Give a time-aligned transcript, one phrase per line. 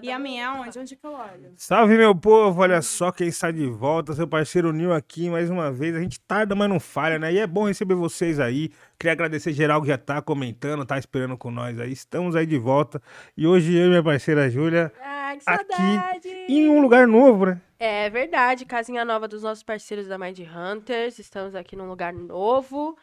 [0.00, 0.78] E tá a minha é onde?
[0.78, 1.52] Onde que eu olho?
[1.56, 2.60] Salve, meu povo!
[2.62, 5.94] Olha só quem está de volta, seu parceiro Nil aqui mais uma vez.
[5.94, 7.32] A gente tarda, mas não falha, né?
[7.32, 8.70] E é bom receber vocês aí.
[8.98, 11.92] Queria agradecer geral que já tá comentando, tá esperando com nós aí.
[11.92, 13.02] Estamos aí de volta.
[13.36, 16.28] E hoje eu e minha parceira Júlia Ai, que Aqui, saudade!
[16.48, 17.60] em um lugar novo, né?
[17.78, 21.18] É verdade, casinha nova dos nossos parceiros da Mind Hunters.
[21.18, 22.96] Estamos aqui num lugar novo.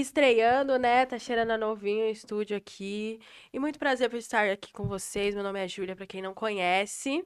[0.00, 1.04] Estreando, né?
[1.06, 3.18] Tá cheirando a novinho o estúdio aqui.
[3.52, 5.34] E muito prazer por estar aqui com vocês.
[5.34, 7.24] Meu nome é Júlia, pra quem não conhece.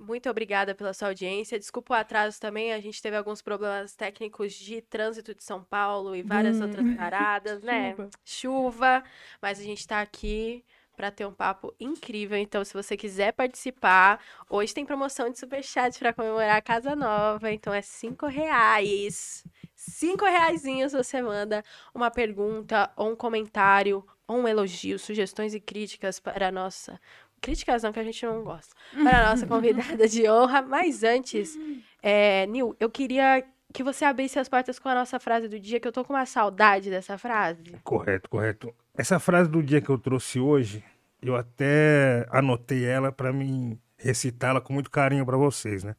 [0.00, 1.60] Muito obrigada pela sua audiência.
[1.60, 6.16] Desculpa o atraso também, a gente teve alguns problemas técnicos de trânsito de São Paulo
[6.16, 6.62] e várias Hum.
[6.64, 7.94] outras paradas, né?
[7.94, 8.10] Chuva.
[8.24, 9.04] Chuva,
[9.40, 10.64] mas a gente tá aqui
[10.96, 12.36] para ter um papo incrível.
[12.36, 17.50] Então, se você quiser participar, hoje tem promoção de superchat para comemorar a casa nova.
[17.50, 19.44] Então, é cinco reais.
[19.74, 26.20] Cinco reaisinhos você manda uma pergunta ou um comentário ou um elogio, sugestões e críticas
[26.20, 27.00] para a nossa...
[27.40, 28.72] Críticas não, que a gente não gosta.
[29.02, 30.62] Para a nossa convidada de honra.
[30.62, 31.58] Mas antes,
[32.00, 35.80] é, Nil, eu queria que você abrisse as portas com a nossa frase do dia,
[35.80, 37.62] que eu tô com uma saudade dessa frase.
[37.82, 38.74] Correto, correto.
[38.96, 40.84] Essa frase do dia que eu trouxe hoje,
[41.22, 45.94] eu até anotei ela pra mim recitá-la com muito carinho pra vocês, né?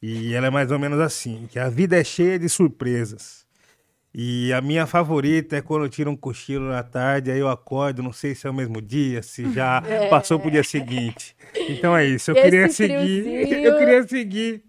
[0.00, 3.44] E ela é mais ou menos assim, que a vida é cheia de surpresas.
[4.16, 8.00] E a minha favorita é quando eu tiro um cochilo na tarde, aí eu acordo,
[8.00, 11.34] não sei se é o mesmo dia, se já passou pro dia seguinte.
[11.68, 13.58] Então é isso, eu Esse queria seguir, friozinho.
[13.66, 14.64] eu queria seguir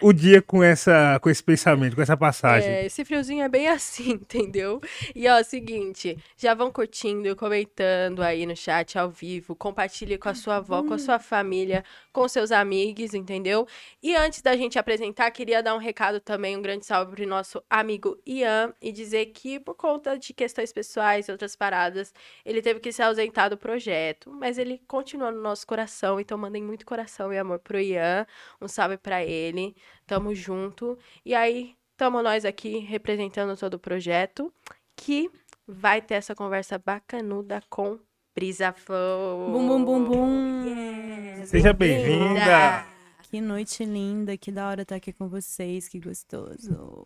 [0.00, 2.68] o dia com essa com esse pensamento, com essa passagem.
[2.68, 4.80] É, esse friozinho é bem assim, entendeu?
[5.14, 10.34] E ó, seguinte, já vão curtindo, comentando aí no chat ao vivo, compartilhe com a
[10.34, 13.66] sua avó, com a sua família, com seus amigos, entendeu?
[14.02, 17.62] E antes da gente apresentar, queria dar um recado também, um grande salve pro nosso
[17.68, 22.12] amigo Ian e dizer que por conta de questões pessoais e outras paradas,
[22.44, 26.62] ele teve que se ausentar do projeto, mas ele continua no nosso coração, então mandem
[26.62, 28.26] muito coração e amor pro Ian,
[28.60, 29.74] um salve pra ele.
[30.06, 30.98] Tamo junto.
[31.24, 34.52] E aí, tamo nós aqui representando todo o projeto,
[34.96, 35.30] que
[35.66, 37.98] vai ter essa conversa bacanuda com
[38.40, 39.50] Brisa Flow.
[39.52, 40.64] Bum, bum, bum, bum.
[40.64, 41.44] Yeah.
[41.44, 42.86] Seja bem-vinda.
[43.24, 47.04] Que noite linda, que da hora estar aqui com vocês, que gostoso.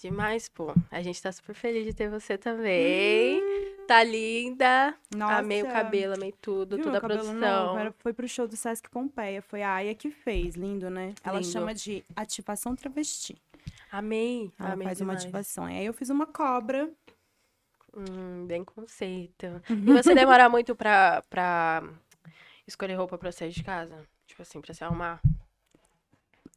[0.00, 0.72] Demais, pô.
[0.90, 3.42] A gente tá super feliz de ter você também.
[3.86, 4.94] Tá linda.
[5.14, 5.34] Nossa.
[5.34, 7.78] Amei o cabelo, amei tudo, Viu toda a produção.
[7.78, 11.12] Era- Foi pro show do Sesc Pompeia, foi a Aya que fez, lindo, né?
[11.22, 11.52] Ela Lindo.
[11.52, 13.36] chama de ativação travesti.
[13.92, 14.50] Amei.
[14.58, 15.24] Ela amei faz uma demais.
[15.24, 15.64] ativação.
[15.66, 16.88] Aí eu fiz uma cobra.
[17.96, 19.46] Hum, bem conceito.
[19.86, 21.82] E você demora muito pra, pra
[22.66, 24.06] escolher roupa pra sair de casa?
[24.26, 25.20] Tipo assim, pra se arrumar?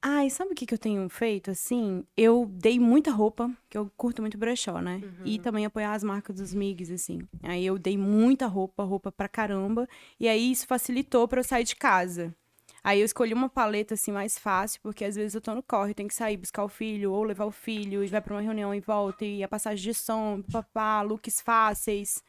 [0.06, 2.04] Ai, sabe o que, que eu tenho feito, assim?
[2.18, 5.00] Eu dei muita roupa, que eu curto muito brechó, né?
[5.24, 7.22] E também apoiar as marcas dos MIGs, assim.
[7.42, 9.88] Aí eu dei muita roupa, roupa pra caramba.
[10.20, 12.36] E aí isso facilitou pra eu sair de casa.
[12.84, 15.94] Aí eu escolhi uma paleta, assim, mais fácil, porque às vezes eu tô no corre,
[15.94, 18.76] tenho que sair buscar o filho, ou levar o filho, e vai pra uma reunião
[18.76, 22.22] e volta, e a passagem de som, papá, looks fáceis.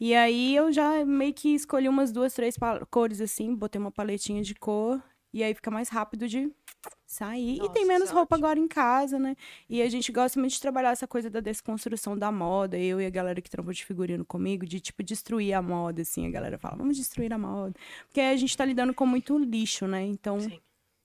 [0.00, 2.56] E aí eu já meio que escolhi umas duas, três
[2.90, 5.00] cores, assim, botei uma paletinha de cor,
[5.32, 6.52] e aí fica mais rápido de
[7.06, 7.56] sair.
[7.56, 8.46] e tem Nossa, menos é roupa ótimo.
[8.46, 9.36] agora em casa, né?
[9.70, 12.76] E a gente gosta muito de trabalhar essa coisa da desconstrução da moda.
[12.76, 16.26] Eu e a galera que trampa de figurino comigo, de tipo destruir a moda, assim.
[16.26, 17.74] A galera fala, vamos destruir a moda.
[18.08, 20.04] Porque a gente tá lidando com muito lixo, né?
[20.04, 20.58] Então Sim.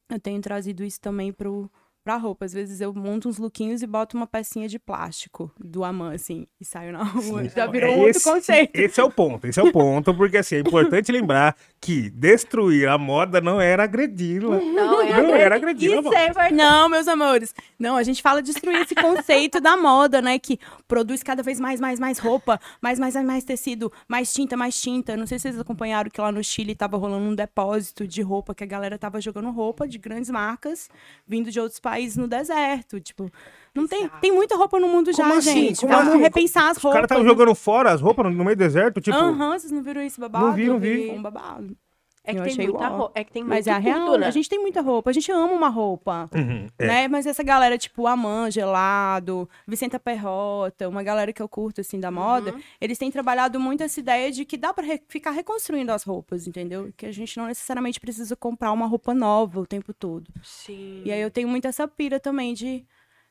[0.10, 1.70] eu tenho trazido isso também pro,
[2.04, 2.46] pra roupa.
[2.46, 6.48] Às vezes eu monto uns lookinhos e boto uma pecinha de plástico do Amã, assim,
[6.60, 7.48] e saio na rua.
[7.50, 8.72] Já Não, virou é um outro esse- conceito.
[8.76, 12.88] Esse é o ponto, esse é o ponto, porque assim, é importante lembrar que destruir
[12.90, 14.58] a moda não era agredi-la.
[14.60, 16.16] Não, é Não era agredir a Isso moda.
[16.18, 16.56] é verdade.
[16.56, 17.54] Não, meus amores.
[17.80, 20.38] Não, a gente fala destruir esse conceito da moda, né?
[20.40, 24.56] Que produz cada vez mais, mais, mais roupa, mais, mais, mais, mais tecido, mais tinta,
[24.58, 25.16] mais tinta.
[25.18, 28.54] Não sei se vocês acompanharam que lá no Chile tava rolando um depósito de roupa,
[28.56, 30.90] que a galera tava jogando roupa de grandes marcas
[31.28, 33.00] vindo de outros países no deserto.
[33.00, 33.30] Tipo,
[33.74, 35.54] não tem, tem muita roupa no mundo já, Como assim?
[35.68, 35.82] gente.
[35.82, 36.22] Como Vamos assim?
[36.22, 36.98] repensar as Os roupas.
[36.98, 37.30] caras estavam né?
[37.30, 39.16] jogando fora as roupas no, meio do deserto, tipo.
[39.18, 40.46] Aham, vocês não viram isso babado?
[40.48, 41.10] Não vi, não vi.
[41.10, 41.76] Um babado.
[42.24, 42.98] É que Eu tem achei muita uau.
[43.00, 43.20] roupa.
[43.20, 44.28] É que tem Mas é a real, né?
[44.28, 46.30] a gente tem muita roupa, a gente ama uma roupa.
[46.36, 46.86] Uhum, é.
[46.88, 47.08] Né?
[47.08, 52.12] Mas essa galera, tipo, Aman, Gelado, Vicenta Perrota, uma galera que eu curto, assim, da
[52.12, 52.62] moda, Uhum.
[52.80, 56.46] eles têm trabalhado muito essa ideia de que dá pra re- ficar reconstruindo as roupas,
[56.46, 56.94] entendeu?
[56.96, 60.32] Que a gente não necessariamente precisa comprar uma roupa nova o tempo todo.
[60.44, 61.02] Sim.
[61.04, 62.86] E aí eu tenho muito essa pira também de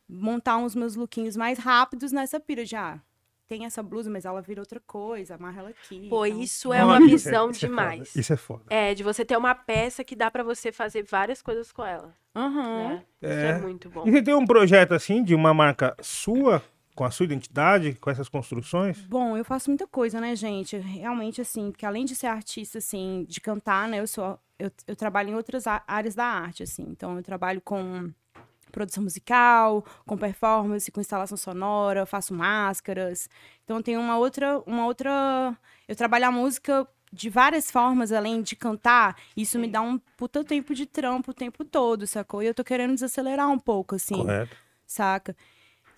[0.09, 2.99] montar uns meus lookinhos mais rápidos nessa pira ah,
[3.51, 6.07] tem essa blusa, mas ela vira outra coisa, amarra ela aqui.
[6.09, 6.41] Pô, então.
[6.41, 8.09] isso é Não, uma isso visão isso é demais.
[8.09, 8.63] foda, Isso é foda.
[8.71, 12.15] É, de você ter uma peça que dá pra você fazer várias coisas com ela,
[12.33, 12.77] Aham.
[12.77, 13.05] né?
[13.21, 13.49] Isso É.
[13.49, 14.07] é muito bom.
[14.07, 16.63] E você tem um projeto assim de uma marca sua
[16.95, 19.01] com a sua identidade, com essas construções?
[19.07, 20.77] Bom, eu faço muita coisa, né, gente?
[20.77, 24.39] Realmente, assim, porque além de ser artista, assim, de cantar, né, eu sou.
[24.59, 26.85] Eu, eu trabalho em outras áreas da arte, assim.
[26.89, 28.13] Então, eu trabalho com
[28.71, 33.29] produção musical, com performance, com instalação sonora, faço máscaras.
[33.65, 35.57] Então tem uma outra, uma outra,
[35.89, 39.59] eu trabalho a música de várias formas, além de cantar, isso Sim.
[39.59, 42.43] me dá um puta tempo de trampo o tempo todo, sacou?
[42.43, 44.15] E eu tô querendo desacelerar um pouco, assim.
[44.15, 44.57] Correto.
[44.87, 45.37] Saca?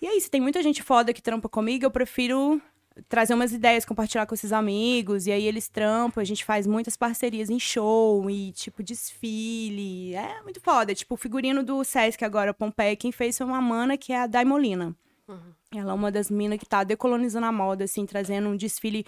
[0.01, 2.61] E é isso, tem muita gente foda que trampa comigo, eu prefiro
[3.09, 6.95] trazer umas ideias, compartilhar com esses amigos, e aí eles trampam, a gente faz muitas
[6.95, 10.13] parcerias em show e, tipo, desfile.
[10.15, 10.93] É muito foda.
[10.93, 14.27] Tipo, o figurino do Sesc agora, Pompeia, quem fez foi uma mana que é a
[14.27, 14.95] Daimolina.
[15.27, 15.53] Uhum.
[15.73, 19.05] Ela é uma das minas que tá decolonizando a moda, assim, trazendo um desfile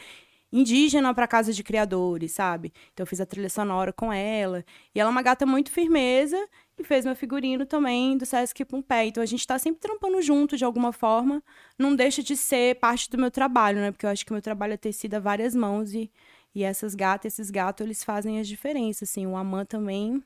[0.56, 2.72] indígena para casa de criadores, sabe?
[2.94, 4.64] Então eu fiz a trilha sonora com ela.
[4.94, 6.38] E ela é uma gata muito firmeza
[6.78, 9.08] e fez meu figurino também do Sesc Pompeia.
[9.08, 11.44] Então a gente está sempre trampando junto de alguma forma.
[11.78, 13.92] Não deixa de ser parte do meu trabalho, né?
[13.92, 16.10] Porque eu acho que o meu trabalho é tecido a várias mãos e,
[16.54, 19.28] e essas gatas, esses gatos, eles fazem as diferenças, assim.
[19.28, 20.24] O Amã também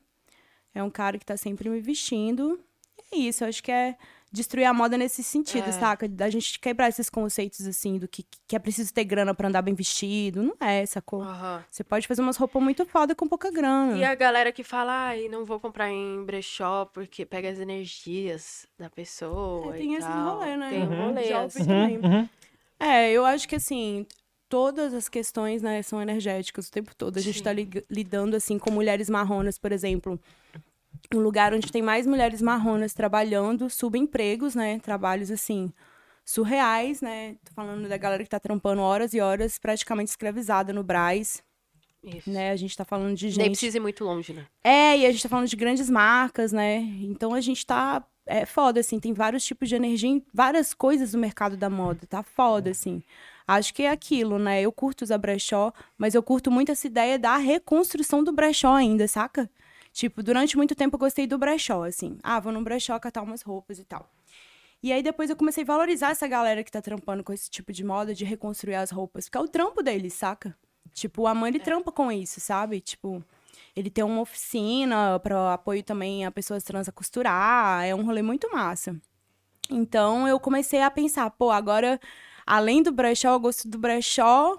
[0.72, 2.60] é um cara que está sempre me vestindo.
[3.12, 3.96] E é isso, eu acho que é
[4.32, 5.72] destruir a moda nesse sentido, é.
[5.72, 6.06] saca?
[6.08, 9.62] Da gente quebrar esses conceitos, assim, do que, que é preciso ter grana para andar
[9.62, 10.42] bem vestido.
[10.42, 11.22] Não é, sacou?
[11.22, 11.60] Uhum.
[11.68, 13.96] Você pode fazer umas roupas muito foda com pouca grana.
[13.96, 18.66] E a galera que fala, ai, não vou comprar em brechó porque pega as energias
[18.78, 19.74] da pessoa.
[19.74, 20.70] É, tem esse rolê, né?
[20.70, 21.06] Tem uhum.
[21.06, 21.34] rolê.
[21.34, 21.98] Ouvi também.
[21.98, 22.28] Uhum.
[22.78, 24.06] É, eu acho que assim,
[24.48, 27.18] todas as questões, né, são energéticas o tempo todo.
[27.18, 30.18] A gente está li lidando, assim, com mulheres marronas, por exemplo
[31.14, 34.78] um lugar onde tem mais mulheres marronas trabalhando, subempregos, né?
[34.80, 35.72] Trabalhos assim
[36.24, 37.36] surreais, né?
[37.44, 41.42] Tô falando da galera que tá trampando horas e horas, praticamente escravizada no Braz.
[42.02, 42.30] Isso.
[42.30, 42.50] Né?
[42.50, 43.38] A gente tá falando de gente.
[43.38, 44.46] Nem precisa ir muito longe, né?
[44.64, 46.76] É, e a gente tá falando de grandes marcas, né?
[47.02, 48.04] Então a gente tá.
[48.26, 52.22] É foda, assim, tem vários tipos de energia, várias coisas no mercado da moda, tá
[52.22, 53.02] foda, assim.
[53.46, 54.62] Acho que é aquilo, né?
[54.62, 59.08] Eu curto usar brechó, mas eu curto muito essa ideia da reconstrução do brechó ainda,
[59.08, 59.50] saca?
[59.92, 62.18] Tipo, durante muito tempo eu gostei do brechó, assim.
[62.22, 64.08] Ah, vou no brechó catar umas roupas e tal.
[64.82, 67.72] E aí depois eu comecei a valorizar essa galera que tá trampando com esse tipo
[67.72, 69.26] de moda, de reconstruir as roupas.
[69.26, 70.56] Porque é o trampo deles, saca?
[70.94, 71.62] Tipo, a mãe ele é.
[71.62, 72.80] trampa com isso, sabe?
[72.80, 73.22] Tipo,
[73.76, 77.84] ele tem uma oficina para apoio também a pessoas trans a costurar.
[77.84, 78.96] É um rolê muito massa.
[79.70, 82.00] Então eu comecei a pensar, pô, agora,
[82.46, 84.58] além do brechó, eu gosto do brechó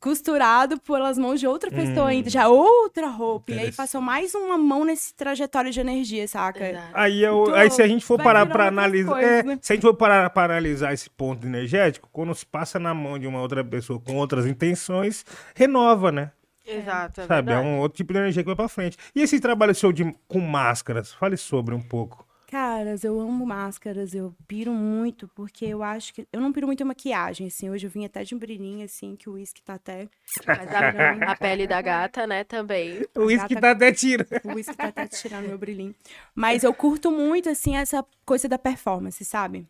[0.00, 2.08] costurado pelas mãos de outra pessoa hum.
[2.08, 3.52] ainda, já outra roupa.
[3.52, 6.90] E aí passou mais uma mão nesse trajetório de energia, saca?
[6.94, 9.58] Aí, eu, então, aí se a gente for parar para analisar, coisas, é, né?
[9.60, 13.18] se a gente for parar para analisar esse ponto energético, quando se passa na mão
[13.18, 15.24] de uma outra pessoa com outras intenções,
[15.54, 16.30] renova, né?
[16.66, 18.98] Exato, é Sabe, é um outro tipo de energia que vai para frente.
[19.14, 22.27] E esse trabalho seu de, com máscaras, fale sobre um pouco.
[22.50, 26.26] Caras, eu amo máscaras, eu piro muito, porque eu acho que.
[26.32, 27.68] Eu não piro muito em maquiagem, assim.
[27.68, 30.08] Hoje eu vim até de um brilhinho, assim, que o uísque tá até.
[30.46, 30.78] Mas a,
[31.32, 33.04] a, pele da gata, né, também.
[33.14, 34.26] O uísque tá até tirando.
[34.44, 35.94] O uísque tá até tirando meu brilhinho.
[36.34, 39.66] Mas eu curto muito, assim, essa coisa da performance, sabe?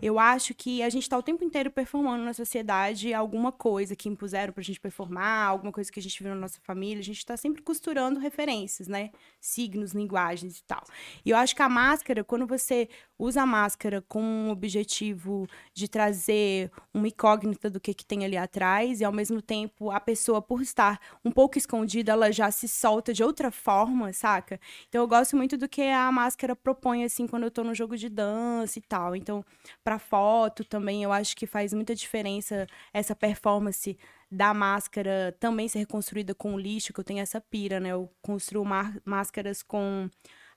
[0.00, 4.08] Eu acho que a gente está o tempo inteiro performando na sociedade alguma coisa que
[4.08, 7.00] impuseram para a gente performar, alguma coisa que a gente viu na nossa família.
[7.00, 9.10] A gente está sempre costurando referências, né?
[9.40, 10.82] Signos, linguagens e tal.
[11.24, 12.88] E eu acho que a máscara, quando você
[13.20, 18.36] usa a máscara com um objetivo de trazer uma incógnita do que, que tem ali
[18.36, 22.66] atrás, e ao mesmo tempo a pessoa, por estar um pouco escondida, ela já se
[22.66, 24.58] solta de outra forma, saca?
[24.88, 27.96] Então eu gosto muito do que a máscara propõe, assim, quando eu tô no jogo
[27.96, 29.14] de dança e tal.
[29.14, 29.44] Então
[29.84, 33.98] para foto também, eu acho que faz muita diferença essa performance
[34.30, 37.90] da máscara também ser reconstruída com lixo, que eu tenho essa pira, né?
[37.90, 38.64] Eu construo
[39.04, 40.08] máscaras com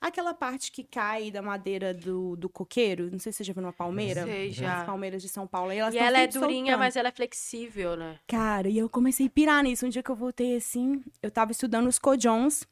[0.06, 3.10] aquela parte que cai da madeira do, do coqueiro.
[3.10, 4.24] Não sei se você já viu uma palmeira.
[4.24, 4.80] Sei, já.
[4.80, 5.72] As palmeiras de São Paulo.
[5.72, 6.78] E, elas e ela é durinha, soltando.
[6.78, 8.18] mas ela é flexível, né?
[8.26, 9.86] Cara, e eu comecei a pirar nisso.
[9.86, 12.66] Um dia que eu voltei assim, eu tava estudando os cojons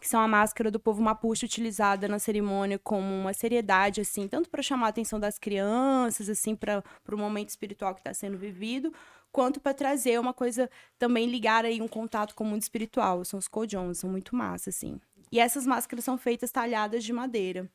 [0.00, 4.50] que são a máscara do povo mapuche utilizada na cerimônia como uma seriedade, assim, tanto
[4.50, 8.92] para chamar a atenção das crianças, assim, para o momento espiritual que está sendo vivido,
[9.30, 13.24] quanto para trazer uma coisa, também ligar aí um contato com o mundo espiritual.
[13.24, 15.00] São os cojons, são muito massa, assim.
[15.32, 17.68] E essas máscaras são feitas talhadas de madeira.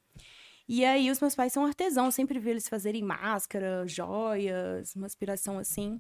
[0.68, 5.58] E aí, os meus pais são artesãos, sempre vi eles fazerem máscara, joias, uma aspiração
[5.58, 6.00] assim.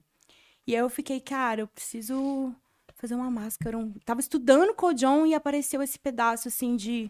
[0.67, 2.53] E aí eu fiquei, cara, eu preciso
[2.95, 3.77] fazer uma máscara.
[3.77, 3.93] Um...
[4.05, 7.09] Tava estudando Kojon e apareceu esse pedaço, assim, de,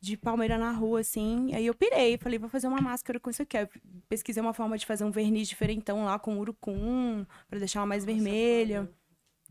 [0.00, 1.54] de palmeira na rua, assim.
[1.54, 3.58] Aí eu pirei, falei, vou fazer uma máscara com isso aqui.
[3.58, 3.68] Eu
[4.08, 8.04] pesquisei uma forma de fazer um verniz diferentão lá com urucum, para deixar ela mais
[8.04, 8.90] Nossa, vermelha.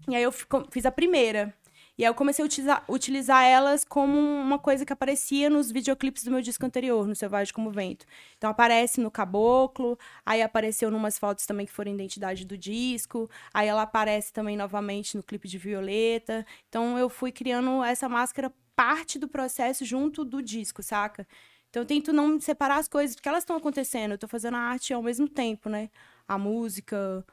[0.07, 1.53] E aí eu fiz a primeira.
[1.97, 6.23] E aí eu comecei a utilizar, utilizar elas como uma coisa que aparecia nos videoclipes
[6.23, 8.05] do meu disco anterior, no Selvagem como Vento.
[8.37, 13.67] Então aparece no Caboclo, aí apareceu numas fotos também que foram identidade do disco, aí
[13.67, 16.45] ela aparece também novamente no clipe de Violeta.
[16.69, 21.27] Então eu fui criando essa máscara parte do processo junto do disco, saca?
[21.69, 24.11] Então eu tento não separar as coisas, porque elas estão acontecendo.
[24.11, 25.89] Eu tô fazendo a arte ao mesmo tempo, né?
[26.27, 27.25] A música,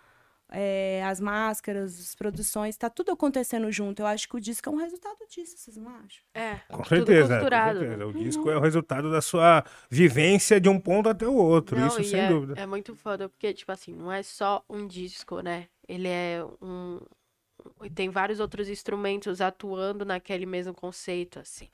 [0.50, 4.00] é, as máscaras, as produções, tá tudo acontecendo junto.
[4.00, 6.22] Eu acho que o disco é um resultado disso, vocês não acham?
[6.34, 6.60] É.
[6.68, 7.78] Com certeza, com costurado.
[7.80, 8.06] certeza.
[8.06, 11.88] O disco é o resultado da sua vivência de um ponto até o outro, Não,
[11.88, 12.54] isso sem é, dúvida.
[12.56, 15.68] É muito foda, porque, tipo assim, não é só um disco, né?
[15.88, 17.00] Ele é um.
[17.82, 21.68] e Tem vários outros instrumentos atuando naquele mesmo conceito, assim.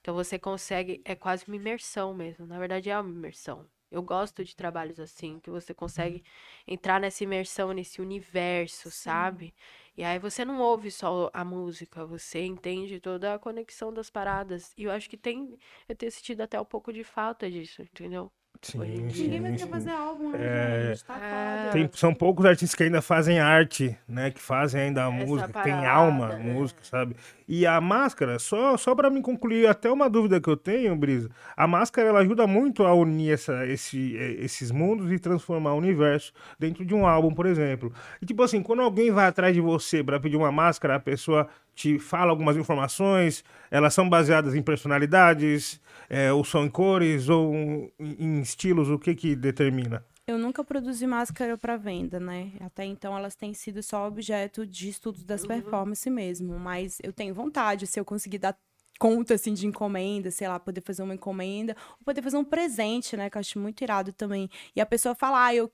[0.00, 1.00] Então você consegue.
[1.04, 2.46] É quase uma imersão mesmo.
[2.46, 3.66] Na verdade, é uma imersão.
[3.90, 6.22] Eu gosto de trabalhos assim, que você consegue
[6.66, 9.54] entrar nessa imersão, nesse universo, sabe?
[9.96, 14.72] E aí você não ouve só a música, você entende toda a conexão das paradas.
[14.76, 15.58] E eu acho que tem.
[15.88, 18.30] Eu tenho sentido até um pouco de falta disso, entendeu?
[18.60, 20.88] Sim, Ninguém vai querer fazer álbum, né, É.
[20.94, 21.04] gente?
[21.04, 21.70] Tá É.
[21.70, 24.30] Tem- são poucos artistas que ainda fazem arte, né?
[24.30, 26.52] Que fazem ainda a música, que tem parada, alma, a né?
[26.52, 27.14] música, sabe?
[27.46, 31.30] E a máscara, só, só para me concluir, até uma dúvida que eu tenho, Brisa,
[31.56, 35.78] a máscara ela ajuda muito a unir essa, esse, eh, esses mundos e transformar o
[35.78, 37.92] universo dentro de um álbum, por exemplo.
[38.20, 41.48] E tipo assim, quando alguém vai atrás de você para pedir uma máscara, a pessoa
[41.78, 45.80] te fala algumas informações, elas são baseadas em personalidades,
[46.10, 50.04] eh, ou são em cores, ou em, em estilos, o que que determina?
[50.26, 52.50] Eu nunca produzi máscara para venda, né?
[52.60, 56.58] Até então elas têm sido só objeto de estudos das performances mesmo.
[56.58, 58.58] Mas eu tenho vontade, se eu conseguir dar
[58.98, 63.16] conta, assim, de encomenda, sei lá, poder fazer uma encomenda, ou poder fazer um presente,
[63.16, 63.30] né?
[63.30, 64.50] Que eu acho muito irado também.
[64.74, 65.70] E a pessoa falar, ah, eu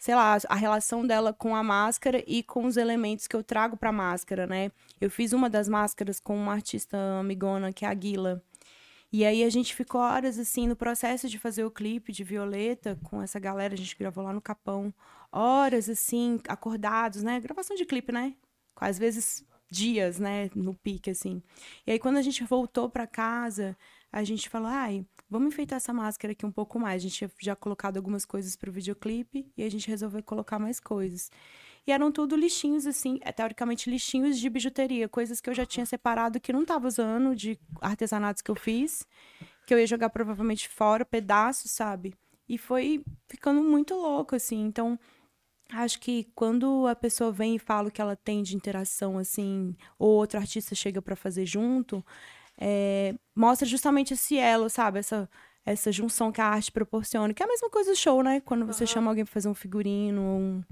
[0.00, 3.76] sei lá, a relação dela com a máscara e com os elementos que eu trago
[3.76, 4.72] pra máscara, né?
[4.98, 8.42] Eu fiz uma das máscaras com uma artista amigona, que é a Guila.
[9.12, 12.98] E aí a gente ficou horas assim no processo de fazer o clipe de Violeta
[13.04, 14.92] com essa galera, a gente gravou lá no Capão.
[15.30, 17.38] Horas assim, acordados, né?
[17.38, 18.34] Gravação de clipe, né?
[18.76, 21.42] Às vezes dias, né, no pique assim.
[21.86, 23.76] E aí quando a gente voltou pra casa,
[24.12, 26.96] a gente falou: "Ai, vamos enfeitar essa máscara aqui um pouco mais".
[26.96, 30.80] A gente tinha já colocado algumas coisas pro videoclipe e a gente resolveu colocar mais
[30.80, 31.30] coisas.
[31.86, 35.86] E eram tudo lixinhos, assim, é, teoricamente lixinhos de bijuteria, coisas que eu já tinha
[35.86, 39.06] separado que não tava usando, de artesanatos que eu fiz,
[39.66, 42.14] que eu ia jogar provavelmente fora, pedaços, sabe?
[42.48, 44.60] E foi ficando muito louco, assim.
[44.60, 44.98] Então,
[45.72, 49.74] acho que quando a pessoa vem e fala o que ela tem de interação, assim,
[49.98, 52.04] ou outro artista chega pra fazer junto,
[52.58, 54.98] é, mostra justamente esse elo, sabe?
[54.98, 55.28] Essa,
[55.64, 58.40] essa junção que a arte proporciona, que é a mesma coisa do show, né?
[58.40, 60.62] Quando você chama alguém pra fazer um figurino, um,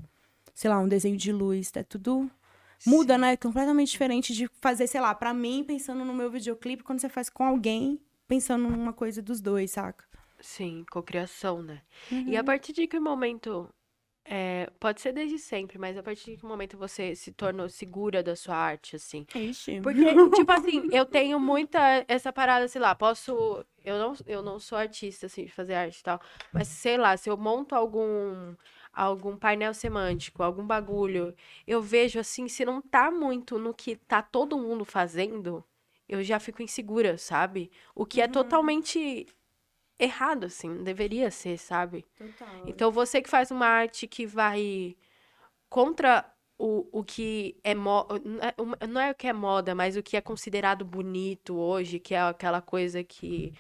[0.55, 2.31] sei lá, um desenho de luz, é tudo
[2.87, 3.39] muda, né?
[3.39, 7.31] Completamente diferente de fazer, sei lá, pra mim, pensando no meu videoclipe, quando você faz
[7.31, 7.99] com alguém,
[8.29, 10.05] pensando numa coisa dos dois, saca?
[10.39, 11.81] Sim, cocriação, né?
[12.13, 12.29] Uhum.
[12.29, 13.69] E a partir de que momento.
[14.31, 18.23] É, pode ser desde sempre, mas a partir de que momento você se tornou segura
[18.23, 19.27] da sua arte, assim?
[19.35, 19.81] Ixi.
[19.81, 20.05] Porque,
[20.35, 23.65] tipo assim, eu tenho muita essa parada, sei lá, posso.
[23.83, 26.21] Eu não, eu não sou artista, assim, de fazer arte e tal.
[26.53, 28.55] Mas, sei lá, se eu monto algum.
[28.91, 31.33] Algum painel semântico, algum bagulho,
[31.65, 35.63] eu vejo assim, se não tá muito no que tá todo mundo fazendo,
[36.09, 37.71] eu já fico insegura, sabe?
[37.95, 39.27] O que é totalmente
[39.99, 42.07] errado, assim, deveria ser, sabe?
[42.17, 42.63] Total.
[42.67, 44.97] Então, você que faz uma arte que vai
[45.69, 46.25] contra
[46.59, 48.21] o, o que é moda,
[48.89, 52.21] não é o que é moda, mas o que é considerado bonito hoje, que é
[52.21, 53.53] aquela coisa que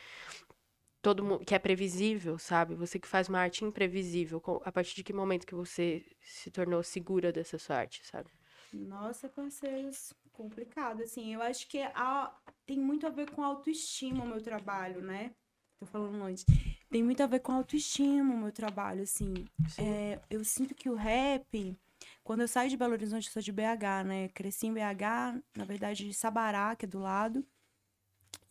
[1.02, 2.74] todo mundo, que é previsível, sabe?
[2.74, 6.82] Você que faz uma arte imprevisível, a partir de que momento que você se tornou
[6.82, 8.30] segura dessa sua arte, sabe?
[8.72, 11.34] Nossa, parceiros, complicado, assim.
[11.34, 12.34] Eu acho que a-
[12.66, 15.34] tem muito a ver com autoestima o meu trabalho, né?
[15.78, 16.44] Tô falando longe.
[16.90, 19.46] Tem muito a ver com autoestima o meu trabalho, assim.
[19.76, 21.76] É, eu sinto que o rap,
[22.24, 24.28] quando eu saio de Belo Horizonte, eu sou de BH, né?
[24.28, 27.44] Cresci em BH, na verdade, de Sabará, que é do lado.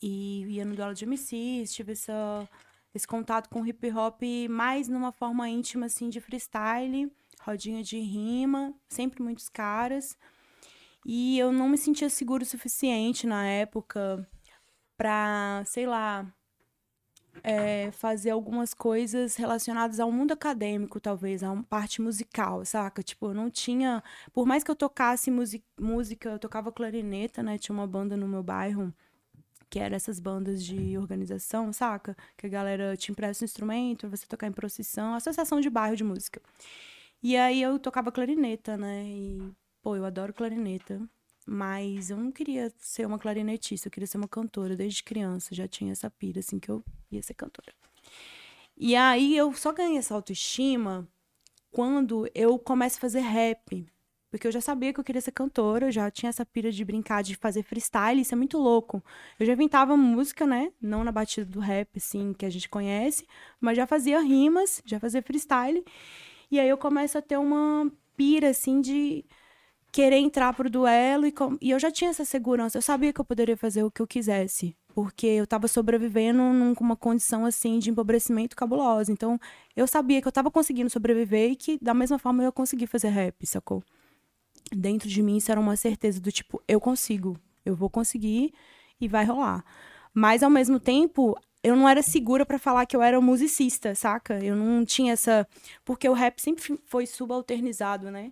[0.01, 2.48] E ia no duelo de MCs, tive essa,
[2.93, 8.74] esse contato com hip hop mais numa forma íntima, assim, de freestyle, rodinha de rima,
[8.88, 10.17] sempre muitos caras.
[11.05, 14.27] E eu não me sentia seguro o suficiente na época
[14.98, 16.25] pra, sei lá,
[17.44, 23.03] é, fazer algumas coisas relacionadas ao mundo acadêmico, talvez, a parte musical, saca?
[23.03, 24.03] Tipo, eu não tinha.
[24.34, 25.32] Por mais que eu tocasse
[25.79, 27.58] música, eu tocava clarineta, né?
[27.58, 28.94] Tinha uma banda no meu bairro
[29.70, 32.15] que era essas bandas de organização, saca?
[32.38, 36.03] Que a galera te empresta um instrumento você tocar em procissão, associação de bairro de
[36.03, 36.41] música.
[37.22, 39.03] E aí eu tocava clarineta, né?
[39.06, 39.41] E,
[39.82, 41.01] pô, eu adoro clarineta.
[41.48, 45.66] Mas eu não queria ser uma clarinetista, eu queria ser uma cantora desde criança, já
[45.68, 47.74] tinha essa pira, assim, que eu ia ser cantora.
[48.75, 51.08] E aí eu só ganhei essa autoestima
[51.72, 53.88] quando eu começo a fazer rap.
[54.30, 56.84] Porque eu já sabia que eu queria ser cantora, eu já tinha essa pira de
[56.84, 59.01] brincar, de fazer freestyle, isso é muito louco.
[59.39, 60.74] Eu já inventava música, né?
[60.82, 63.25] Não na batida do rap, assim, que a gente conhece,
[63.60, 65.84] mas já fazia rimas, já fazia freestyle.
[66.51, 69.24] E aí eu começo a ter uma pira, assim, de
[69.98, 71.58] querer entrar pro duelo e, com...
[71.60, 74.06] e eu já tinha essa segurança, eu sabia que eu poderia fazer o que eu
[74.06, 79.12] quisesse, porque eu estava sobrevivendo numa condição assim de empobrecimento cabulosa.
[79.12, 79.39] Então,
[79.75, 82.86] eu sabia que eu estava conseguindo sobreviver e que da mesma forma eu ia conseguir
[82.86, 83.84] fazer rap, sacou?
[84.72, 87.36] Dentro de mim isso era uma certeza do tipo, eu consigo,
[87.66, 88.54] eu vou conseguir
[89.01, 89.66] e vai rolar.
[90.13, 94.46] Mas ao mesmo tempo, eu não era segura para falar que eu era musicista, saca?
[94.46, 95.48] Eu não tinha essa,
[95.84, 98.32] porque o rap sempre foi subalternizado, né?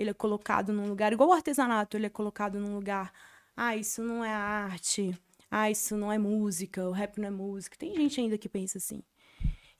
[0.00, 3.12] Ele é colocado num lugar, igual o artesanato, ele é colocado num lugar.
[3.56, 5.14] Ah, isso não é arte.
[5.50, 6.88] Ah, isso não é música.
[6.88, 7.76] O rap não é música.
[7.76, 9.02] Tem gente ainda que pensa assim.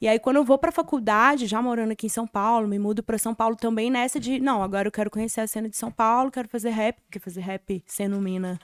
[0.01, 3.03] E aí, quando eu vou pra faculdade, já morando aqui em São Paulo, me mudo
[3.03, 5.91] para São Paulo também nessa de, não, agora eu quero conhecer a cena de São
[5.91, 8.59] Paulo, quero fazer rap, porque fazer rap sendo mina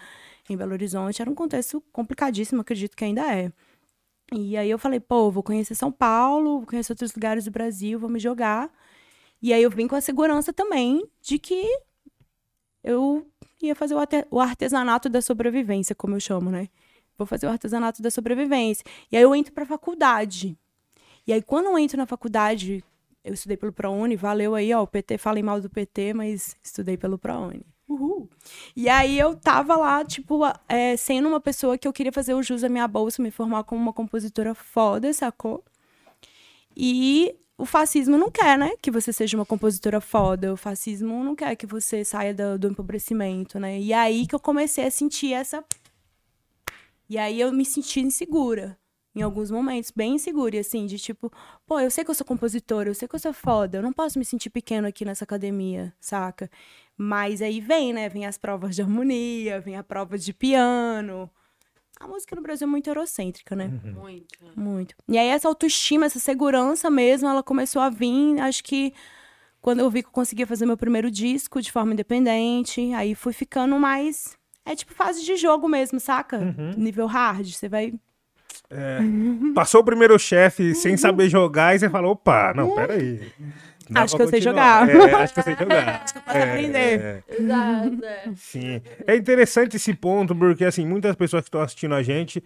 [0.48, 3.52] em Belo Horizonte era um contexto complicadíssimo, acredito que ainda é.
[4.32, 7.98] E aí eu falei, pô, vou conhecer São Paulo, vou conhecer outros lugares do Brasil,
[7.98, 8.70] vou me jogar.
[9.40, 11.66] E aí eu vim com a segurança também de que
[12.82, 13.26] eu
[13.62, 13.94] ia fazer
[14.30, 16.68] o artesanato da sobrevivência, como eu chamo, né?
[17.18, 18.84] Vou fazer o artesanato da sobrevivência.
[19.10, 20.56] E aí eu entro para a faculdade.
[21.26, 22.84] E aí quando eu entro na faculdade,
[23.24, 26.96] eu estudei pelo ProUni, valeu aí, ó, o PT, falei mal do PT, mas estudei
[26.96, 27.66] pelo ProUni.
[27.88, 28.28] Uhul.
[28.74, 32.42] E aí eu tava lá, tipo, é, sendo uma pessoa que eu queria fazer o
[32.42, 35.64] jus à minha bolsa, me formar como uma compositora foda, sacou?
[36.76, 40.52] E o fascismo não quer, né, que você seja uma compositora foda.
[40.52, 43.80] O fascismo não quer que você saia do, do empobrecimento, né?
[43.80, 45.64] E aí que eu comecei a sentir essa.
[47.08, 48.78] E aí eu me senti insegura.
[49.14, 51.32] Em alguns momentos, bem insegura, e assim, de tipo,
[51.66, 53.90] pô, eu sei que eu sou compositora, eu sei que eu sou foda, eu não
[53.90, 56.50] posso me sentir pequeno aqui nessa academia, saca?
[56.98, 58.10] Mas aí vem, né?
[58.10, 61.30] Vem as provas de harmonia, vem a prova de piano,
[61.98, 63.70] a música no Brasil é muito eurocêntrica, né?
[63.84, 63.92] Uhum.
[63.92, 64.38] Muito.
[64.54, 64.94] Muito.
[65.08, 68.92] E aí essa autoestima, essa segurança mesmo, ela começou a vir, acho que
[69.60, 73.32] quando eu vi que eu conseguia fazer meu primeiro disco de forma independente, aí fui
[73.32, 76.38] ficando mais é tipo fase de jogo mesmo, saca?
[76.38, 76.72] Uhum.
[76.76, 77.94] Nível hard, você vai
[78.68, 78.98] é,
[79.54, 83.20] passou o primeiro chefe sem saber jogar e você falou, opa, não, peraí.
[83.94, 84.88] Acho que eu sei jogar.
[84.88, 86.02] É, acho que eu sei jogar.
[86.02, 87.00] acho que eu posso é, aprender.
[87.00, 87.22] É.
[87.38, 88.04] Exato.
[88.04, 88.24] É.
[88.36, 88.82] Sim.
[89.06, 92.42] É interessante esse ponto, porque assim, muitas pessoas que estão assistindo a gente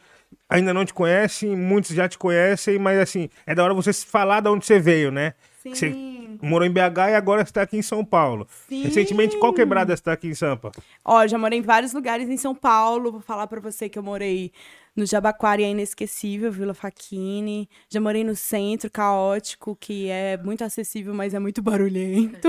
[0.49, 4.41] ainda não te conhecem, muitos já te conhecem, mas assim, é da hora você falar
[4.41, 5.35] de onde você veio, né?
[5.63, 5.75] Sim.
[5.75, 8.47] Você morou em BH e agora está aqui em São Paulo.
[8.69, 8.83] Sim.
[8.83, 10.73] Recentemente, qual quebrada está aqui em Sampa?
[11.05, 13.13] Ó, já morei em vários lugares em São Paulo.
[13.13, 14.53] Vou falar para você que eu morei
[14.97, 17.69] no Jabaquara é inesquecível, Vila Faquini.
[17.89, 22.49] Já morei no centro, caótico, que é muito acessível, mas é muito barulhento.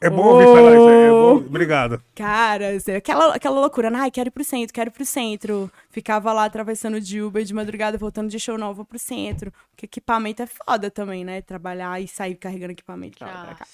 [0.00, 0.54] É bom ouvir oh!
[0.54, 1.02] falar isso aí.
[1.04, 1.36] É bom.
[1.36, 2.02] Obrigado.
[2.14, 3.90] Cara, aquela, aquela loucura.
[3.94, 5.70] Ai, quero ir pro centro, quero ir pro centro.
[5.90, 9.52] Ficava lá atravessando de Uber de madrugada, voltando de show novo pro centro.
[9.70, 11.40] Porque equipamento é foda também, né?
[11.40, 13.66] Trabalhar e sair carregando equipamento pra lá pra cá.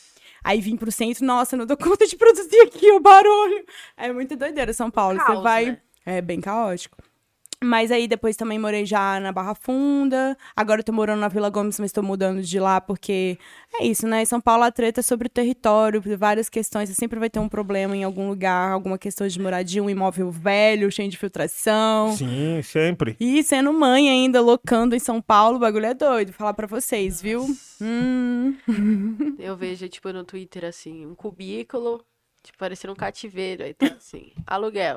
[0.44, 3.64] Aí vim pro centro, nossa, não dou conta de produzir aqui o barulho.
[3.96, 5.18] É muito doideira São Paulo.
[5.18, 5.66] Caos, Você vai.
[5.66, 5.78] Né?
[6.06, 7.09] É bem caótico.
[7.62, 10.36] Mas aí depois também morei já na Barra Funda.
[10.56, 13.38] Agora eu tô morando na Vila Gomes, mas tô mudando de lá porque
[13.74, 14.22] é isso, né?
[14.22, 16.88] Em São Paulo a treta é sobre o território, várias questões.
[16.88, 20.30] Você sempre vai ter um problema em algum lugar, alguma questão de moradia, um imóvel
[20.30, 22.16] velho, cheio de filtração.
[22.16, 23.14] Sim, sempre.
[23.20, 26.32] E sendo mãe ainda, locando em São Paulo, o bagulho é doido.
[26.32, 27.46] Falar para vocês, viu?
[27.78, 28.56] Hum.
[29.38, 32.02] Eu vejo, tipo, no Twitter, assim, um cubículo,
[32.42, 33.64] tipo, parecendo um cativeiro.
[33.64, 34.96] Aí tá assim, aluguel,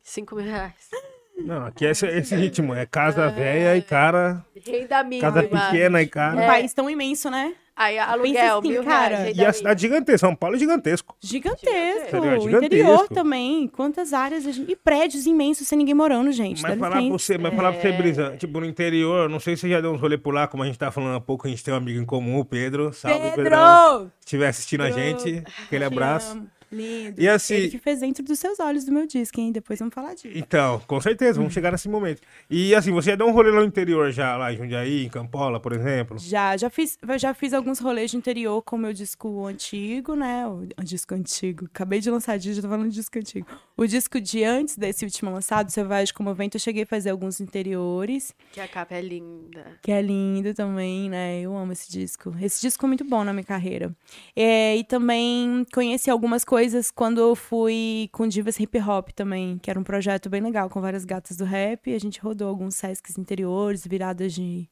[0.00, 0.90] 5 mil reais.
[1.36, 4.44] Não, aqui é esse, esse ritmo, é casa velha e cara.
[4.66, 5.32] Renda mínima.
[5.32, 6.42] Casa pequena e cara.
[6.42, 7.54] Um país tão imenso, né?
[7.76, 9.16] Aí aluguel, assim, mil cara.
[9.16, 9.36] reais.
[9.36, 11.16] E a cidade gigantesca, São Paulo é gigantesco.
[11.20, 12.22] Gigantesco.
[12.22, 12.64] gigantesco.
[12.64, 13.66] Interior também.
[13.66, 14.44] Quantas áreas.
[14.44, 14.70] Gente...
[14.70, 16.62] E prédios imensos sem ninguém morando, gente.
[16.62, 17.92] Mas falar pra você, mas falar pra você, é.
[17.92, 20.62] Brisa, tipo, no interior, não sei se você já deu uns rolê por lá, como
[20.62, 22.92] a gente tá falando há pouco, a gente tem um amigo em comum, o Pedro.
[22.92, 23.42] Salve, Pedro!
[23.42, 24.12] Pedrão.
[24.20, 24.96] Se estiver assistindo Pedro.
[24.96, 26.40] a gente, aquele abraço.
[26.74, 27.20] Lindo.
[27.20, 27.54] E assim.
[27.54, 29.52] Ele que fez dentro dos seus olhos do meu disco, hein?
[29.52, 30.30] Depois vamos falar disso.
[30.34, 32.20] Então, com certeza, vamos chegar nesse momento.
[32.50, 35.08] E assim, você já deu um rolê lá no interior já, lá em Jundiaí, em
[35.08, 36.18] Campola, por exemplo?
[36.18, 40.46] Já, já fiz, já fiz alguns rolês de interior com o meu disco antigo, né?
[40.46, 41.66] O, o disco antigo.
[41.66, 43.46] Acabei de lançar disco, já tô falando de disco antigo.
[43.76, 47.40] O disco de antes desse último lançado, Selvagem como Vento, eu cheguei a fazer alguns
[47.40, 48.32] interiores.
[48.52, 49.66] Que a capa é linda.
[49.82, 51.40] Que é lindo também, né?
[51.40, 52.34] Eu amo esse disco.
[52.40, 53.94] Esse disco é muito bom na minha carreira.
[54.34, 59.58] É, e também conheci algumas coisas coisas quando eu fui com Divas Hip Hop também,
[59.58, 61.94] que era um projeto bem legal com várias gatas do rap.
[61.94, 64.66] A gente rodou alguns Sescs interiores, viradas de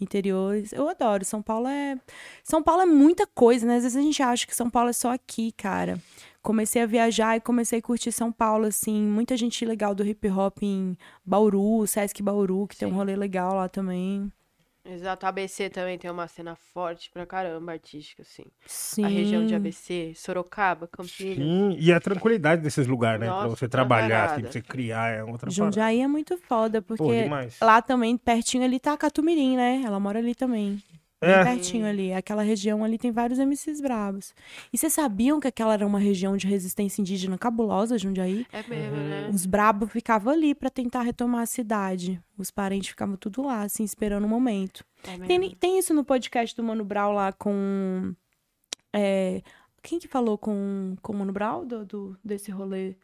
[0.00, 0.72] interiores.
[0.72, 1.26] Eu adoro.
[1.26, 2.00] São Paulo é.
[2.42, 3.76] São Paulo é muita coisa, né?
[3.76, 6.00] Às vezes a gente acha que São Paulo é só aqui, cara.
[6.40, 9.02] Comecei a viajar e comecei a curtir São Paulo, assim.
[9.02, 12.86] Muita gente legal do hip hop em Bauru, Sesc Bauru, que Sim.
[12.86, 14.32] tem um rolê legal lá também.
[14.88, 18.44] Exato, ABC também tem uma cena forte pra caramba, artística, assim.
[18.66, 19.04] Sim.
[19.04, 21.36] A região de ABC, Sorocaba, Campinas.
[21.36, 23.26] Sim, e a tranquilidade desses lugares, né?
[23.26, 26.02] Nossa, pra você trabalhar, assim, pra você criar, é outra Jundiaí parada.
[26.02, 29.82] é muito foda, porque Pô, lá também, pertinho ali, tá a Catumirim, né?
[29.84, 30.80] Ela mora ali também.
[31.20, 31.44] Bem é.
[31.44, 32.12] pertinho ali.
[32.12, 34.34] Aquela região ali tem vários MCs bravos.
[34.72, 38.46] E vocês sabiam que aquela era uma região de resistência indígena cabulosa, Jundiaí?
[38.52, 39.30] É mesmo, né?
[39.32, 42.20] Os brabos ficavam ali para tentar retomar a cidade.
[42.36, 44.84] Os parentes ficavam tudo lá, assim, esperando o um momento.
[45.04, 48.14] É tem, tem isso no podcast do Mano Brau lá com.
[48.92, 49.42] É,
[49.82, 52.94] quem que falou com, com o Mano Brau do, do, desse rolê?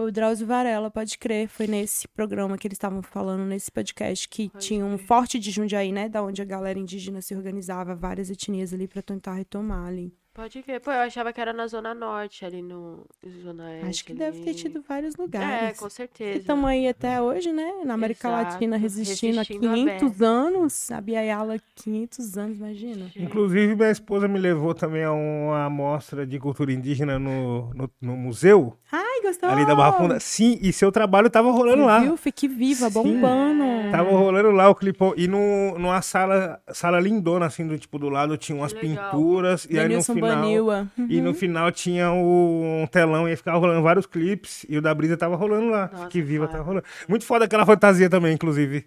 [0.00, 4.48] O Drauzio Varela, pode crer, foi nesse programa que eles estavam falando, nesse podcast, que
[4.48, 5.06] pode tinha um crer.
[5.08, 6.08] forte de Jundiaí, né?
[6.08, 10.14] Da onde a galera indígena se organizava, várias etnias ali para tentar retomar ali.
[10.38, 10.78] Pode ver.
[10.78, 13.04] Pô, eu achava que era na Zona Norte, ali no
[13.42, 13.86] Zona Oeste.
[13.86, 14.18] Acho que ali.
[14.20, 15.76] deve ter tido vários lugares.
[15.76, 16.38] É, com certeza.
[16.38, 17.82] Estamos aí até hoje, né?
[17.84, 18.52] Na América Exato.
[18.52, 20.92] Latina, resistindo, resistindo há 500 anos.
[20.92, 23.10] A Biayala, 500 anos, imagina.
[23.16, 28.16] Inclusive, minha esposa me levou também a uma amostra de cultura indígena no, no, no
[28.16, 28.78] museu.
[29.18, 29.50] Ai, gostou?
[29.50, 30.20] Ali da Barra Funda.
[30.20, 31.98] Sim, e seu trabalho tava rolando Você lá.
[32.00, 32.16] Viu?
[32.16, 33.64] Fique viva, bombando.
[33.64, 34.98] Sim, tava rolando lá o clipe.
[35.16, 39.66] E no, numa sala, sala lindona, assim, do tipo, do lado tinha umas pinturas.
[39.70, 41.06] E aí no final Uhum.
[41.08, 44.64] E no final tinha o, um telão e ficava rolando vários clipes.
[44.68, 45.90] E o da Brisa tava rolando lá.
[45.92, 46.84] Nossa, que viva tava rolando.
[47.08, 48.86] Muito foda aquela fantasia também, inclusive.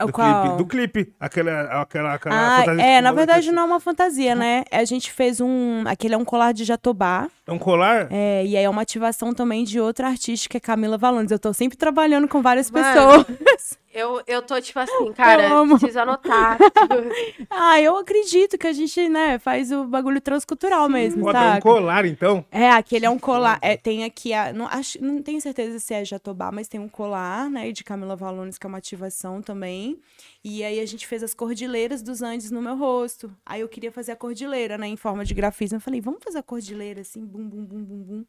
[0.00, 0.42] Do Qual?
[0.42, 2.84] clipe, do clipe, aquela, aquela, aquela ah, fantasia.
[2.84, 4.62] É, na verdade não é uma fantasia, né?
[4.70, 5.82] A gente fez um.
[5.86, 7.28] Aquele é um colar de jatobá.
[7.48, 8.08] É um colar?
[8.10, 11.30] É, e aí é uma ativação também de outra artista, que é Camila Valones.
[11.30, 13.78] Eu tô sempre trabalhando com várias Mano, pessoas.
[13.92, 16.58] Eu, eu tô, tipo assim, cara, preciso anotar.
[17.50, 20.92] ah, eu acredito que a gente, né, faz o bagulho transcultural Sim.
[20.92, 22.44] mesmo, Pô, é um colar, então?
[22.52, 23.58] É, aquele é um colar.
[23.62, 26.88] É, tem aqui, a, não, acho, não tenho certeza se é Jatobá, mas tem um
[26.88, 29.98] colar, né, de Camila Valones, que é uma ativação também.
[30.44, 33.34] E aí a gente fez as cordilheiras dos Andes no meu rosto.
[33.44, 35.76] Aí eu queria fazer a cordilheira, né, em forma de grafismo.
[35.76, 38.24] Eu falei, vamos fazer a cordilheira, assim, bum, bum, bum, bum, bum.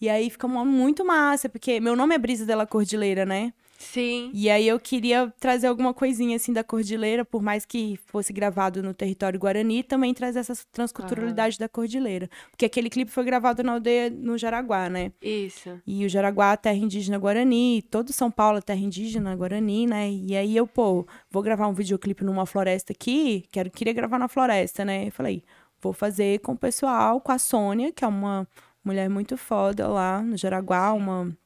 [0.00, 3.52] E aí fica muito massa, porque meu nome é Brisa dela Cordilheira, né?
[3.78, 4.30] Sim.
[4.32, 8.82] E aí eu queria trazer alguma coisinha assim da cordilheira, por mais que fosse gravado
[8.82, 11.60] no território guarani, também trazer essa transculturalidade uhum.
[11.60, 12.28] da cordilheira.
[12.50, 15.12] Porque aquele clipe foi gravado na aldeia no Jaraguá, né?
[15.20, 15.80] Isso.
[15.86, 20.10] E o Jaraguá, terra indígena guarani, todo São Paulo, a terra indígena guarani, né?
[20.10, 24.28] E aí eu, pô, vou gravar um videoclipe numa floresta aqui, quero, queria gravar na
[24.28, 25.08] floresta, né?
[25.08, 25.42] Eu falei,
[25.80, 28.46] vou fazer com o pessoal, com a Sônia, que é uma
[28.84, 31.36] mulher muito foda lá no Jaraguá, uma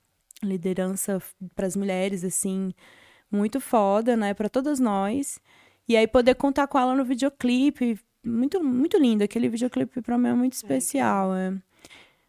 [0.42, 1.22] liderança
[1.54, 2.72] para as mulheres, assim,
[3.30, 5.40] muito foda, né, para todas nós.
[5.88, 9.24] E aí poder contar com ela no videoclipe, muito, muito lindo.
[9.24, 11.34] Aquele videoclipe para mim é muito especial.
[11.34, 11.54] É.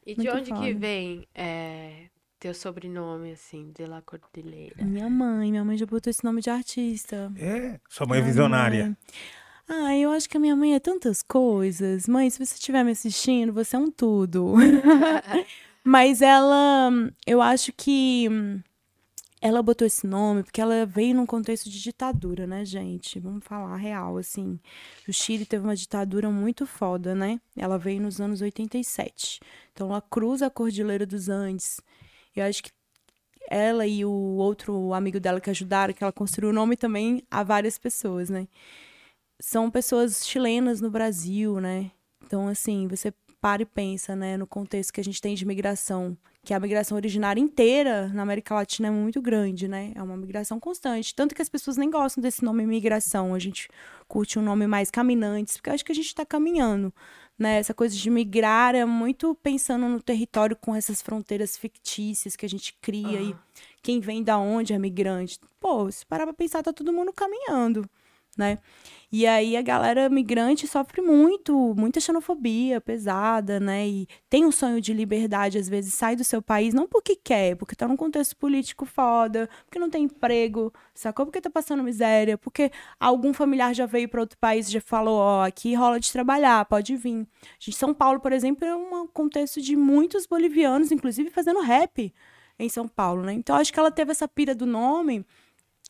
[0.06, 0.62] E de onde foda.
[0.62, 2.08] que vem é,
[2.40, 4.84] teu sobrenome, assim, de La Cordilheira?
[4.84, 7.32] Minha mãe, minha mãe já botou esse nome de artista.
[7.38, 7.80] É?
[7.88, 8.86] Sua mãe é visionária.
[8.86, 8.98] Mãe.
[9.70, 12.08] Ah, eu acho que a minha mãe é tantas coisas.
[12.08, 14.56] Mãe, se você estiver me assistindo, você é um tudo.
[15.84, 16.92] Mas ela,
[17.26, 18.30] eu acho que
[19.42, 23.20] ela botou esse nome porque ela veio num contexto de ditadura, né, gente?
[23.20, 24.60] Vamos falar real, assim.
[25.08, 27.42] O Chile teve uma ditadura muito foda, né?
[27.58, 29.40] Ela veio nos anos 87.
[29.74, 31.82] Então ela cruza a Cordilheira dos Andes.
[32.36, 32.72] Eu acho que
[33.50, 37.44] ela e o outro amigo dela que ajudaram, que ela construiu o nome também a
[37.44, 38.48] várias pessoas, né?
[39.40, 41.92] São pessoas chilenas no Brasil, né?
[42.24, 43.12] Então, assim, você
[43.42, 46.96] para e pensa, né, no contexto que a gente tem de migração, que a migração
[46.96, 49.92] originária inteira na América Latina é muito grande, né?
[49.96, 51.14] É uma migração constante.
[51.14, 53.36] Tanto que as pessoas nem gostam desse nome migração.
[53.36, 53.70] A gente
[54.08, 56.92] curte um nome mais caminantes, porque acho que a gente está caminhando.
[57.38, 57.58] Né?
[57.58, 62.50] Essa coisa de migrar é muito pensando no território com essas fronteiras fictícias que a
[62.50, 63.36] gente cria e
[63.82, 65.40] quem vem da onde é migrante.
[65.60, 67.88] Pô, se parar pra pensar, tá todo mundo caminhando,
[68.38, 68.60] né?
[69.12, 73.86] E aí a galera migrante sofre muito, muita xenofobia pesada, né?
[73.86, 77.58] E tem um sonho de liberdade, às vezes sai do seu país, não porque quer,
[77.58, 81.26] porque tá num contexto político foda, porque não tem emprego, sacou?
[81.26, 85.20] Porque tá passando miséria, porque algum familiar já veio para outro país e já falou,
[85.20, 87.28] ó, oh, aqui rola de trabalhar, pode vir.
[87.60, 92.14] Gente, São Paulo, por exemplo, é um contexto de muitos bolivianos, inclusive fazendo rap
[92.58, 93.34] em São Paulo, né?
[93.34, 95.26] Então acho que ela teve essa pira do nome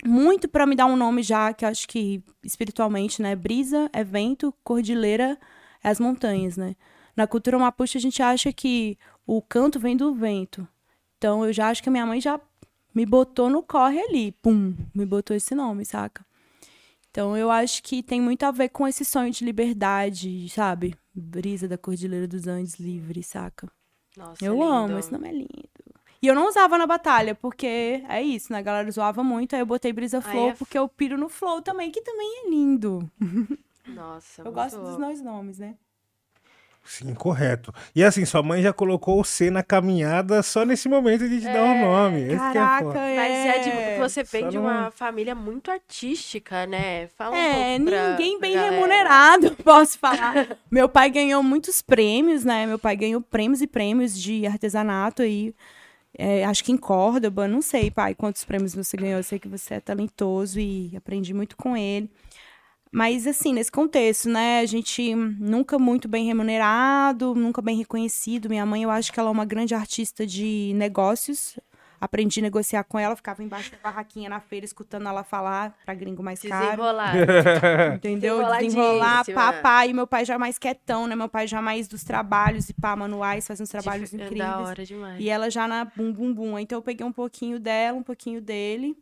[0.06, 3.36] muito para me dar um nome já que acho que espiritualmente, né?
[3.36, 5.38] Brisa, evento, cordilheira,
[5.84, 6.76] é as montanhas, né?
[7.16, 10.68] Na cultura mapuche a gente acha que o canto vem do vento.
[11.18, 12.40] Então eu já acho que a minha mãe já
[12.94, 16.26] me botou no corre ali, pum, me botou esse nome, saca?
[17.10, 20.96] Então eu acho que tem muito a ver com esse sonho de liberdade, sabe?
[21.14, 23.70] Brisa da Cordilheira dos Andes livre, saca?
[24.16, 24.66] Nossa, eu lindo.
[24.66, 25.81] amo, esse nome é lindo.
[26.22, 28.60] E eu não usava na batalha, porque é isso, né?
[28.60, 31.62] A galera zoava muito, aí eu botei Brisa Flow, é porque eu piro no Flow
[31.62, 33.10] também, que também é lindo.
[33.88, 35.02] Nossa, Eu gosto dos louco.
[35.02, 35.74] dois nomes, né?
[36.84, 37.72] Sim, correto.
[37.96, 41.46] E assim, sua mãe já colocou o C na caminhada só nesse momento de te
[41.46, 42.22] dar o nome.
[42.22, 43.00] Esse é Caraca, foda.
[43.00, 43.16] é.
[43.16, 47.08] Mas é tipo, você vem Só de não- uma família muito artística, né?
[47.10, 48.76] Fala um É, pouco pra- ninguém pra bem galera.
[48.76, 50.34] remunerado, posso falar.
[50.72, 52.66] Meu pai ganhou muitos prêmios, né?
[52.66, 55.54] Meu pai ganhou prêmios e prêmios de artesanato aí.
[56.18, 59.18] É, acho que em Córdoba, não sei, pai, quantos prêmios você ganhou.
[59.20, 62.10] Eu sei que você é talentoso e aprendi muito com ele.
[62.92, 64.60] Mas, assim, nesse contexto, né?
[64.60, 68.50] A gente nunca muito bem remunerado, nunca bem reconhecido.
[68.50, 71.58] Minha mãe, eu acho que ela é uma grande artista de negócios.
[72.02, 75.94] Aprendi a negociar com ela, ficava embaixo da barraquinha na feira, escutando ela falar pra
[75.94, 76.66] gringo mais caro.
[76.72, 77.14] Desenrolar.
[77.96, 78.38] Entendeu?
[78.68, 79.86] Desenrolar, pá, pá.
[79.86, 81.16] E meu pai já mais quietão, né?
[81.16, 84.50] Meu pai já mais dos trabalhos e pá, manuais, fazendo uns trabalhos Dif- é incríveis.
[84.52, 85.22] Da hora demais.
[85.22, 86.58] E ela já na bum, bum, bum.
[86.60, 88.98] Então eu peguei um pouquinho dela, um pouquinho dele.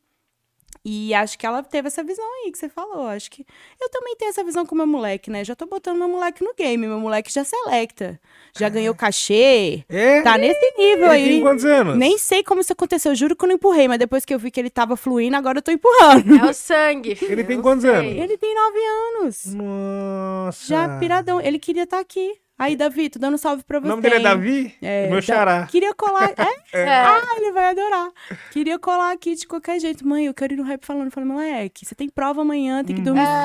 [0.84, 3.08] E acho que ela teve essa visão aí que você falou.
[3.08, 3.46] Acho que
[3.82, 5.44] eu também tenho essa visão com meu moleque, né?
[5.44, 6.88] Já tô botando meu moleque no game.
[6.88, 8.20] Meu moleque já selecta.
[8.58, 9.84] Já ganhou cachê.
[9.90, 10.22] É?
[10.22, 11.42] Tá nesse nível Ele tem aí.
[11.42, 11.98] quantos anos?
[11.98, 13.14] Nem sei como isso aconteceu.
[13.14, 15.58] Juro que eu não empurrei, mas depois que eu vi que ele tava fluindo, agora
[15.58, 16.36] eu tô empurrando.
[16.38, 17.14] É o sangue.
[17.16, 17.92] filho, Ele tem eu quantos sei.
[17.92, 18.12] anos?
[18.14, 18.80] Ele tem nove
[19.20, 19.46] anos.
[19.54, 20.66] Nossa.
[20.68, 21.42] Já piradão.
[21.42, 22.38] Ele queria estar aqui.
[22.60, 23.88] Aí, Davi, tô dando salve pra O você.
[23.88, 24.76] nome dele é Davi?
[24.82, 25.66] É, Meu Da- xará.
[25.68, 26.30] Queria colar.
[26.72, 26.82] É?
[26.82, 26.88] É.
[26.90, 28.10] Ah, ele vai adorar.
[28.52, 30.06] Queria colar aqui de qualquer jeito.
[30.08, 31.10] Mãe, eu quero ir no rap falando.
[31.10, 33.42] Falei, moleque, você tem prova amanhã, tem que dormir É.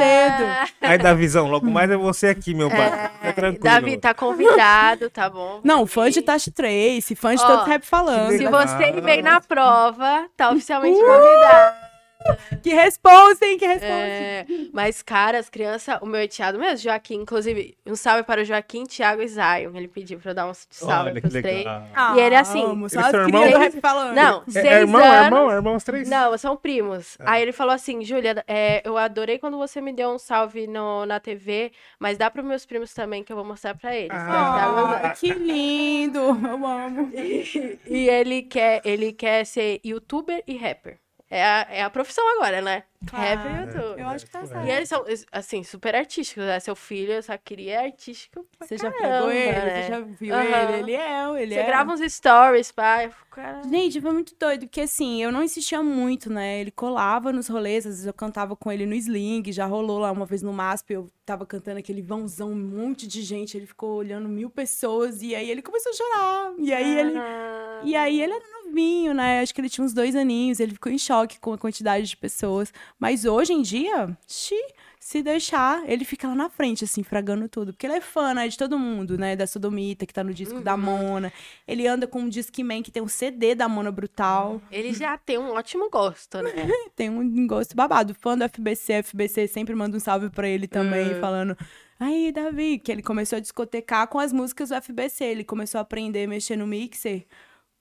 [0.66, 0.72] cedo.
[0.82, 2.90] Aí, Davizão, logo mais é você aqui, meu pai.
[3.20, 3.64] Fica tranquilo.
[3.64, 5.60] Davi tá convidado, tá bom?
[5.64, 8.36] Não, fã de Tashi Trace, fã de Ó, todo rap falando.
[8.36, 11.06] Se você vem na prova, tá oficialmente Uh!
[11.06, 11.83] convidado.
[12.62, 13.92] Que responsem, que responsem.
[13.92, 18.44] É, mas, cara, as crianças, o meu enteado mesmo, Joaquim, inclusive, um salve para o
[18.44, 19.74] Joaquim, Thiago e Zion.
[19.74, 21.66] Ele pediu pra eu dar um salve Olha que pros três.
[21.66, 23.74] Ah, E ele assim, amo, só são irmãos?
[23.80, 24.14] falando.
[24.14, 25.14] Não, É, seis é irmão, anos.
[25.14, 26.08] é irmão, é irmão, os três?
[26.08, 27.18] Não, são primos.
[27.20, 31.04] Aí ele falou assim, Júlia, é, eu adorei quando você me deu um salve no,
[31.04, 34.10] na TV, mas dá pros meus primos também, que eu vou mostrar pra eles.
[34.12, 35.00] Ah.
[35.04, 36.18] Ah, que lindo.
[36.20, 37.10] Eu amo.
[37.86, 40.98] E ele quer, ele quer ser youtuber e rapper.
[41.34, 42.84] É a, é a profissão agora, né?
[43.10, 43.98] Rapper e youtuber.
[43.98, 44.66] Eu acho que tá certo.
[44.66, 46.44] E eles são, assim, super artísticos.
[46.44, 46.60] Né?
[46.60, 49.82] Seu filho, eu só queria artístico pra Você já caramba, pegou ele, né?
[49.82, 50.44] você já viu Aham.
[50.44, 51.66] ele, ele é, ele Você é.
[51.66, 53.10] grava uns stories, pai.
[53.32, 53.62] Cara...
[53.68, 56.60] Gente, foi muito doido, porque assim, eu não insistia muito, né?
[56.60, 60.12] Ele colava nos rolês, às vezes eu cantava com ele no sling, já rolou lá
[60.12, 63.96] uma vez no MASP, eu tava cantando aquele vãozão, um monte de gente, ele ficou
[63.96, 66.52] olhando mil pessoas, e aí ele começou a chorar.
[66.58, 67.18] E aí ele.
[67.18, 68.44] Ah, E aí ele era
[68.74, 69.40] novinho, né?
[69.40, 72.16] Acho que ele tinha uns dois aninhos, ele ficou em choque com a quantidade de
[72.16, 72.72] pessoas.
[72.98, 77.72] Mas hoje em dia, se deixar, ele fica lá na frente, assim, fragando tudo.
[77.72, 79.36] Porque ele é fã, né, de todo mundo, né?
[79.36, 81.32] Da Sodomita, que tá no disco da Mona.
[81.68, 84.60] Ele anda com um Discman que tem um CD da Mona Brutal.
[84.70, 86.50] Ele já tem um ótimo gosto, né?
[86.96, 88.14] Tem um gosto babado.
[88.14, 91.20] Fã do FBC, FBC sempre manda um salve pra ele também, É.
[91.20, 91.56] falando.
[91.98, 95.24] Aí, Davi, que ele começou a discotecar com as músicas do FBC.
[95.24, 97.24] Ele começou a aprender a mexer no mixer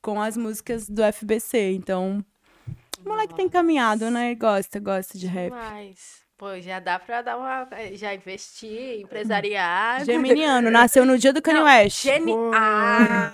[0.04, 1.72] com as músicas do FBC.
[1.72, 2.24] Então,
[3.04, 4.36] o moleque tem caminhado, né?
[4.36, 5.50] Gosta, gosta de rap.
[5.52, 7.68] Mas, pô, já dá pra dar uma.
[7.94, 10.06] Já investir, empresariar.
[10.06, 12.04] Geminiano, nasceu no dia do Kanye West.
[12.04, 12.34] Geni...
[12.54, 13.34] Ah,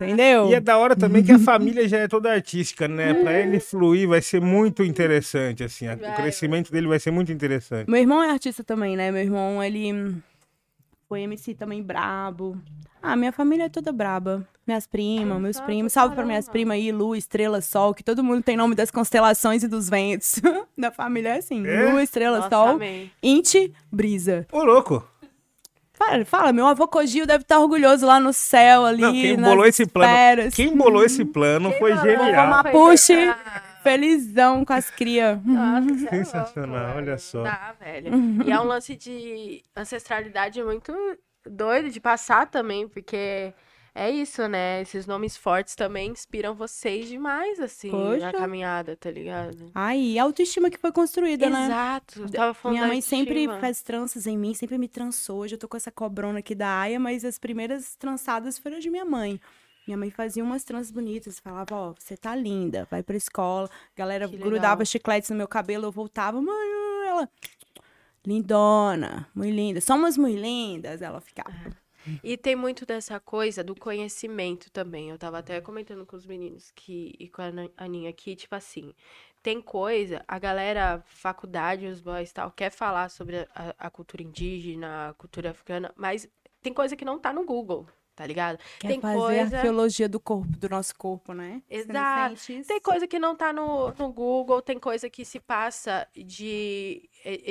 [0.00, 0.48] Entendeu?
[0.50, 3.14] E é da hora também que a família já é toda artística, né?
[3.14, 5.86] Pra ele fluir vai ser muito interessante, assim.
[5.86, 7.88] a- O Vai, crescimento dele vai ser muito interessante.
[7.88, 9.12] Meu irmão é artista também, né?
[9.12, 10.16] Meu irmão, ele
[11.12, 12.56] foi MC também brabo.
[13.02, 14.48] Ah, minha família é toda braba.
[14.66, 15.92] Minhas primas, meus primos.
[15.92, 19.62] Salve pra minhas primas aí, Lua, Estrela, Sol, que todo mundo tem nome das constelações
[19.62, 20.40] e dos ventos.
[20.78, 21.66] da família é assim.
[21.66, 21.90] É?
[21.90, 23.10] Lua, Estrela, nossa, Sol, amei.
[23.22, 24.46] Inti, Brisa.
[24.50, 25.06] Ô, louco!
[25.92, 29.02] Fala, fala, meu avô Cogil deve estar orgulhoso lá no céu ali.
[29.02, 32.06] Não, quem bolou esse plano, quem bolou esse plano foi bolou?
[32.06, 32.62] genial.
[32.62, 33.34] Foi Mapuche.
[33.82, 35.38] Felizão com as crias.
[35.44, 37.42] Nossa, é Sensacional, louco, olha só.
[37.42, 38.10] Dá, velho.
[38.46, 40.92] E é um lance de ancestralidade muito
[41.46, 43.52] doido de passar também, porque
[43.94, 44.80] é isso, né?
[44.80, 48.20] Esses nomes fortes também inspiram vocês demais, assim, Poxa.
[48.26, 49.70] na caminhada, tá ligado?
[49.74, 51.66] Ai, a autoestima que foi construída, né?
[51.66, 52.30] Exato.
[52.30, 53.60] Tava falando Minha mãe sempre autoestima.
[53.60, 55.40] faz tranças em mim, sempre me trançou.
[55.40, 58.88] Hoje eu tô com essa cobrona aqui da Aya, mas as primeiras trançadas foram de
[58.88, 59.38] minha mãe.
[59.86, 63.68] Minha mãe fazia umas tranças bonitas, falava, ó, você tá linda, vai pra escola.
[63.68, 64.50] A galera Que legal.
[64.50, 66.68] grudava chicletes no meu cabelo, eu voltava, mãe,
[67.08, 67.28] ela...
[68.24, 69.80] Lindona, muito linda.
[69.80, 71.52] Somos muito lindas, ela ficava.
[72.22, 75.10] E tem muito dessa coisa do conhecimento também.
[75.10, 78.94] Eu tava até comentando com os meninos que, e com a Aninha aqui, tipo assim,
[79.42, 85.10] tem coisa, a galera, faculdade, os boys tal, quer falar sobre a, a cultura indígena,
[85.10, 86.28] a cultura africana, mas
[86.60, 88.58] tem coisa que não tá no Google tá ligado?
[88.78, 89.56] Quer tem fazer coisa...
[89.56, 91.62] a arqueologia do corpo, do nosso corpo, né?
[91.68, 92.36] Exato.
[92.66, 97.08] Tem coisa que não tá no, no Google, tem coisa que se passa de,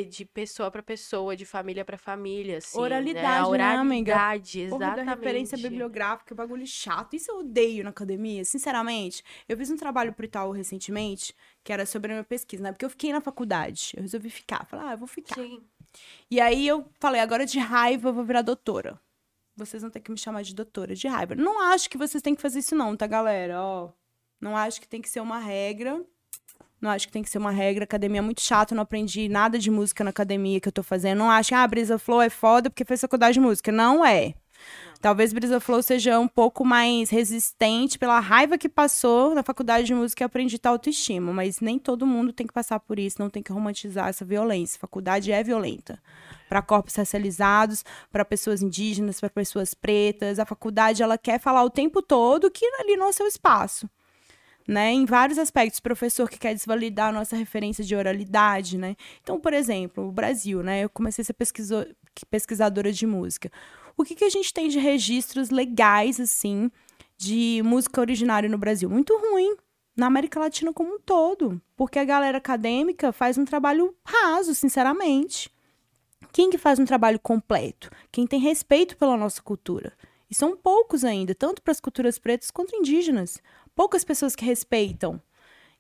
[0.10, 3.48] de pessoa para pessoa, de família para família, assim, Oralidade, né?
[3.48, 5.06] Oralidade, né, exatamente.
[5.06, 7.16] Da referência bibliográfica, bagulho chato.
[7.16, 9.24] Isso eu odeio na academia, sinceramente.
[9.50, 12.72] Eu fiz um trabalho pro Itaú recentemente, que era sobre a minha pesquisa, né?
[12.72, 14.66] Porque eu fiquei na faculdade, eu resolvi ficar.
[14.66, 15.36] Falei, ah, eu vou ficar.
[15.36, 15.62] Sim.
[16.30, 19.00] E aí eu falei, agora de raiva eu vou virar doutora
[19.66, 21.36] vocês vão ter que me chamar de doutora de raiva.
[21.36, 23.62] Não acho que vocês têm que fazer isso, não, tá, galera?
[23.62, 23.90] Ó,
[24.40, 26.04] não acho que tem que ser uma regra.
[26.82, 27.84] Não acho que tem que ser uma regra.
[27.84, 31.20] Academia é muito chato, não aprendi nada de música na academia que eu tô fazendo.
[31.20, 33.72] Não acho que ah, a Brisa Flow é foda porque fez faculdade de música.
[33.72, 34.34] Não é.
[35.00, 39.94] Talvez Brisa Flow seja um pouco mais resistente pela raiva que passou na faculdade de
[39.94, 43.30] música e aprendi tal autoestima, mas nem todo mundo tem que passar por isso, não
[43.30, 44.80] tem que romantizar essa violência.
[44.80, 46.00] Faculdade é violenta.
[46.52, 51.70] Para corpos racializados, para pessoas indígenas, para pessoas pretas, a faculdade ela quer falar o
[51.70, 53.90] tempo todo que ali não é seu espaço.
[54.68, 58.96] Né, em vários aspectos, professor que quer desvalidar a nossa referência de oralidade, né?
[59.22, 60.84] Então, por exemplo, o Brasil, né?
[60.84, 61.36] Eu comecei a ser
[62.30, 63.52] pesquisadora de música
[63.98, 66.72] o que, que a gente tem de registros legais, assim,
[67.18, 68.90] de música originária no Brasil?
[68.90, 69.56] Muito ruim.
[69.96, 71.62] Na América Latina como um todo.
[71.76, 75.52] Porque a galera acadêmica faz um trabalho raso, sinceramente.
[76.32, 77.90] Quem que faz um trabalho completo?
[78.12, 79.94] Quem tem respeito pela nossa cultura.
[80.30, 83.42] E são poucos ainda, tanto para as culturas pretas quanto indígenas.
[83.76, 85.22] Poucas pessoas que respeitam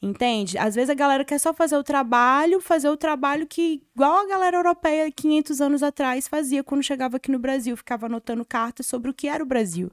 [0.02, 0.58] Entende?
[0.58, 4.28] Às vezes a galera quer só fazer o trabalho, fazer o trabalho que, igual a
[4.28, 9.12] galera europeia 500 anos atrás fazia quando chegava aqui no Brasil, ficava anotando cartas sobre
[9.12, 9.92] o que era o Brasil.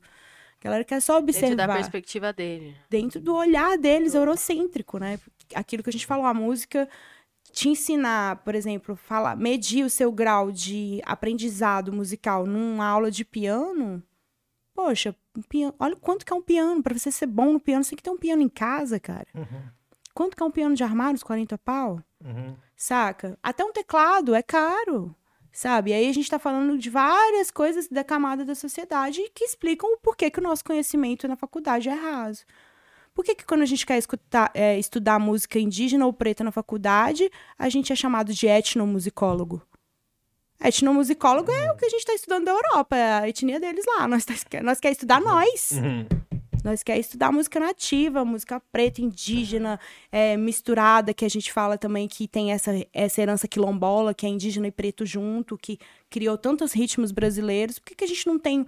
[0.59, 1.49] A galera quer só observar.
[1.49, 2.75] Dentro da perspectiva dele.
[2.89, 5.21] Dentro do olhar deles, eurocêntrico, né?
[5.55, 6.89] Aquilo que a gente falou, a música
[7.53, 13.25] te ensinar, por exemplo, falar, medir o seu grau de aprendizado musical numa aula de
[13.25, 14.03] piano.
[14.75, 16.83] Poxa, um piano, olha quanto que é um piano.
[16.83, 19.27] Para você ser bom no piano, você tem que ter um piano em casa, cara.
[19.35, 19.63] Uhum.
[20.15, 21.15] Quanto que é um piano de armário?
[21.15, 22.03] Uns 40 pau?
[22.25, 22.57] Uhum.
[22.77, 23.39] Saca?
[23.43, 25.15] Até um teclado é caro.
[25.53, 25.91] Sabe?
[25.91, 29.93] E aí a gente está falando de várias coisas da camada da sociedade que explicam
[29.93, 32.45] o porquê que o nosso conhecimento na faculdade é raso.
[33.19, 36.53] Por que, que quando a gente quer escutar, é, estudar música indígena ou preta na
[36.53, 37.29] faculdade,
[37.59, 39.61] a gente é chamado de etnomusicólogo?
[40.63, 44.07] Etnomusicólogo é o que a gente está estudando da Europa, é a etnia deles lá.
[44.07, 45.31] Nós, tá, nós quer estudar uhum.
[45.31, 45.71] nós.
[45.73, 46.07] Uhum.
[46.63, 49.81] Nós quer estudar música nativa, música preta, indígena,
[50.13, 54.29] é, misturada, que a gente fala também que tem essa, essa herança quilombola, que é
[54.29, 55.77] indígena e preto junto, que
[56.09, 57.81] criou tantos ritmos brasileiros.
[57.81, 58.65] Por que, que a gente não tem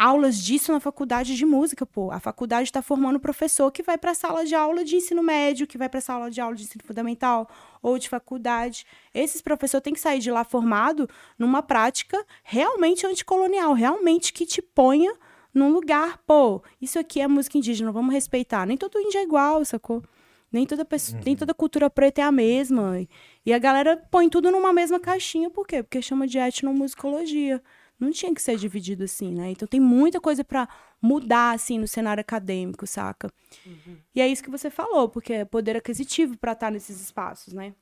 [0.00, 2.10] aulas disso na faculdade de música, pô?
[2.10, 5.66] A faculdade está formando professor que vai para a sala de aula de ensino médio,
[5.66, 7.46] que vai para a sala de aula de ensino fundamental
[7.82, 8.86] ou de faculdade.
[9.12, 11.06] Esses professores têm que sair de lá formado
[11.38, 15.12] numa prática realmente anticolonial, realmente que te ponha
[15.52, 18.64] num lugar, pô, isso aqui é música indígena, vamos respeitar.
[18.64, 20.02] Nem todo índio é igual, sacou?
[20.50, 21.24] Nem toda, pessoa, uhum.
[21.26, 23.06] nem toda cultura preta é a mesma.
[23.44, 25.82] E a galera põe tudo numa mesma caixinha, por quê?
[25.82, 27.62] Porque chama de etnomusicologia.
[28.00, 29.50] Não tinha que ser dividido assim, né?
[29.50, 30.66] Então tem muita coisa para
[31.00, 33.30] mudar, assim, no cenário acadêmico, saca?
[33.66, 33.98] Uhum.
[34.14, 37.74] E é isso que você falou, porque é poder aquisitivo para estar nesses espaços, né?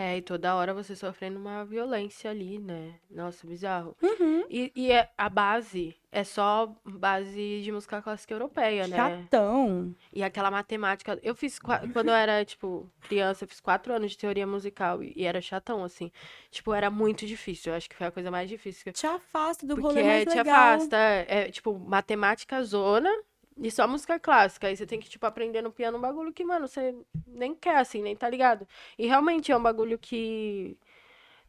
[0.00, 2.94] É, e toda hora você sofrendo uma violência ali, né?
[3.10, 3.96] Nossa, bizarro.
[4.00, 4.44] Uhum.
[4.48, 8.96] E, e é, a base é só base de música clássica europeia, né?
[8.96, 9.92] Chatão.
[10.12, 11.18] E aquela matemática.
[11.20, 15.12] Eu fiz, quando eu era, tipo, criança, eu fiz quatro anos de teoria musical e,
[15.16, 16.12] e era chatão, assim.
[16.48, 17.72] Tipo, era muito difícil.
[17.72, 18.92] Eu acho que foi a coisa mais difícil.
[18.92, 20.44] Te afasta do Porque rolê mais é, legal.
[20.44, 20.96] te afasta.
[20.96, 23.10] É, é, tipo, matemática zona
[23.60, 24.68] e só música clássica.
[24.68, 26.94] Aí você tem que, tipo, aprender no piano um bagulho que, mano, você
[27.26, 28.66] nem quer, assim, nem tá ligado.
[28.98, 30.76] E realmente é um bagulho que.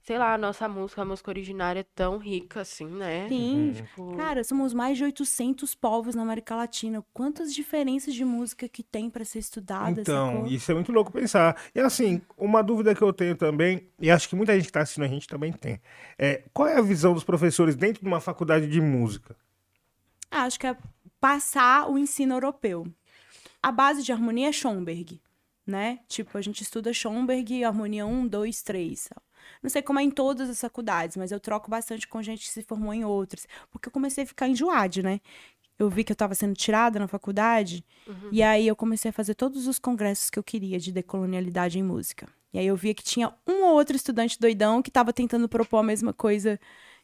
[0.02, 3.28] Sei lá, a nossa música, a música originária é tão rica assim, né?
[3.28, 3.68] Sim.
[3.68, 3.74] Uhum.
[3.74, 4.16] Tipo...
[4.16, 7.04] Cara, somos mais de 800 povos na América Latina.
[7.14, 10.02] Quantas diferenças de música que tem para ser estudada?
[10.02, 10.48] Então, sacou?
[10.48, 11.62] isso é muito louco pensar.
[11.76, 14.82] E assim, uma dúvida que eu tenho também, e acho que muita gente que tá
[14.82, 15.82] assistindo a gente também tem,
[16.18, 19.36] é qual é a visão dos professores dentro de uma faculdade de música?
[20.32, 20.78] Acho que é
[21.20, 22.88] passar o ensino europeu.
[23.62, 25.22] A base de harmonia é Schoenberg,
[25.66, 26.00] né?
[26.08, 29.10] Tipo, a gente estuda Schoenberg, harmonia 1, 2, 3.
[29.62, 32.52] Não sei como é em todas as faculdades, mas eu troco bastante com gente que
[32.52, 33.48] se formou em outras.
[33.70, 35.20] Porque eu comecei a ficar enjoada, né?
[35.78, 38.30] Eu vi que eu estava sendo tirada na faculdade, uhum.
[38.34, 41.84] e aí eu comecei a fazer todos os congressos que eu queria de decolonialidade em
[41.84, 42.28] música.
[42.52, 45.78] E aí eu via que tinha um ou outro estudante doidão que estava tentando propor
[45.78, 46.60] a mesma coisa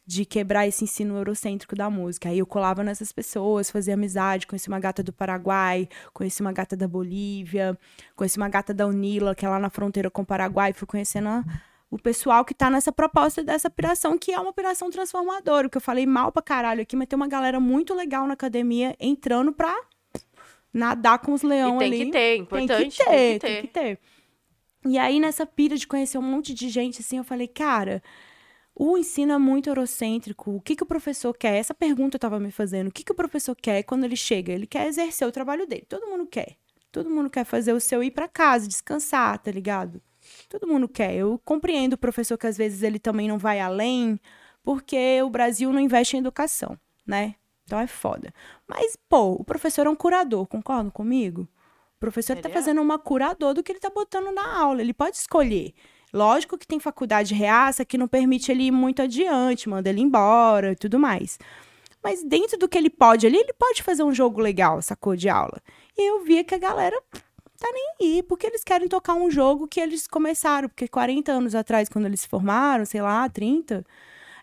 [0.06, 2.28] de quebrar esse ensino eurocêntrico da música.
[2.28, 6.76] Aí eu colava nessas pessoas, fazia amizade, conheci uma gata do Paraguai, conheci uma gata
[6.76, 7.76] da Bolívia,
[8.14, 11.28] conheci uma gata da Unila, que é lá na fronteira com o Paraguai, fui conhecendo
[11.28, 11.44] a,
[11.90, 15.80] o pessoal que tá nessa proposta dessa operação, que é uma operação transformadora, que eu
[15.80, 19.74] falei mal pra caralho aqui, mas tem uma galera muito legal na academia entrando pra
[20.72, 22.04] nadar com os leões tem ali.
[22.04, 22.78] que ter, importante.
[22.78, 23.98] Tem que ter, tem que ter.
[24.84, 28.00] E aí, nessa pira de conhecer um monte de gente, assim, eu falei, cara,
[28.78, 30.50] o ensino é muito eurocêntrico.
[30.54, 31.56] O que, que o professor quer?
[31.56, 32.88] Essa pergunta eu estava me fazendo.
[32.88, 34.52] O que, que o professor quer quando ele chega?
[34.52, 35.86] Ele quer exercer o trabalho dele.
[35.88, 36.56] Todo mundo quer.
[36.92, 40.02] Todo mundo quer fazer o seu ir para casa, descansar, tá ligado?
[40.46, 41.14] Todo mundo quer.
[41.14, 44.20] Eu compreendo o professor que às vezes ele também não vai além,
[44.62, 47.34] porque o Brasil não investe em educação, né?
[47.64, 48.32] Então é foda.
[48.68, 51.48] Mas, pô, o professor é um curador, concordam comigo?
[51.96, 52.52] O professor está é.
[52.52, 54.82] fazendo uma curador do que ele está botando na aula.
[54.82, 55.72] Ele pode escolher.
[56.12, 60.72] Lógico que tem faculdade reaça que não permite ele ir muito adiante, manda ele embora
[60.72, 61.38] e tudo mais.
[62.02, 65.28] Mas dentro do que ele pode ali, ele pode fazer um jogo legal, sacou, de
[65.28, 65.60] aula.
[65.98, 66.96] E eu via que a galera
[67.58, 70.68] tá nem aí, porque eles querem tocar um jogo que eles começaram.
[70.68, 73.84] Porque 40 anos atrás, quando eles se formaram, sei lá, 30,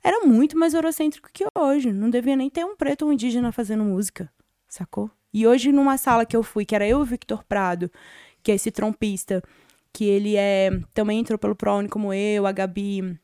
[0.04, 1.94] era muito mais eurocêntrico que hoje.
[1.94, 4.30] Não devia nem ter um preto ou um indígena fazendo música,
[4.68, 5.10] sacou?
[5.34, 7.90] E hoje, numa sala que eu fui, que era eu e o Victor Prado,
[8.44, 9.42] que é esse trompista,
[9.94, 13.18] que ele é também entrou pelo ProUni como eu, a Gabi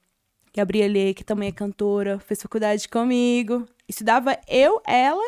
[0.55, 3.67] Gabriele, que também é cantora, fez faculdade comigo.
[3.87, 5.23] Estudava eu, ela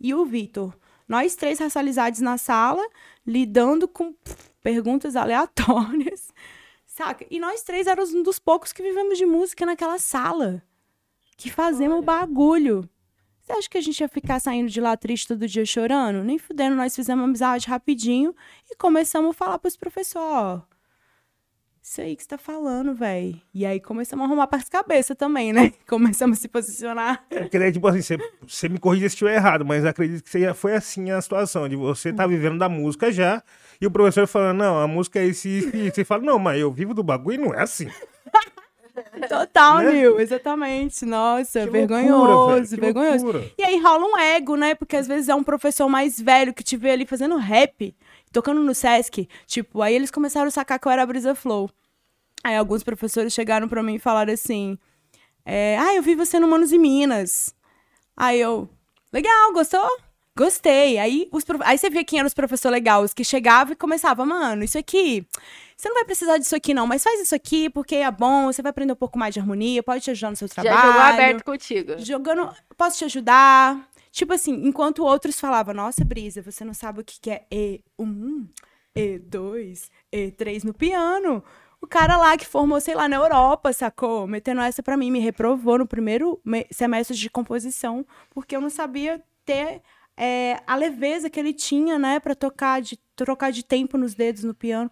[0.00, 0.74] e o Vitor.
[1.06, 2.82] Nós três racializados na sala,
[3.26, 6.32] lidando com pff, perguntas aleatórias,
[6.86, 7.26] saca?
[7.30, 10.62] E nós três éramos um dos poucos que vivemos de música naquela sala,
[11.36, 12.88] que fazemos bagulho.
[13.42, 16.24] Você acha que a gente ia ficar saindo de lá triste todo dia chorando?
[16.24, 18.34] Nem fudendo, nós fizemos amizade rapidinho
[18.68, 20.75] e começamos a falar pros professores, ó.
[21.88, 23.40] Isso aí que você tá falando, velho.
[23.54, 25.72] E aí começamos a arrumar pras cabeças também, né?
[25.86, 27.24] Começamos a se posicionar.
[27.30, 30.52] Eu queria, tipo assim, você, você me corrija se estiver errado, mas acredito que seja-
[30.52, 33.40] foi assim a situação, de você tá vivendo da música já,
[33.80, 36.60] e o professor falando, não, a música é esse, isso, e você fala, não, mas
[36.60, 37.86] eu vivo do bagulho e não é assim.
[39.28, 39.92] Total, Né?
[39.92, 41.04] Nil, exatamente.
[41.04, 43.24] Nossa, Que vergonhoso, loucura, vergonhoso.
[43.26, 43.44] loucura.
[43.58, 44.74] E aí rola um ego, né?
[44.74, 47.94] Porque às vezes é um professor mais velho que te vê ali fazendo rap,
[48.32, 49.28] tocando no Sesc.
[49.46, 51.70] Tipo, aí eles começaram a sacar que eu era a Brisa Flow.
[52.44, 54.78] Aí alguns professores chegaram pra mim e falaram assim:
[55.44, 57.54] é, Ah, eu vi você no Manos e Minas.
[58.16, 58.68] Aí eu,
[59.12, 59.86] legal, gostou?
[60.36, 60.98] Gostei.
[60.98, 63.76] Aí, os prof- aí você via quem eram os professores legais, os que chegavam e
[63.76, 65.26] começava, mano, isso aqui,
[65.74, 68.60] você não vai precisar disso aqui não, mas faz isso aqui porque é bom, você
[68.60, 70.76] vai aprender um pouco mais de harmonia, pode te ajudar no seu trabalho.
[70.76, 71.94] Já jogou aberto contigo.
[71.98, 73.88] Jogando, posso te ajudar?
[74.16, 78.48] Tipo assim, enquanto outros falavam, nossa, Brisa, você não sabe o que que é E1,
[78.96, 81.44] E2, E3 no piano.
[81.82, 84.26] O cara lá que formou, sei lá, na Europa, sacou?
[84.26, 88.70] Metendo essa pra mim, me reprovou no primeiro me- semestre de composição, porque eu não
[88.70, 89.82] sabia ter
[90.16, 94.44] é, a leveza que ele tinha, né, pra tocar de, trocar de tempo nos dedos
[94.44, 94.90] no piano.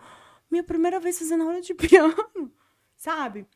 [0.51, 2.53] Minha primeira vez fazendo aula de piano,
[2.95, 3.47] sabe?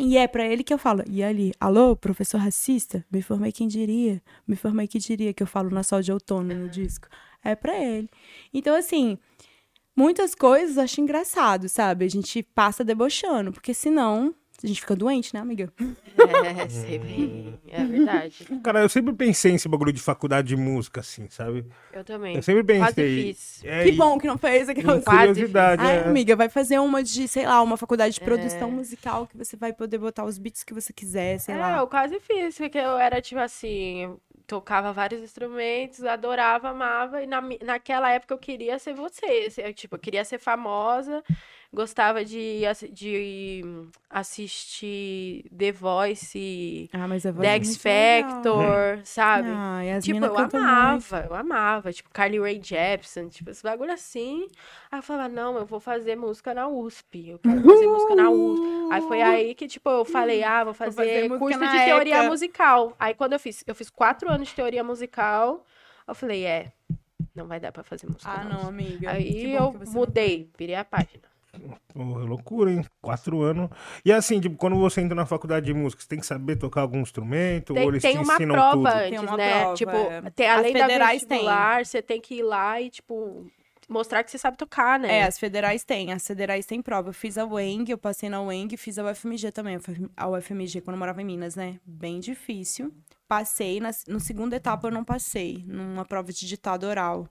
[0.00, 1.04] E é pra ele que eu falo.
[1.08, 3.04] E ali, alô, professor racista?
[3.10, 4.20] Me formei quem diria.
[4.46, 7.08] Me formei quem diria que eu falo na sol de outono no disco.
[7.42, 8.08] É pra ele.
[8.52, 9.18] Então, assim,
[9.94, 12.04] muitas coisas eu acho engraçado, sabe?
[12.04, 15.72] A gente passa debochando, porque senão a gente fica doente, né, amiga?
[15.76, 17.58] É, sei bem.
[17.68, 18.46] É verdade.
[18.62, 21.66] Cara, eu sempre pensei nesse bagulho de faculdade de música, assim, sabe?
[21.92, 22.36] Eu também.
[22.36, 23.22] Eu sempre Quase pensei.
[23.34, 23.64] fiz.
[23.64, 25.00] É, que bom que não fez aquela.
[25.00, 26.04] curiosidade, Ai, é.
[26.04, 28.24] amiga, vai fazer uma de, sei lá, uma faculdade de É.
[28.24, 31.78] produção musical que você vai poder botar os beats que você quiser, sei é, lá.
[31.78, 37.42] eu quase fiz, porque eu era tipo assim, tocava vários instrumentos, adorava, amava, e na,
[37.62, 41.22] naquela época eu queria ser você, eu, tipo, eu queria ser famosa,
[41.74, 42.60] gostava de,
[42.92, 43.62] de
[44.08, 47.76] assistir The Voice, Ah, mas voz The é X.
[47.76, 49.48] Factor, sabe?
[49.52, 50.70] Ah, e Tipo, eu cantam muito.
[50.72, 54.46] amava, eu amava, tipo, Carly Rae Jepsen, tipo, esse bagulho assim.
[54.90, 58.30] Aí eu falava, não, eu vou fazer música na USP, eu quero fazer música na
[58.30, 58.64] USP.
[58.92, 62.18] Aí foi aí que, tipo, eu falei, ah, vou fazer, fazer música curso de teoria
[62.18, 62.28] ECA.
[62.30, 62.94] musical.
[62.98, 65.64] Aí quando eu fiz, eu fiz quatro anos de teoria musical,
[66.06, 66.72] eu falei, é,
[67.34, 68.68] não vai dar pra fazer música Ah, não, USP.
[68.68, 69.10] amiga.
[69.10, 71.33] Aí eu não mudei, virei a página.
[71.92, 72.84] Porra, loucura, hein?
[73.00, 73.70] Quatro anos.
[74.04, 76.80] E assim, tipo, quando você entra na faculdade de música, você tem que saber tocar
[76.82, 77.70] algum instrumento?
[77.70, 78.86] ou Tem, eles tem te uma ensinam prova tudo?
[78.88, 79.60] antes, Tem uma né?
[79.60, 80.30] prova, tipo, é.
[80.30, 81.28] tem, As além da federais têm.
[81.38, 83.46] vestibular, você tem que ir lá e, tipo,
[83.88, 85.18] mostrar que você sabe tocar, né?
[85.18, 87.10] É, as federais têm, as federais têm prova.
[87.10, 89.78] Eu fiz a UENG, eu passei na UENG, fiz a UFMG também,
[90.16, 91.78] a UFMG quando eu morava em Minas, né?
[91.84, 92.92] Bem difícil.
[93.28, 97.26] Passei, na no segunda etapa eu não passei, numa prova de ditado oral,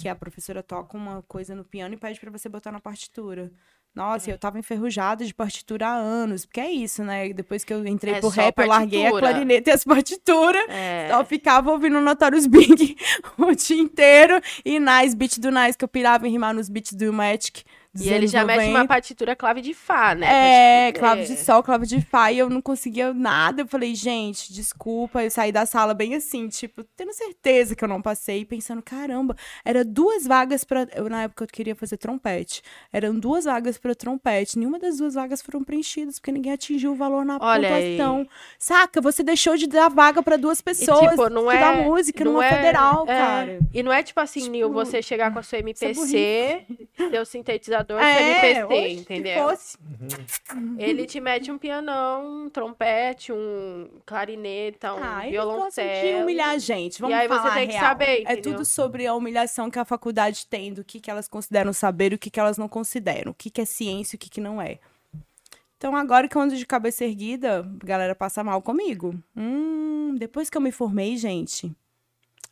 [0.00, 3.52] que a professora toca uma coisa no piano e pede pra você botar na partitura.
[3.94, 7.32] Nossa, eu tava enferrujada de partitura há anos, porque é isso, né?
[7.32, 10.62] Depois que eu entrei É pro rap, eu larguei a clarineta e as partituras.
[10.68, 11.08] É.
[11.10, 12.96] Só ficava ouvindo Notorious Big
[13.36, 14.40] o dia inteiro.
[14.64, 17.64] E Nice, beat do Nice, que eu pirava em rimar nos beats do Magic.
[17.98, 18.78] E ele já mexe 90.
[18.78, 20.88] uma partitura clave de Fá, né?
[20.88, 23.62] É, clave de sol, clave de fá, e eu não conseguia nada.
[23.62, 25.24] Eu falei, gente, desculpa.
[25.24, 29.34] Eu saí da sala bem assim, tipo, tendo certeza que eu não passei, pensando, caramba,
[29.64, 30.86] era duas vagas pra.
[30.94, 32.62] Eu, na época, eu queria fazer trompete.
[32.92, 34.56] Eram duas vagas pra trompete.
[34.56, 37.96] Nenhuma das duas vagas foram preenchidas, porque ninguém atingiu o valor na Olha aí.
[37.96, 38.28] pontuação.
[38.56, 39.00] Saca?
[39.00, 41.10] Você deixou de dar vaga pra duas E, pessoas.
[41.10, 41.82] tipo, não é.
[41.82, 43.06] música não numa é- federal, é.
[43.18, 43.58] cara.
[43.74, 46.64] E não é tipo assim, Nil, Tipo, você chegar com a sua MPC,
[47.10, 49.42] seu sintetizador, seu É, que entendeu?
[49.48, 49.78] fosse.
[50.78, 56.22] Ele te mete um pianão, um trompete, um clarineta, um Ah, gostam de violoncelo.
[56.22, 57.00] humilhar a gente.
[57.00, 57.84] Vamos aí você falar tem a que real.
[57.84, 58.42] saber, É entendeu?
[58.42, 62.14] tudo sobre a humilhação que a faculdade tem, do que, que elas consideram saber e
[62.16, 63.32] o que, que elas não consideram.
[63.32, 64.78] O que, que é ciência e o que, que não é.
[65.76, 69.14] Então, agora que eu ando de cabeça erguida, a galera passa mal comigo.
[69.34, 71.72] Hum, depois que eu me formei, gente.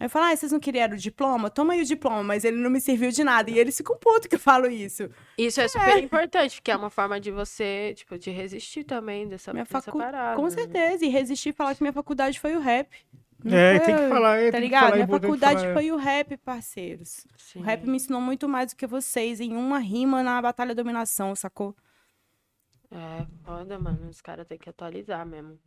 [0.01, 1.51] Aí eu falo, ah, vocês não queriam o diploma?
[1.51, 3.51] Toma aí o diploma, mas ele não me serviu de nada.
[3.51, 5.11] E eles ficam putos que eu falo isso.
[5.37, 9.53] Isso é super importante, porque é uma forma de você, tipo, de resistir também dessa,
[9.53, 9.99] Minha dessa facu...
[9.99, 10.37] parada.
[10.37, 10.51] Com né?
[10.51, 11.05] certeza.
[11.05, 12.89] E resistir e falar que minha faculdade foi o rap.
[13.45, 14.83] Não É, foi tem que falar, é, Tá ligado?
[14.83, 15.75] falar, é Minha faculdade falar, é.
[15.75, 17.27] foi o rap, parceiros.
[17.37, 17.59] Sim.
[17.61, 21.35] O rap me ensinou muito mais do que vocês em uma rima na Batalha Dominação,
[21.35, 21.75] sacou?
[22.91, 24.09] É, foda, mano.
[24.09, 25.59] Os caras têm que atualizar mesmo.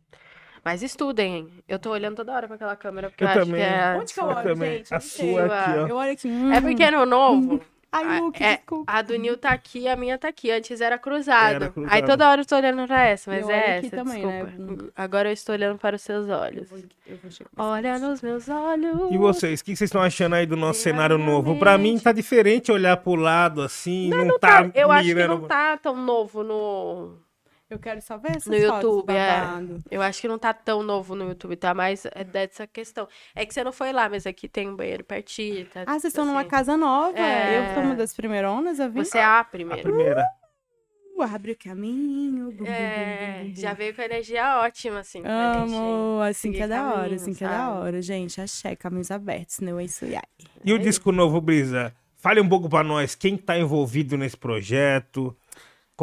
[0.64, 1.48] Mas estudem, hein?
[1.68, 3.60] Eu tô olhando toda hora pra aquela câmera, porque eu, Eu acho também.
[3.62, 3.96] que é...
[4.00, 4.70] Onde que eu Eu olho, também.
[4.78, 4.94] gente?
[4.94, 5.86] A não sua aqui, ó.
[5.88, 6.28] Eu olho aqui.
[6.28, 6.62] É hum.
[6.62, 7.60] porque no novo,
[7.94, 8.90] Ai, Luke, é, desculpa.
[8.90, 10.50] a do Nil tá aqui, a minha tá aqui.
[10.50, 11.56] Antes era cruzado.
[11.56, 11.92] Era cruzado.
[11.92, 14.24] Aí toda hora eu tô olhando pra essa, mas Eu é olho essa, aqui também,
[14.26, 14.44] né?
[14.44, 14.92] desculpa.
[14.96, 16.70] Agora eu estou olhando para os seus olhos.
[16.72, 17.66] Eu vou- eu vou.
[17.66, 19.12] Olha nos meus olhos.
[19.12, 21.58] E vocês, o que vocês estão achando aí do nosso cenário novo?
[21.58, 25.40] Pra mim tá diferente olhar pro lado assim, não, tá, Eu acho que mirando.
[25.40, 27.18] não tá tão novo no...
[27.72, 29.40] Eu quero só ver essas No fotos YouTube, é.
[29.90, 31.72] Eu acho que não tá tão novo no YouTube, tá?
[31.72, 33.08] Mas é dessa questão.
[33.34, 35.64] É que você não foi lá, mas aqui tem um banheiro pertinho.
[35.66, 36.50] Tá, Ah, vocês estão numa assim.
[36.50, 37.18] casa nova.
[37.18, 37.58] É.
[37.70, 39.04] Eu sou uma das primeironas a vir.
[39.04, 39.82] Você é a A primeira.
[39.82, 40.24] primeira.
[41.16, 42.50] Uh, abre o caminho.
[42.52, 45.22] bum, bum, bum, É, bum, bum, já veio com energia ótima, assim.
[45.24, 48.40] Amo, assim que é da hora, assim que é da hora, gente.
[48.40, 50.18] Axé, caminhos abertos, não é isso aí.
[50.64, 51.94] E o disco novo, Brisa?
[52.16, 55.36] Fale um pouco pra nós, quem tá envolvido nesse projeto?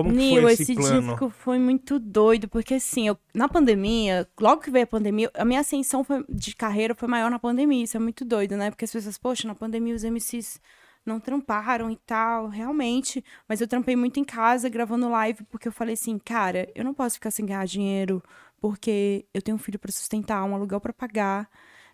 [0.04, 1.02] Como que Nil, foi esse, esse plano?
[1.02, 5.44] disco foi muito doido, porque assim, eu- na pandemia, logo que veio a pandemia, a
[5.44, 8.70] minha ascensão foi- de carreira foi maior na pandemia, isso é muito doido, né?
[8.72, 10.62] Porque as pessoas, poxa, na pandemia os MCs
[11.06, 15.72] não tramparam e tal, realmente, mas eu trampei muito em casa, gravando live, porque eu
[15.72, 18.24] falei assim, cara, eu não posso ficar sem ganhar dinheiro,
[18.62, 21.50] porque eu tenho um filho pra sustentar, um aluguel pra pagar,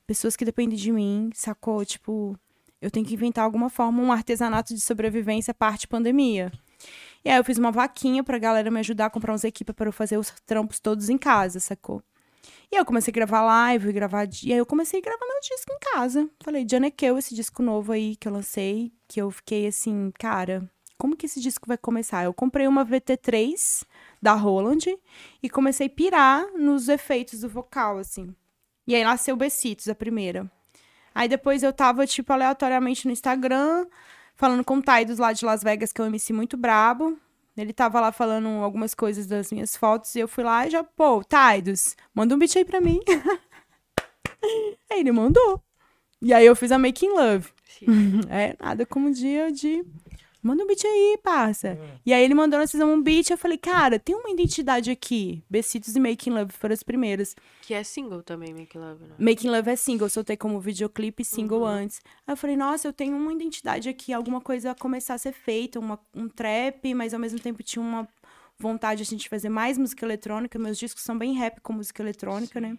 [0.06, 1.84] pessoas que dependem de mim, sacou?
[1.86, 2.38] Tipo,
[2.82, 6.52] eu tenho que inventar alguma forma, um artesanato de sobrevivência parte pandemia.
[7.26, 9.88] E aí eu fiz uma vaquinha pra galera me ajudar a comprar uns equipes para
[9.88, 12.04] eu fazer os trampos todos em casa, sacou?
[12.72, 14.28] E aí eu comecei a gravar live, gravar.
[14.44, 16.30] E aí eu comecei a gravar meu disco em casa.
[16.44, 20.70] Falei, Janequeu, esse disco novo aí que eu lancei, que eu fiquei assim, cara,
[21.00, 22.24] como que esse disco vai começar?
[22.24, 23.84] Eu comprei uma VT3
[24.22, 24.86] da Roland
[25.42, 28.36] e comecei a pirar nos efeitos do vocal, assim.
[28.86, 30.50] E aí nasceu Bessitos, a primeira.
[31.14, 33.88] Aí depois eu tava, tipo, aleatoriamente no Instagram,
[34.36, 37.18] falando com o Taidos lá de Las Vegas, que é um MC muito brabo.
[37.58, 40.84] Ele tava lá falando algumas coisas das minhas fotos e eu fui lá e já,
[40.84, 43.00] pô, Taidos, manda um beat aí pra mim.
[44.90, 45.64] aí ele mandou.
[46.22, 47.50] E aí eu fiz a Making Love.
[48.30, 49.84] É nada como um dia de.
[50.46, 51.76] Manda um beat aí, parça.
[52.06, 53.32] E aí ele mandou nós fizemos um beat.
[53.32, 55.44] Eu falei, cara, tem uma identidade aqui.
[55.50, 57.36] Bessitos e Making Love foram as primeiras.
[57.64, 59.16] Que é single também, Make Love, né?
[59.18, 62.00] Making Love é single, eu soltei como videoclipe single antes.
[62.28, 65.34] Aí eu falei, nossa, eu tenho uma identidade aqui, alguma coisa a começar a ser
[65.34, 68.08] feita, uma, um trap, mas ao mesmo tempo tinha uma
[68.60, 70.60] vontade assim, de fazer mais música eletrônica.
[70.60, 72.78] Meus discos são bem rap com música eletrônica, né?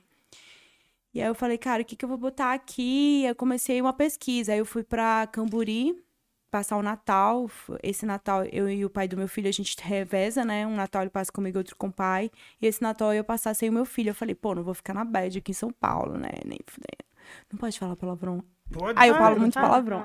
[1.12, 3.22] E aí eu falei, cara, o que, que eu vou botar aqui?
[3.24, 4.52] Aí eu comecei uma pesquisa.
[4.52, 6.05] Aí eu fui pra Camburi
[6.50, 7.50] passar o Natal.
[7.82, 10.66] Esse Natal, eu e o pai do meu filho, a gente reveza, né?
[10.66, 12.30] Um Natal ele passa comigo, outro com o pai.
[12.60, 14.10] E esse Natal eu ia passar sem o meu filho.
[14.10, 16.30] Eu falei, pô, não vou ficar na bad aqui em São Paulo, né?
[16.44, 17.04] Nem fudendo.
[17.52, 18.42] Não pode falar palavrão.
[18.72, 19.68] Pode Aí eu falo muito fala.
[19.68, 20.04] palavrão.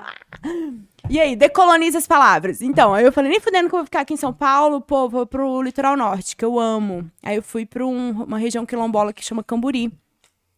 [1.10, 2.62] E aí, decoloniza as palavras.
[2.62, 5.08] Então, aí eu falei, nem fudendo que eu vou ficar aqui em São Paulo, pô,
[5.08, 7.10] vou pro litoral norte, que eu amo.
[7.22, 9.92] Aí eu fui pra um- uma região quilombola que chama Camburi.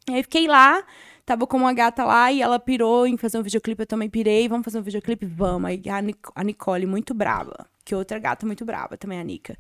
[0.09, 0.83] Aí fiquei lá,
[1.25, 4.49] tava com uma gata lá e ela pirou em fazer um videoclipe, eu também pirei,
[4.49, 5.27] vamos fazer um videoclipe?
[5.27, 5.69] Vamos.
[5.71, 9.57] Aí a, Nic- a Nicole, muito brava, que outra gata muito brava também, a Nica.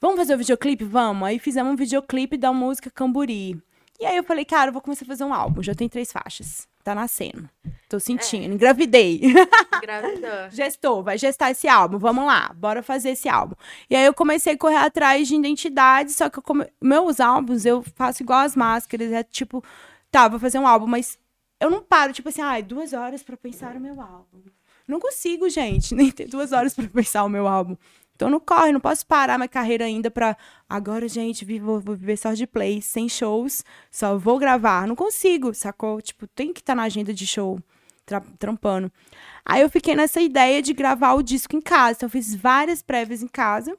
[0.00, 0.84] Vamos fazer o videoclipe?
[0.84, 1.26] Vamos.
[1.26, 3.58] Aí fizemos um videoclipe da música Camburi,
[3.98, 5.62] E aí eu falei, cara, eu vou começar a fazer um álbum.
[5.62, 6.68] Já tem três faixas.
[6.84, 7.48] Tá nascendo.
[7.88, 8.54] Tô sentindo.
[8.54, 9.20] Engravidei.
[9.82, 10.50] Engravidou.
[10.50, 11.98] Gestou, vai gestar esse álbum.
[11.98, 13.54] Vamos lá, bora fazer esse álbum.
[13.90, 16.66] E aí eu comecei a correr atrás de identidade, só que come...
[16.80, 19.10] meus álbuns eu faço igual as máscaras.
[19.10, 19.64] É tipo,
[20.10, 21.18] tá, vou fazer um álbum, mas
[21.60, 24.42] eu não paro, tipo assim, ai, duas horas pra pensar o meu álbum.
[24.86, 27.76] Não consigo, gente, nem ter duas horas pra pensar o meu álbum.
[28.14, 30.36] Então não corre, não posso parar minha carreira ainda pra.
[30.68, 34.86] Agora, gente, vou, vou viver só de play, sem shows, só vou gravar.
[34.86, 36.00] Não consigo, sacou?
[36.00, 37.60] Tipo, tem que estar tá na agenda de show,
[38.06, 38.90] tra trampando.
[39.44, 41.98] Aí eu fiquei nessa ideia de gravar o disco em casa.
[41.98, 43.76] Então eu fiz várias prévias em casa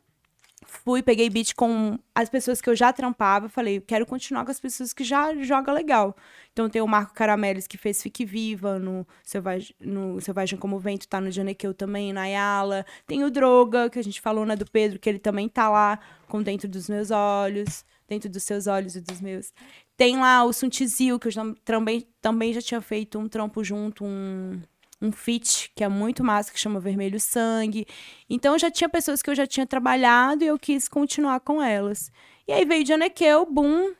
[0.88, 4.60] fui, peguei beat com as pessoas que eu já trampava, falei, quero continuar com as
[4.60, 6.16] pessoas que já jogam legal.
[6.54, 11.06] Então tem o Marco Carameles que fez Fique Viva no Selvagem, no Selvagem como Vento,
[11.06, 12.86] tá no Janequeu também, na Yala.
[13.06, 16.00] Tem o Droga, que a gente falou, né, do Pedro, que ele também tá lá
[16.30, 19.52] com Dentro dos Meus Olhos, Dentro dos Seus Olhos e dos Meus.
[19.98, 24.58] Tem lá o Suntizil, que eu também, também já tinha feito um trampo junto, um
[25.02, 27.86] um fit que é muito massa, que chama Vermelho Sangue.
[28.30, 32.12] Então já tinha pessoas que eu já tinha trabalhado e eu quis continuar com elas.
[32.48, 33.94] E aí veio Janequeu, boom.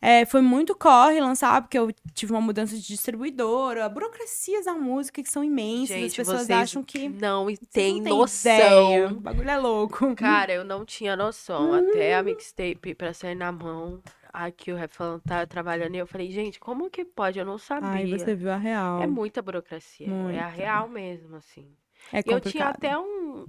[0.00, 5.20] É, foi muito corre lançar, porque eu tive uma mudança de distribuidora, burocracias da música
[5.20, 5.88] que são imensas.
[5.88, 7.08] Gente, as pessoas acham que.
[7.08, 8.52] Não, e tem noção.
[8.52, 9.08] Ideia.
[9.08, 10.14] O bagulho é louco.
[10.14, 11.74] Cara, eu não tinha noção.
[11.74, 14.00] Até a mixtape pra sair na mão
[14.46, 17.38] aqui o rap falando tá trabalhando e eu falei, gente, como que pode?
[17.38, 17.88] Eu não sabia.
[17.88, 19.02] Ai, você viu a real.
[19.02, 20.08] É muita burocracia.
[20.08, 20.38] Muita.
[20.38, 21.68] É a real mesmo, assim.
[22.12, 23.46] É eu tinha até um,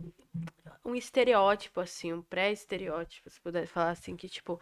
[0.84, 4.60] um estereótipo, assim, um pré-estereótipo, se pudesse falar assim, que, tipo,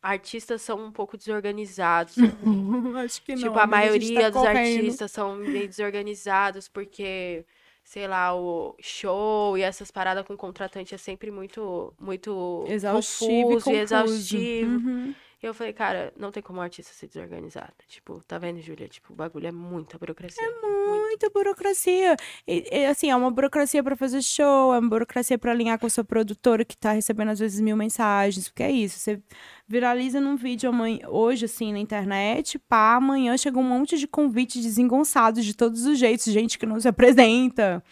[0.00, 2.14] artistas são um pouco desorganizados.
[3.04, 3.42] Acho que não.
[3.42, 4.76] Tipo, a maioria a tá dos correndo.
[4.76, 7.44] artistas são meio desorganizados porque
[7.86, 13.70] sei lá, o show e essas paradas com contratante é sempre muito, muito exaustivo confuso
[13.70, 14.70] e, e exaustivo.
[14.70, 15.14] Uhum.
[15.44, 17.74] E eu falei, cara, não tem como artista ser desorganizado.
[17.86, 18.88] Tipo, tá vendo, Júlia?
[18.88, 20.42] Tipo, o bagulho é muita burocracia.
[20.42, 22.16] É muita burocracia.
[22.48, 25.84] E, e, assim, é uma burocracia para fazer show, é uma burocracia para alinhar com
[25.84, 28.48] a sua produtora que tá recebendo às vezes mil mensagens.
[28.48, 29.20] Porque é isso, você
[29.68, 34.62] viraliza num vídeo amanhã, hoje, assim, na internet, pá, amanhã chega um monte de convites
[34.62, 37.84] desengonçados de todos os jeitos, gente que não se apresenta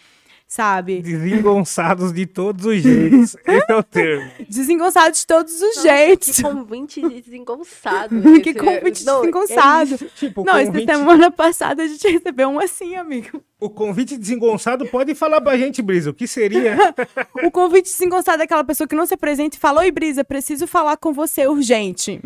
[0.53, 1.01] sabe?
[1.01, 3.35] Desengonçados de todos os jeitos.
[3.49, 4.31] Esse é o termo.
[4.47, 6.37] Desengonçados de todos os Nossa, jeitos.
[6.37, 8.23] Que convite desengonçado.
[8.45, 9.95] que convite não, desengonçado.
[9.95, 10.91] É tipo, não, convite...
[10.91, 13.43] essa semana passada a gente recebeu um assim, amigo.
[13.59, 16.77] O convite desengonçado pode falar pra gente, Brisa, o que seria?
[17.43, 20.67] o convite desengonçado é aquela pessoa que não se apresenta e fala, oi, Brisa, preciso
[20.67, 22.21] falar com você urgente.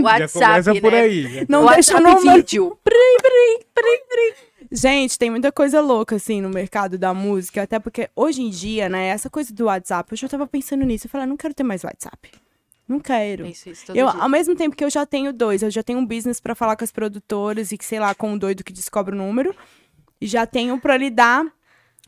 [0.00, 0.80] WhatsApp, Já começa né?
[0.80, 1.46] por aí.
[1.48, 2.78] Não WhatsApp deixa no vídeo.
[2.84, 4.51] Prim, prim, prim, prim.
[4.74, 7.62] Gente, tem muita coisa louca, assim, no mercado da música.
[7.62, 11.06] Até porque hoje em dia, né, essa coisa do WhatsApp, eu já tava pensando nisso.
[11.06, 12.30] Eu falei, ah, não quero ter mais WhatsApp.
[12.88, 13.46] Não quero.
[13.46, 14.22] Isso, isso, eu, dia.
[14.22, 16.74] ao mesmo tempo que eu já tenho dois, eu já tenho um business para falar
[16.74, 19.54] com as produtoras e que, sei lá, com um doido que descobre o número.
[20.18, 21.44] E já tenho pra lidar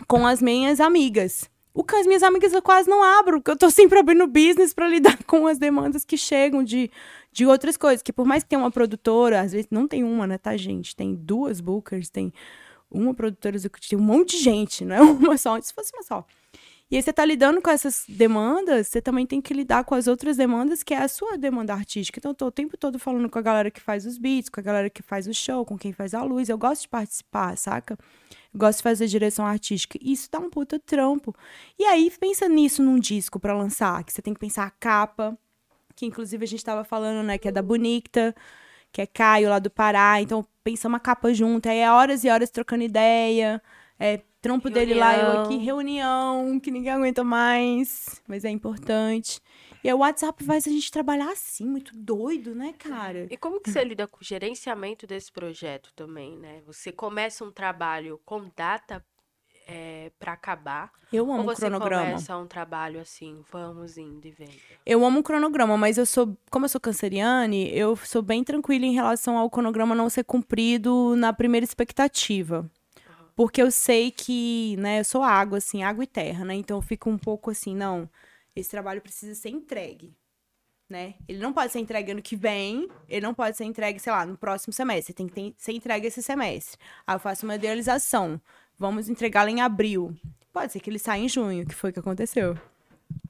[0.09, 1.51] com as minhas amigas.
[1.75, 4.73] O que as minhas amigas eu quase não abro, porque eu tô sempre abrindo business
[4.73, 6.89] para lidar com as demandas que chegam de,
[7.33, 8.01] de outras coisas.
[8.01, 10.95] Que por mais que tenha uma produtora, às vezes não tem uma, né, tá, gente?
[10.95, 12.33] Tem duas bookers, tem
[12.89, 16.25] uma produtora executiva, um monte de gente, não é uma só, se fosse uma só.
[16.91, 20.07] E aí você tá lidando com essas demandas, você também tem que lidar com as
[20.07, 22.21] outras demandas, que é a sua demanda artística.
[22.21, 24.61] Então, eu tô o tempo todo falando com a galera que faz os beats, com
[24.61, 26.49] a galera que faz o show, com quem faz a luz.
[26.49, 27.99] Eu gosto de participar, saca?
[28.55, 29.99] Gosto de fazer direção artística.
[30.01, 31.35] Isso dá um puta trampo.
[31.79, 35.37] E aí, pensa nisso num disco para lançar, que você tem que pensar a capa,
[35.97, 38.35] que inclusive a gente tava falando, né, que é da Bonicta
[38.95, 40.23] que é Caio lá do Pará.
[40.23, 41.69] Então, pensa uma capa junto.
[41.69, 43.61] Aí é horas e horas trocando ideia.
[43.99, 44.87] É trampo reunião.
[44.87, 48.23] dele lá, eu aqui, reunião, que ninguém aguenta mais.
[48.29, 49.41] Mas é importante.
[49.85, 53.27] E o WhatsApp faz a gente trabalhar assim, muito doido, né, cara?
[53.31, 56.63] E como que você lida com o gerenciamento desse projeto também, né?
[56.67, 59.05] Você começa um trabalho com data
[59.69, 60.91] é, para acabar?
[61.13, 62.07] Eu amo ou você cronograma.
[62.07, 64.55] começa um trabalho assim, vamos indo e vendo?
[64.87, 68.95] Eu amo cronograma, mas eu sou, como eu sou canceriane, eu sou bem tranquila em
[68.95, 72.71] relação ao cronograma não ser cumprido na primeira expectativa.
[73.37, 76.55] Porque eu sei que, né, eu sou água, assim, água e terra, né?
[76.55, 78.09] Então eu fico um pouco assim, não,
[78.55, 80.17] esse trabalho precisa ser entregue.
[80.89, 81.15] Né?
[81.27, 84.27] Ele não pode ser entregue ano que vem, ele não pode ser entregue, sei lá,
[84.27, 86.79] no próximo semestre, tem que ter, ser entregue esse semestre.
[87.07, 88.41] Aí eu faço uma idealização
[88.79, 90.17] vamos entregá-la em abril.
[90.53, 92.57] Pode ser que ele saia em junho, que foi o que aconteceu.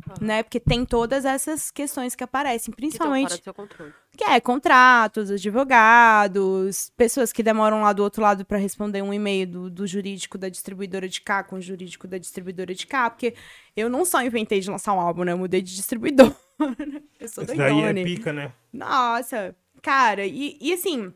[0.06, 0.26] Uhum.
[0.26, 0.42] Né?
[0.42, 3.40] Porque tem todas essas questões que aparecem, principalmente.
[3.40, 3.92] Que, controle.
[4.16, 9.46] que é contratos, advogados, pessoas que demoram lá do outro lado para responder um e-mail
[9.46, 13.34] do, do, jurídico da distribuidora de cá com o jurídico da distribuidora de cá, porque
[13.74, 15.32] eu não só inventei de lançar um álbum, né?
[15.32, 16.34] Eu mudei de distribuidor.
[17.18, 18.52] eu sou Isso daí é pica, né?
[18.72, 21.12] Nossa, Cara, e, e assim,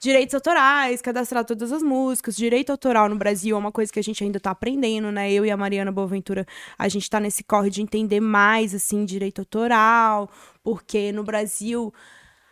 [0.00, 2.34] direitos autorais, cadastrar todas as músicas.
[2.34, 5.30] Direito autoral no Brasil é uma coisa que a gente ainda tá aprendendo, né?
[5.30, 6.46] Eu e a Mariana Boaventura,
[6.78, 10.30] a gente tá nesse corre de entender mais, assim, direito autoral,
[10.64, 11.92] porque no Brasil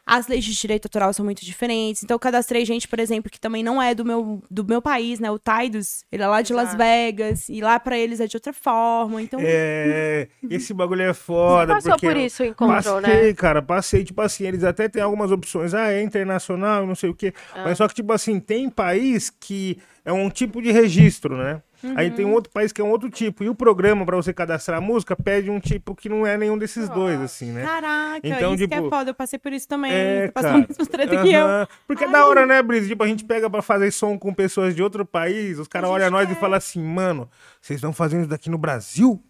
[0.08, 2.02] as leis de direito autoral são muito diferentes.
[2.02, 5.20] Então, eu cadastrei gente, por exemplo, que também não é do meu, do meu país,
[5.20, 5.30] né?
[5.30, 6.78] O Tidus, ele é lá de Las Exato.
[6.78, 9.20] Vegas, e lá pra eles é de outra forma.
[9.20, 11.74] Então, É, esse bagulho é Você foda.
[11.74, 13.34] passou porque por isso, encontrou, passei, né?
[13.34, 14.02] cara, passei.
[14.04, 15.74] Tipo assim, eles até têm algumas opções.
[15.74, 17.34] Ah, é internacional, não sei o quê.
[17.54, 17.64] Ah.
[17.64, 21.62] Mas só que, tipo assim, tem país que é um tipo de registro, né?
[21.94, 22.16] Aí Uhum.
[22.16, 23.44] tem um outro país que é um outro tipo.
[23.44, 26.58] E o programa, pra você cadastrar a música, pede um tipo que não é nenhum
[26.58, 27.62] desses dois, assim, né?
[27.64, 29.10] caraca, Então, isso que é tipo, foda.
[29.10, 29.92] Eu passei por isso também.
[29.92, 30.64] É, Você passou cara.
[30.64, 31.46] a mesma treta que eu.
[31.86, 32.88] Porque é da hora, né, Brisa?
[32.88, 36.10] Tipo, a gente pega pra fazer som com pessoas de outro país, os caras olham
[36.10, 39.22] nós e falam assim, mano, vocês estão fazendo isso daqui no Brasil?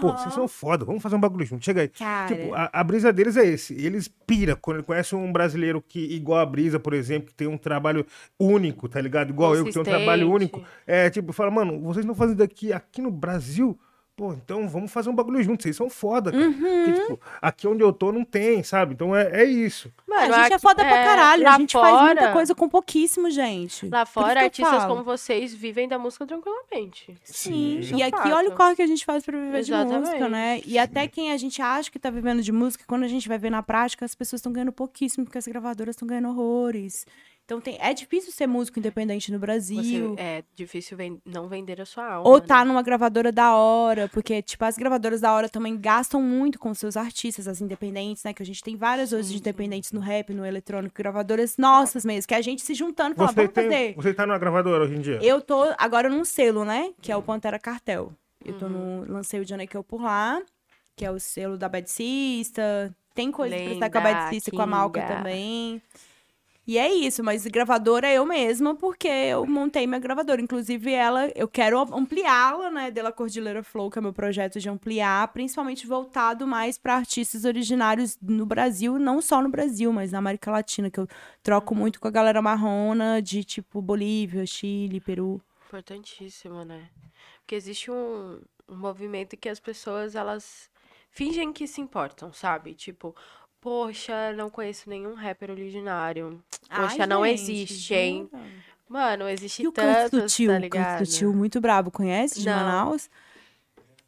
[0.00, 1.64] Pô, vocês são foda, vamos fazer um bagulho junto.
[1.64, 1.88] Chega aí.
[1.88, 2.34] Cara.
[2.34, 3.74] Tipo, a, a brisa deles é esse.
[3.74, 7.58] Eles pira quando conhecem um brasileiro que, igual a Brisa, por exemplo, que tem um
[7.58, 8.04] trabalho
[8.38, 9.30] único, tá ligado?
[9.30, 10.62] Igual eu, que tem um trabalho único.
[10.86, 13.78] É, tipo, fala, mano, vocês não fazem daqui aqui no Brasil?
[14.20, 15.62] Pô, então vamos fazer um bagulho junto.
[15.62, 16.44] Vocês são foda, cara.
[16.44, 16.52] Uhum.
[16.84, 18.92] Porque, tipo, aqui onde eu tô não tem, sabe?
[18.92, 19.90] Então é, é isso.
[20.06, 21.42] Mano, a gente é foda pra caralho.
[21.42, 23.88] lá A gente faz muita fora- coisa com pouquíssimo, gente.
[23.88, 27.16] Lá fora, artistas como vocês vivem da música tranquilamente.
[27.24, 28.30] Sim, Isso é e aqui fato.
[28.34, 30.00] olha o corre que a gente faz pra viver de Exatamente.
[30.00, 30.60] música, né?
[30.66, 33.38] E até quem a gente acha que tá vivendo de música, quando a gente vai
[33.38, 37.06] ver na prática, as pessoas estão ganhando pouquíssimo, porque as gravadoras estão ganhando horrores.
[37.50, 40.14] Então tem, é difícil ser músico independente no Brasil.
[40.14, 42.28] Você, é difícil ven- não vender a sua alma.
[42.30, 42.44] Ou né?
[42.46, 46.72] tá numa gravadora da hora, porque, tipo, as gravadoras da hora também gastam muito com
[46.74, 48.32] seus artistas, as independentes, né?
[48.32, 52.28] Que a gente tem várias hoje de independentes no rap, no eletrônico, gravadoras nossas mesmo,
[52.28, 53.94] que a gente se juntando e fala, Você, vamos tem, fazer.
[53.96, 55.18] você tá numa gravadora hoje em dia?
[55.20, 56.92] Eu tô agora num selo, né?
[57.02, 58.12] Que é o Pantera Cartel.
[58.44, 59.04] Eu tô Uhum.
[59.06, 59.12] no.
[59.12, 60.40] Lancei o Johnny Kill por lá,
[60.94, 62.92] que é o selo da Bad Sister.
[63.12, 65.82] Tem coisa pra estar com a Lenda, Bad Sister, com a Malca também.
[66.70, 70.40] E é isso, mas gravadora é eu mesma, porque eu montei minha gravadora.
[70.40, 72.92] Inclusive, ela, eu quero ampliá-la, né?
[72.92, 78.16] Dela Cordillera Flow, que é meu projeto de ampliar, principalmente voltado mais para artistas originários
[78.22, 81.08] no Brasil, não só no Brasil, mas na América Latina, que eu
[81.42, 85.42] troco muito com a galera marrona de tipo Bolívia, Chile, Peru.
[85.66, 86.88] Importantíssimo, né?
[87.40, 90.70] Porque existe um, um movimento que as pessoas, elas
[91.10, 92.74] fingem que se importam, sabe?
[92.74, 93.14] Tipo,
[93.60, 96.42] poxa, não conheço nenhum rapper originário.
[96.68, 98.28] Poxa, Ai, não gente, existe, hein?
[98.30, 98.42] jura?
[98.88, 100.98] Mano, existe E o tantos, Canto Sutil, tá o ligado?
[100.98, 102.54] Canto Sutil, muito brabo, conhece de Não.
[102.54, 103.08] Manaus?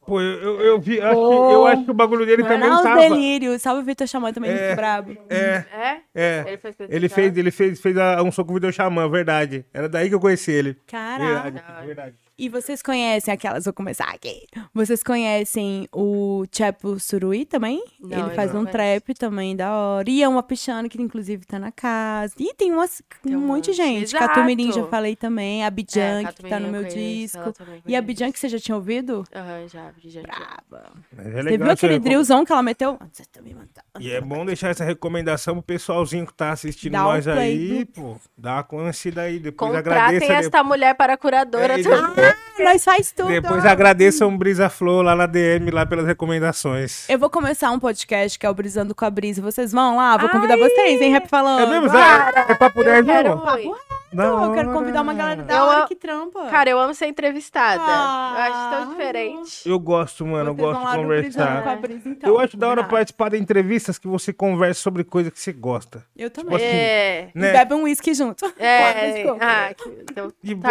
[0.04, 2.82] Pô, eu, eu, eu vi, acho que, eu acho que o bagulho dele também Manaus
[2.82, 3.00] tava.
[3.00, 5.16] Delírio, salve o Vitor Xamã também, muito brabo.
[5.30, 6.00] É, É?
[6.12, 6.44] é.
[6.48, 9.64] Ele fez Ele fez, ele fez, fez a- um soco video xamã, verdade.
[9.72, 10.76] Era daí que eu conheci ele.
[10.88, 11.50] Caraca.
[11.52, 12.16] Verdade, verdade.
[12.38, 14.46] E vocês conhecem aquelas, vou começar aqui.
[14.74, 17.84] Vocês conhecem o Chepo Surui também?
[18.00, 18.72] Não, Ele faz não um conheço.
[19.02, 20.10] trap também, da hora.
[20.10, 22.34] E é uma pichana que inclusive tá na casa.
[22.38, 24.04] E tem umas, Tem um um monte de gente.
[24.04, 24.26] Exato.
[24.28, 25.62] Catumirim já falei também.
[25.62, 27.38] É, Abidjan, que Catumirim tá no eu meu conheço, disco.
[27.38, 27.96] E conheço.
[27.98, 29.24] Abidjan, que você já tinha ouvido?
[29.34, 30.22] Aham, já, já.
[30.22, 30.92] Braba.
[31.14, 32.98] Mas é Você viu aquele recom- drillzão que ela meteu?
[33.12, 33.72] Você tá me matando.
[34.00, 37.36] E é bom deixar essa recomendação pro pessoalzinho que tá assistindo Dá um nós play,
[37.36, 37.86] aí, viu?
[37.86, 38.16] pô.
[38.36, 39.38] Dá uma conhecida aí.
[39.38, 40.32] Depois Contratem agradeça.
[40.32, 42.21] esta mulher para curadora É, também.
[42.28, 43.28] Depois, Nós faz tudo.
[43.28, 47.08] depois agradeça um Brisa Flow lá na DM, lá pelas recomendações.
[47.08, 49.42] Eu vou começar um podcast que é o Brisando com a Brisa.
[49.42, 50.16] Vocês vão lá?
[50.16, 51.10] Vou convidar vocês, hein?
[51.12, 51.62] Rap falando.
[51.62, 51.96] É mesmo?
[51.96, 53.76] Ah, É, é papo 10 Quero mesmo?
[54.12, 56.46] Da eu quero convidar uma galera da Eu hora amo- que trampa.
[56.48, 57.82] Cara, eu amo ser entrevistada.
[57.84, 58.34] Ah.
[58.36, 59.68] eu acho tão diferente.
[59.68, 60.50] Eu gosto, mano.
[60.50, 61.76] Eu gosto de com conversar.
[61.80, 62.30] Brisa, então.
[62.30, 66.04] Eu acho da hora participar de entrevistas que você conversa sobre coisa que você gosta.
[66.16, 66.56] Eu também.
[66.56, 67.30] assim, É.
[67.34, 67.52] E Né?
[67.52, 68.44] bebe um uísque junto.
[68.58, 69.22] É.
[69.42, 70.68] Ah, que, então, E, tá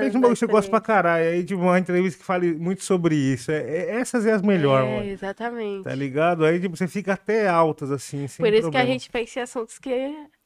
[0.00, 1.24] pensa um bagulho que você gosta pra caralho.
[1.30, 3.50] Aí, tipo, uma entrevista que fale muito sobre isso.
[3.50, 5.08] É, é- essas é as melhores, É, mano.
[5.10, 5.84] exatamente.
[5.84, 6.44] Tá ligado?
[6.44, 8.84] Aí, tipo, você fica até altas, assim, sem Por isso que problema.
[8.84, 9.90] a gente pensa em assuntos que.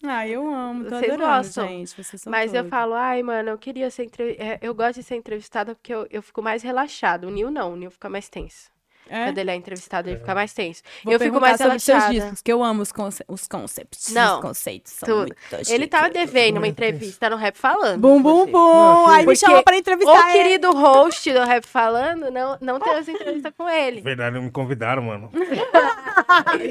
[0.07, 0.85] Ah, eu amo.
[0.85, 1.69] Tô Vocês adorando, gostam.
[1.69, 1.89] gente.
[2.05, 4.37] Vocês são Mas eu falo, ai, mano, eu queria ser entrev...
[4.39, 7.27] é, Eu gosto de ser entrevistada porque eu, eu fico mais relaxada.
[7.27, 8.71] O Nil não, o Nil fica mais tenso.
[9.09, 9.27] É?
[9.27, 10.83] Quando ele é entrevistado, ele fica mais tenso.
[11.05, 12.21] Vou eu fico mais sobre os seus relaxada.
[12.25, 14.13] discos, que eu amo os, conce os concepts.
[14.13, 15.35] Não, Os conceitos são tudo.
[15.53, 16.21] muito Ele tava chiques.
[16.21, 18.01] devendo uma entrevista no Rap Falando.
[18.01, 19.07] Bum, bum, bum.
[19.09, 20.33] Aí me chama pra entrevistar O ele.
[20.43, 24.01] querido host do Rap Falando não, não teve essa entrevista com ele.
[24.03, 25.31] Verdade, não me convidaram, mano.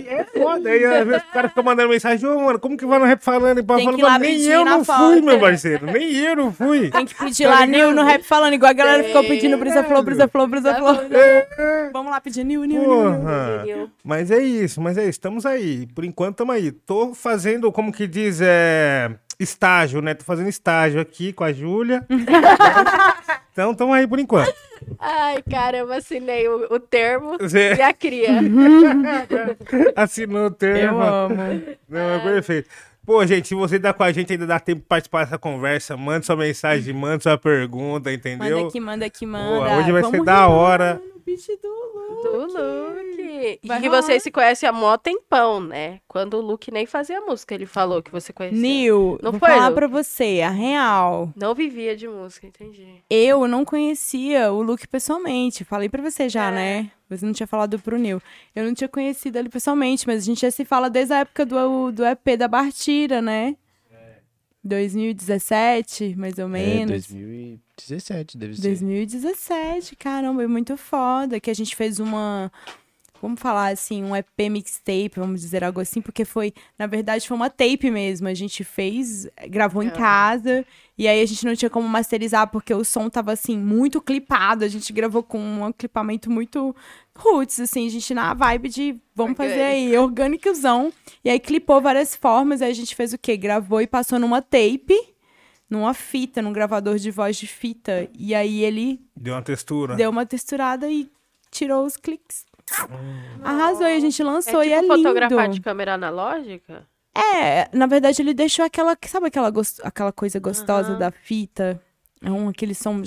[0.07, 0.69] É foda.
[0.69, 3.21] Aí às vezes o cara fica mandando mensagem, ô, mano, como que vai no rap
[3.21, 3.59] falando?
[3.59, 5.85] E Tem falando, lá "Mano, nem eu não foto." fui, meu parceiro.
[5.85, 6.89] Nem eu não fui.
[6.91, 7.71] Tem que pedir Tá lá, ligado?
[7.87, 10.79] Nil, no rap falando, igual a galera ficou pedindo brisa flow, brisa flow, brisa Tá
[10.79, 10.95] flow.
[10.95, 12.83] bom, É, Vamos lá Nil, Nil, Nil.
[12.83, 13.63] Porra.
[13.63, 13.91] Nil.
[14.03, 15.11] Mas é isso, mas é isso.
[15.11, 15.87] Estamos aí.
[15.87, 16.71] Por enquanto, estamos aí.
[16.71, 20.13] Tô fazendo, como que diz, é, estágio, né?
[20.13, 22.05] Tô fazendo estágio aqui com a Júlia.
[23.51, 24.53] então, estamos aí por enquanto.
[24.99, 28.39] Ai, caramba, assinei o, o termo Você e a cria.
[29.95, 30.99] assinou o termo.
[30.99, 31.35] Eu amo.
[31.87, 32.69] Não, é perfeito.
[33.05, 35.97] Pô, gente, se você tá com a gente, ainda dá tempo de participar dessa conversa.
[35.97, 38.57] Manda sua mensagem, manda sua pergunta, entendeu?
[38.57, 39.77] Manda aqui, manda aqui, manda.
[39.77, 41.01] hoje vai ser Vamos da hora.
[41.25, 42.23] Beat do Luke.
[42.23, 43.59] Do Luke.
[43.63, 44.01] Vai E que rolar.
[44.01, 45.99] vocês se conhecem há mó tempão, né?
[46.07, 48.59] Quando o Luke nem fazia música, ele falou que você conhecia.
[48.59, 49.75] Nil, Não vou foi, falar Lu?
[49.75, 51.31] pra você, a real.
[51.35, 52.87] Não vivia de música, entendi.
[53.09, 55.63] Eu não conhecia o Luke pessoalmente.
[55.63, 56.51] Falei pra você já, É.
[56.51, 56.91] né?
[57.09, 58.19] Você não tinha falado pro Nil.
[58.55, 61.45] Eu não tinha conhecido ele pessoalmente, mas a gente já se fala desde a época
[61.45, 63.55] do, do EP da Bartira, né?
[64.63, 66.89] 2017, mais ou É, menos.
[66.91, 68.61] 2017, deve ser.
[68.61, 71.39] 2017, caramba, é muito foda.
[71.39, 72.51] Que a gente fez uma.
[73.23, 77.37] Vamos falar assim, um EP mixtape, vamos dizer algo assim, porque foi, na verdade, foi
[77.37, 78.27] uma tape mesmo.
[78.27, 79.95] A gente fez, gravou em Aham.
[79.95, 80.65] casa,
[80.97, 84.65] e aí a gente não tinha como masterizar, porque o som tava assim, muito clipado.
[84.65, 86.75] A gente gravou com um clipamento muito
[87.17, 90.91] roots, assim, a gente na vibe de vamos fazer aí, orgânicozão.
[91.23, 93.37] E aí clipou várias formas, aí a gente fez o quê?
[93.37, 94.99] Gravou e passou numa tape,
[95.69, 98.09] numa fita, num gravador de voz de fita.
[98.19, 99.95] E aí ele Deu uma textura.
[99.95, 101.09] deu uma texturada e
[101.49, 102.51] tirou os cliques.
[103.43, 104.95] Arrasou e a gente É lançou tipo e é lindo.
[104.95, 106.87] fotografar de câmera analógica?
[107.15, 109.51] É, na verdade ele deixou aquela, sabe aquela,
[109.83, 110.99] aquela coisa gostosa Aham.
[110.99, 111.79] da fita?
[112.21, 113.03] É um, aquele som...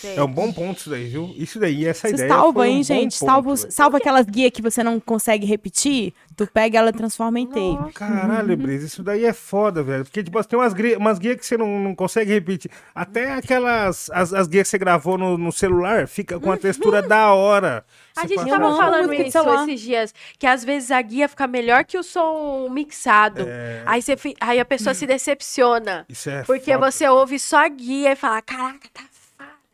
[0.00, 0.16] Sei.
[0.16, 1.32] É um bom ponto isso daí, viu?
[1.36, 2.28] Isso daí, essa Você ideia.
[2.28, 3.18] salva, foi um hein, bom gente?
[3.18, 3.72] ponto, salva, velho.
[3.72, 7.60] salva aquelas guias que você não consegue repetir, tu pega ela e transforma em tape.
[7.60, 7.92] Nossa.
[7.92, 10.04] Caralho, Brisa, isso daí é foda, velho.
[10.04, 12.70] Porque, tipo, tem umas, gri- umas guias que você não, não consegue repetir.
[12.94, 14.10] Até aquelas.
[14.12, 17.84] As, as guias que você gravou no, no celular fica com uma textura da hora.
[18.16, 21.84] A gente passa- tava falando isso esses dias, que às vezes a guia fica melhor
[21.84, 23.44] que o som mixado.
[23.46, 23.82] É.
[23.86, 26.04] Aí, você, aí a pessoa se decepciona.
[26.08, 26.90] Isso é Porque foda.
[26.90, 29.02] você ouve só a guia e fala, caraca, tá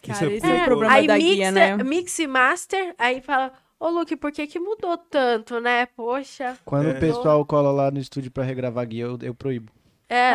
[0.06, 1.76] Cara, é esse é o problema Aí da mixa, guia, né?
[1.76, 5.86] mix e master, aí fala, ô Luke, por que que mudou tanto, né?
[5.86, 6.56] Poxa.
[6.64, 6.92] Quando É.
[6.92, 9.70] o pessoal cola lá no estúdio pra regravar a guia, eu, eu proíbo.
[10.08, 10.32] É,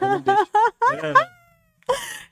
[0.00, 0.42] Eu não deixo.
[1.02, 1.12] É,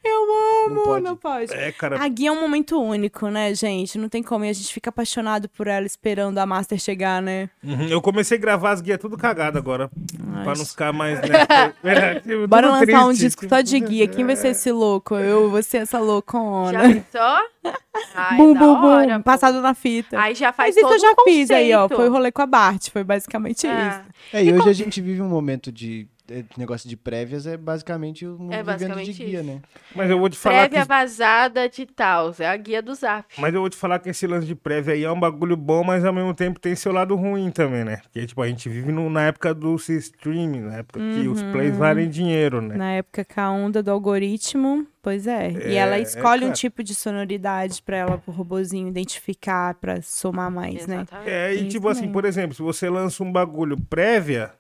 [0.03, 1.05] Eu amo, Não pode.
[1.05, 1.53] não pode.
[1.53, 2.01] é, cara.
[2.03, 3.99] A guia é um momento único, né, gente?
[3.99, 4.45] Não tem como.
[4.45, 7.51] E a gente fica apaixonado por ela esperando a Master chegar, né?
[7.63, 9.91] Uhum, Eu comecei a gravar as guias tudo cagado agora.
[10.35, 11.21] Ai, Pra não ficar mais.
[11.21, 11.29] Né,
[11.85, 13.21] é, tudo Bora lançar um triste.
[13.27, 14.09] disco só de guia.
[14.09, 15.15] Quem vai ser esse louco?
[15.17, 16.81] Eu vou ser essa já loucona.
[16.81, 17.39] pensou?
[18.15, 18.87] Ai, Bum, bum, bum.
[18.87, 19.21] hora.
[19.21, 20.19] Passado na fita.
[20.19, 21.83] Aí já faz Mas isso todo eu já um fiz aí, ó.
[21.83, 21.97] conceito.
[22.01, 22.89] Foi o rolê com a Bart.
[22.91, 23.89] Foi basicamente É.
[23.89, 24.01] isso.
[24.33, 26.09] É, e hoje a gente vive um momento de.
[26.31, 29.51] É, negócio de prévias é basicamente o mundo É vivendo basicamente de guia, isso.
[29.51, 29.61] né?
[29.95, 30.89] Mas eu vou te falar Prévia que.
[30.89, 33.27] vazada de tal, é a guia do Zap.
[33.39, 35.83] Mas eu vou te falar que esse lance de prévia aí é um bagulho bom,
[35.85, 37.97] mas ao mesmo tempo tem seu lado ruim também, né?
[38.03, 41.53] Porque, tipo, a gente vive no- na época do streaming, na época que os Uhum.
[41.53, 42.77] plays valem dinheiro, né?
[42.77, 45.51] Na época com a onda do algoritmo, pois é.
[45.51, 46.55] e É, ela escolhe um cara.
[46.55, 50.97] tipo de sonoridade pra ela, pro robozinho identificar, pra somar mais, né?
[51.03, 51.31] Exatamente.
[51.31, 52.13] É, e Isso tipo assim, mesmo.
[52.13, 54.53] por exemplo, se você lança um bagulho prévia,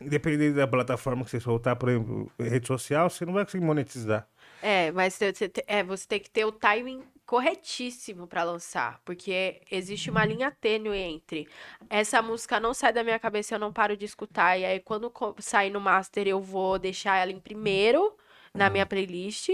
[0.00, 4.26] independente da plataforma que você soltar, por exemplo, rede social, você não vai conseguir monetizar.
[4.62, 10.10] É, mas você, é, você tem que ter o timing corretíssimo pra lançar, porque existe
[10.10, 11.48] uma linha tênue entre
[11.88, 15.12] essa música não sai da minha cabeça, eu não paro de escutar, e aí quando
[15.38, 18.14] sair no master eu vou deixar ela em primeiro
[18.52, 19.48] na minha playlist.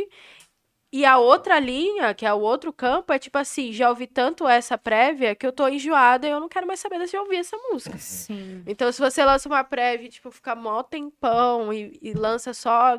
[0.93, 4.49] E a outra linha, que é o outro campo, é tipo assim, já ouvi tanto
[4.49, 7.57] essa prévia que eu tô enjoada e eu não quero mais saber de ouvir essa
[7.71, 7.97] música.
[7.99, 8.63] Sim.
[8.67, 12.99] Então, se você lança uma prévia, e, tipo, fica mó tempão e, e lança só,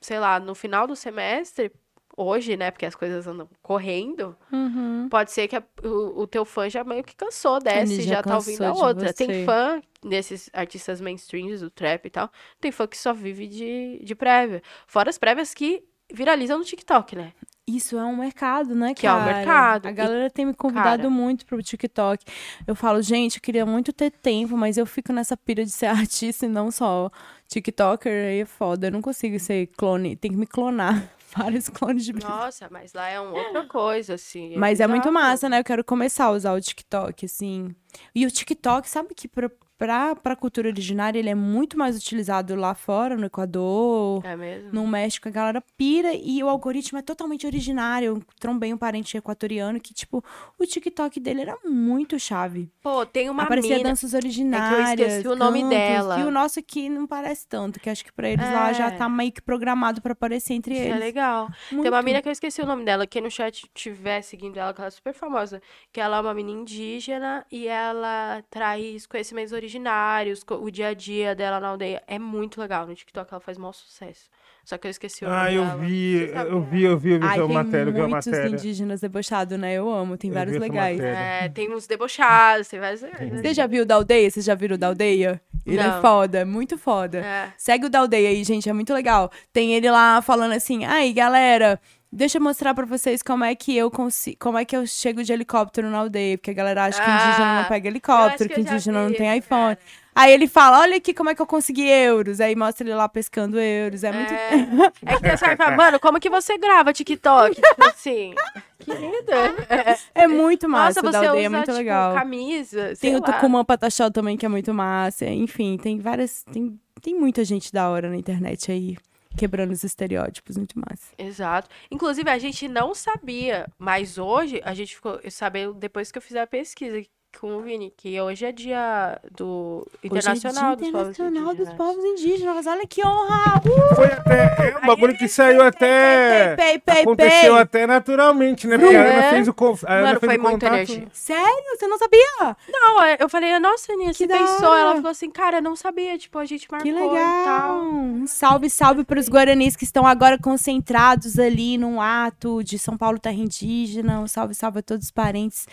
[0.00, 1.72] sei lá, no final do semestre,
[2.14, 5.08] hoje, né, porque as coisas andam correndo, Uhum.
[5.08, 8.04] pode ser que a- o, o teu fã já meio que cansou dessa Ele e
[8.04, 9.08] já já tá ouvindo a outra.
[9.08, 9.14] você.
[9.14, 12.30] Tem fã desses artistas mainstreams, do trap e tal,
[12.60, 14.62] tem fã que só vive de, de prévia.
[14.86, 15.82] Fora as prévias que
[16.12, 17.32] viralizam no TikTok, né?
[17.66, 19.32] Isso é um mercado, né, Que é um cara?
[19.36, 19.86] mercado.
[19.86, 22.24] A E, galera tem me convidado cara- muito pro TikTok.
[22.66, 25.86] Eu falo, gente, eu queria muito ter tempo, mas eu fico nessa pira de ser
[26.08, 27.10] artista e não só
[27.46, 28.88] TikToker, aí é foda.
[28.88, 31.08] Eu não consigo ser clone, tem que me clonar.
[31.36, 34.56] Vários clones de Nossa, mas lá é uma outra coisa, assim.
[34.56, 35.60] Mas é muito massa, né?
[35.60, 37.72] Eu quero começar a usar o TikTok, assim.
[38.14, 42.54] E o TikTok, sabe que pra, pra, pra cultura originária ele é muito mais utilizado
[42.54, 44.70] lá fora, no Equador, É mesmo?
[44.72, 48.06] no México, a galera pira e o algoritmo é totalmente originário.
[48.06, 50.22] Eu trombei um parente equatoriano que, tipo,
[50.58, 52.70] o TikTok dele era muito chave.
[52.82, 53.88] Pô, tem uma Aparecia mina...
[53.90, 55.00] danças originárias.
[55.12, 56.20] esqueci o nome cantos, dela.
[56.20, 58.90] E o nosso aqui não parece tanto, que acho que pra eles lá já É.
[58.96, 61.00] tá meio que programado pra aparecer entre Isso é eles.
[61.00, 61.48] legal.
[61.70, 62.04] Tem uma Muito.
[62.04, 63.06] mina que eu esqueci o nome dela.
[63.06, 65.60] Quem no chat tiver seguindo ela, que ela é super famosa.
[65.92, 71.34] Que ela é uma mina indígena e ela traz conhecimentos originários, o dia a dia
[71.34, 72.02] dela na aldeia.
[72.06, 72.86] É muito legal.
[72.86, 74.28] No TikTok ela faz maior sucesso.
[74.64, 76.44] Só que eu esqueci o nome Ah, eu vi, eu né?
[76.44, 78.48] vi, eu vi, eu vi Ai, essa tem matéria, a muitos matéria.
[78.50, 79.72] indígenas debochados, né?
[79.74, 81.00] Eu amo, tem Eu vários legais.
[81.00, 83.00] É, tem uns debochados, tem vários.
[83.02, 83.40] legais?
[83.40, 84.30] Você já viu o da aldeia?
[84.30, 85.40] Vocês já viram o da aldeia?
[85.66, 86.00] Ele é Não.
[86.00, 87.18] foda, é muito foda.
[87.18, 87.52] É.
[87.56, 89.30] Segue o da aldeia aí, gente, é muito legal.
[89.52, 91.80] Tem ele lá falando assim: "Aí, galera,
[92.12, 95.22] deixa eu mostrar pra vocês como é que eu consigo, como é que eu chego
[95.22, 97.92] de helicóptero na aldeia, porque a galera acha que indígena Ah, não pega eu acho
[97.94, 99.76] helicóptero, que que indígena não vi tem esse iPhone".
[99.76, 99.78] cara.
[100.14, 102.40] Aí ele fala: "Olha aqui como é que eu consegui euros".
[102.40, 104.02] Aí mostra ele lá pescando euros.
[104.04, 104.50] É muito É,
[105.06, 107.54] é que você vai falar, mano, como que você grava TikTok?
[107.60, 108.34] Tipo assim,
[108.80, 109.96] querida.
[110.14, 112.14] é muito Nossa, massa, o da você aldeia usa, é muito tipo, legal.
[112.14, 113.20] camisa, Tem o.
[113.20, 115.26] Tucumã Pataxó também, que é muito massa.
[115.26, 116.42] Enfim, tem várias.
[116.52, 118.96] Tem, tem muita gente da hora na internet aí,
[119.40, 121.14] quebrando os estereótipos, muito massa.
[121.16, 121.70] Exato.
[121.90, 126.36] Inclusive, a gente não sabia, mas hoje a gente ficou sabendo depois que eu fiz
[126.36, 127.02] a pesquisa
[127.38, 131.54] com o Vini, que hoje é dia do Internacional Hoje é Dia dos Povos Internacional
[131.54, 131.76] dos Indígenas.
[131.76, 132.66] Povos Indígenas.
[132.66, 133.62] Olha que honra!
[133.64, 133.94] Uh!
[133.94, 134.70] Foi até.
[134.70, 136.54] É um bagulho que saiu até.
[136.56, 138.76] Pei, pei, pei, Aconteceu até naturalmente, né?
[138.78, 139.30] Porque a Ana É.
[139.30, 139.84] fez o, conf...
[139.84, 140.74] a Ana Mano, fez foi muita contato.
[140.74, 141.08] energia.
[141.12, 141.64] Sério?
[141.78, 142.56] Você não sabia?
[142.68, 144.74] Não, é, eu falei, nossa, Aninha, você Que pensou?
[144.76, 147.44] Ela falou assim, cara, eu não sabia, tipo, a gente marcou Que e legal!
[147.44, 147.82] tal.
[147.82, 152.96] Um salve, salve para os guaranis que estão agora concentrados ali num ato de São
[152.98, 154.20] Paulo Terra Indígena.
[154.20, 155.66] Um salve, salve a todos os parentes,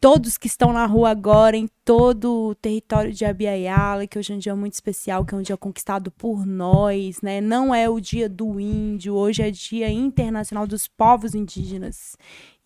[0.00, 4.36] todos que estão na rua agora, em todo o território de Abiaiala, que hoje é
[4.36, 7.40] um dia muito especial, que é um dia conquistado por nós, né?
[7.40, 12.16] Não é o dia do índio, hoje é dia internacional dos povos indígenas.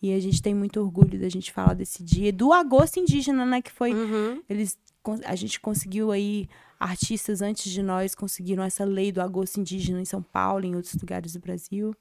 [0.02, 3.62] E a gente tem muito orgulho da gente falar desse dia, do agosto indígena, né?
[3.62, 4.42] Que foi Uhum.
[4.48, 4.76] eles
[5.24, 10.04] a gente conseguiu aí artistas antes de nós conseguiram essa lei do agosto indígena em
[10.04, 11.92] São Paulo, em outros lugares do Brasil.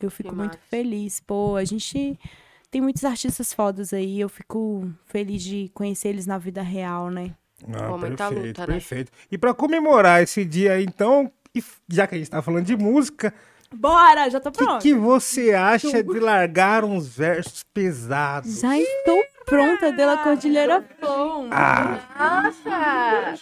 [0.00, 0.64] Eu fico Que muito massa.
[0.70, 1.20] feliz.
[1.20, 2.18] Pô, a gente
[2.70, 4.20] tem muitos artistas fodas aí.
[4.20, 7.34] Eu fico feliz de conhecer eles na vida real, né?
[7.72, 8.72] Ah, Pô, muita perfeito, luta, né?
[8.74, 9.12] perfeito.
[9.30, 11.30] E pra comemorar esse dia aí, então,
[11.88, 13.34] já que a gente tá falando de música,
[13.74, 14.82] Bora, já tô o que, pronta.
[14.82, 18.60] que você acha de largar uns versos pesados?
[18.60, 21.48] Já estou pronta pela Cordilheira Flow.
[21.50, 23.40] Ah, Nossa!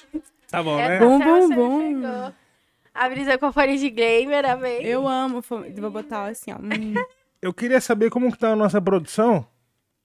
[0.51, 0.99] tá bom, né?
[0.99, 2.33] Bom, bom, bom.
[2.93, 4.81] A brisa com fone de gamer, amei.
[4.83, 5.43] Eu amo.
[5.43, 6.57] Vou botar assim, ó.
[6.57, 6.95] Hum.
[7.47, 9.47] Eu queria saber como que tá a nossa produção.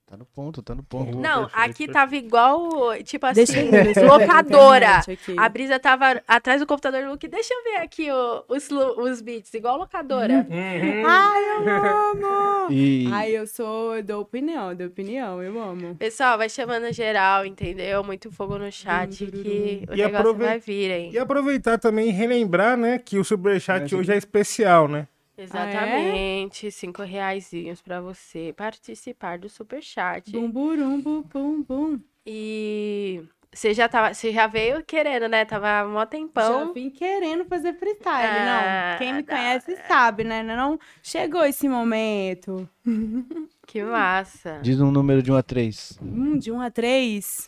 [0.06, 1.18] Tá no ponto, tá no ponto.
[1.18, 2.70] Não, Perfeito, aqui tava igual,
[3.04, 5.02] tipo assim, Deixa deixa locadora.
[5.38, 7.28] A brisa tava atrás do computador do Luke.
[7.30, 10.46] Deixa eu ver aqui o- os, os beats, igual locadora.
[10.52, 12.52] Ai, eu amo!
[12.72, 13.96] E Ai, eu sou.
[13.96, 15.96] Eu dou opinião, dou opinião, eu amo.
[15.96, 18.04] Pessoal, vai chamando geral, entendeu?
[18.04, 21.10] Muito fogo no chat que o E negócio aprove- vai vir, hein?
[21.12, 25.08] E aproveitar também e relembrar, né, que o Superchat Essa hoje é especial, né?
[25.44, 26.72] Exatamente.
[26.72, 30.32] Cinco reaisinhos pra você participar do Superchat.
[30.32, 32.00] Bum, burum, bum, bum, bum.
[32.26, 33.24] E
[33.54, 35.44] você já tava, você já veio querendo, né?
[35.44, 36.74] Tava mó Já tempão.
[36.74, 38.98] vim querendo fazer freestyle, Ah, não.
[39.00, 40.42] Quem me da conhece sabe, né?
[40.44, 42.68] Não chegou esse momento.
[43.68, 44.60] Que massa.
[44.62, 45.98] diz um número de 1 a 3.
[46.02, 47.48] Hum, de 1 a 3.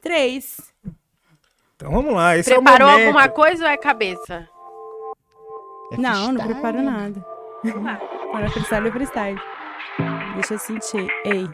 [0.00, 0.72] 3.
[1.76, 3.06] Então vamos lá, esse Preparou é o momento.
[3.08, 4.48] alguma coisa ou é cabeça?
[5.92, 7.24] É não, não preparo nada.
[7.64, 9.40] É freestyle, é freestyle.
[10.34, 11.08] Deixa eu sentir.
[11.24, 11.48] Ei.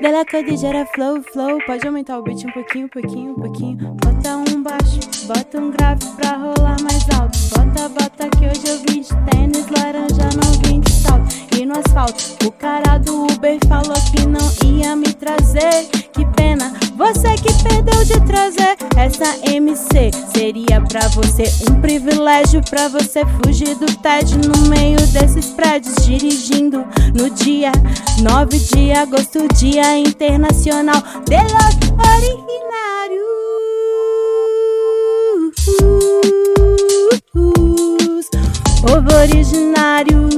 [0.00, 1.58] Dela cordilheira flow, flow.
[1.66, 3.96] Pode aumentar o beat um pouquinho, um pouquinho, um pouquinho.
[4.02, 7.38] Bota um baixo, bota um grave pra rolar mais alto.
[7.54, 11.28] Bota, bota que hoje eu vim de tênis laranja, não vim de salto.
[11.60, 15.86] E no asfalto, o cara do Uber falou que não ia me trazer.
[16.12, 16.47] Que pena,
[18.08, 20.10] de trazer essa MC.
[20.34, 26.86] Seria pra você um privilégio pra você fugir do TED no meio desses prédios, dirigindo
[27.14, 27.70] no dia
[28.22, 31.76] 9 de agosto, Dia Internacional de los
[32.16, 32.58] Originários.
[38.80, 40.28] Povo originário,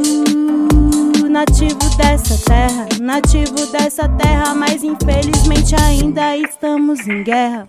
[1.70, 7.68] nativo dessa terra, nativo dessa terra, mas infelizmente ainda estamos em guerra.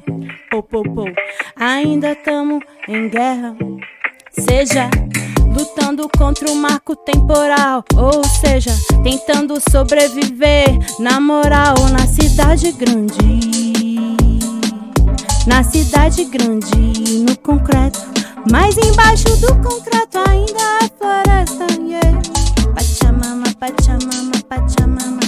[0.50, 1.06] Pô, pô, pô,
[1.56, 3.56] ainda estamos em guerra.
[4.32, 4.90] Seja
[5.56, 8.72] lutando contra o marco temporal, ou seja,
[9.04, 10.66] tentando sobreviver
[11.00, 13.16] na moral na cidade grande.
[15.46, 18.00] Na cidade grande, no concreto,
[18.50, 21.82] mas embaixo do concreto ainda há floresta.
[21.82, 22.01] Yeah.
[23.62, 25.22] Pachamama, Pachamama,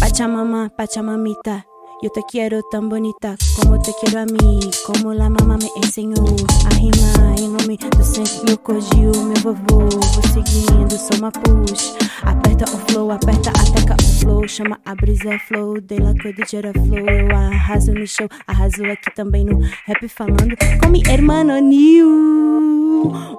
[0.00, 0.68] Pachamama.
[0.76, 1.64] Pachamamita.
[2.02, 6.22] Yo te quiero tan bonita como te quiero a mí, como la mamá me enseñó
[6.66, 9.88] a rimar em nome do sente meu cordial, meu vovô.
[9.88, 11.94] Vou seguindo, sou uma push.
[12.22, 14.46] Aperta o flow, aperta, ataca o flow.
[14.46, 16.98] Chama a brisa flow, dei lá coisa gera flow.
[16.98, 22.06] Eu arraso no show, arraso aqui também no rap falando com mi hermano Nil.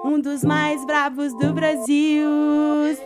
[0.04, 2.26] Um dos mais bravos do Brasil.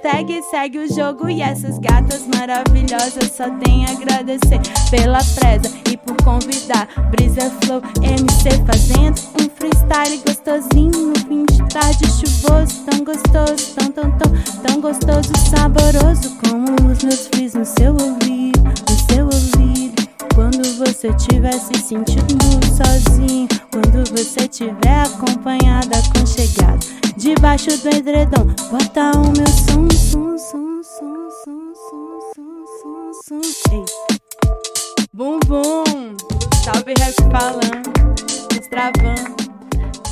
[0.01, 3.33] Segue, segue o jogo e essas gatas maravilhosas.
[3.33, 6.89] Só tem a agradecer pela presa e por convidar.
[7.11, 12.85] Brisa Flow MC fazendo um freestyle gostosinho no fim de tarde chuvoso.
[12.85, 14.33] Tão gostoso, tão, tão, tão,
[14.63, 16.37] tão gostoso, saboroso.
[16.41, 20.03] Como os meus fris no seu ouvido, no seu ouvido.
[20.35, 26.87] Quando você estiver se sentindo sozinho, quando você estiver acompanhada, aconchegado,
[27.17, 33.73] debaixo do edredom, bota o meu som, som, som, som, som, som, som, som, som.
[33.73, 34.82] Ei.
[35.15, 35.85] Bum bum,
[36.65, 38.15] salve rap falando,
[38.49, 39.37] destravando.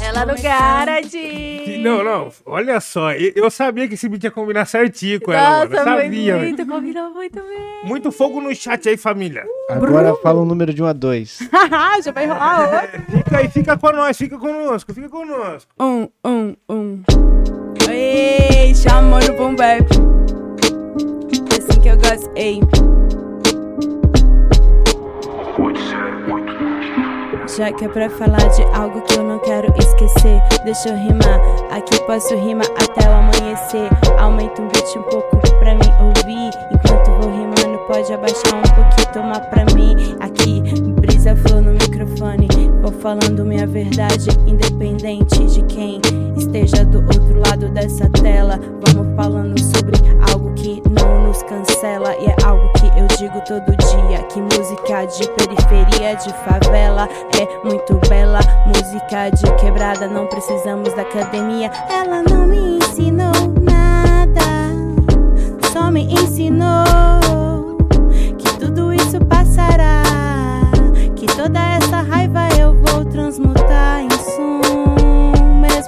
[0.05, 1.79] Ela no garage.
[1.83, 5.65] Não, não, olha só, eu sabia que esse beat ia combinar certinho com ela, mano.
[5.65, 6.03] Eu Nossa, sabia.
[6.03, 6.39] foi velho.
[6.43, 7.81] muito, combinou muito bem.
[7.85, 9.43] Muito fogo no chat aí, família.
[9.71, 11.39] Agora fala um número de 1 a 2.
[12.05, 13.03] Já vai rolar outro.
[13.11, 15.73] Fica aí, fica nós, fica conosco, fica conosco.
[15.81, 17.03] Um, um, um.
[17.89, 19.89] Ei, chamou no boom bap.
[21.59, 22.61] Assim que eu gosto, ei.
[27.57, 31.41] Já que é pra falar de algo que eu não quero esquecer, deixa eu rimar.
[31.71, 33.91] Aqui posso rimar até o amanhecer.
[34.19, 36.51] Aumenta um beat um pouco pra mim ouvir.
[36.73, 40.17] Enquanto vou rimando, pode abaixar um pouquinho, tomar pra mim.
[43.01, 46.01] Falando minha verdade, independente de quem
[46.37, 48.61] esteja do outro lado dessa tela.
[48.87, 49.97] Vamos falando sobre
[50.31, 52.15] algo que não nos cancela.
[52.17, 57.09] E é algo que eu digo todo dia: que música de periferia, de favela
[57.41, 58.41] é muito bela.
[58.67, 61.71] Música de quebrada, não precisamos da academia.
[61.89, 63.33] Ela não me ensinou
[63.63, 64.43] nada,
[65.73, 67.79] só me ensinou
[68.37, 70.00] que tudo isso passará.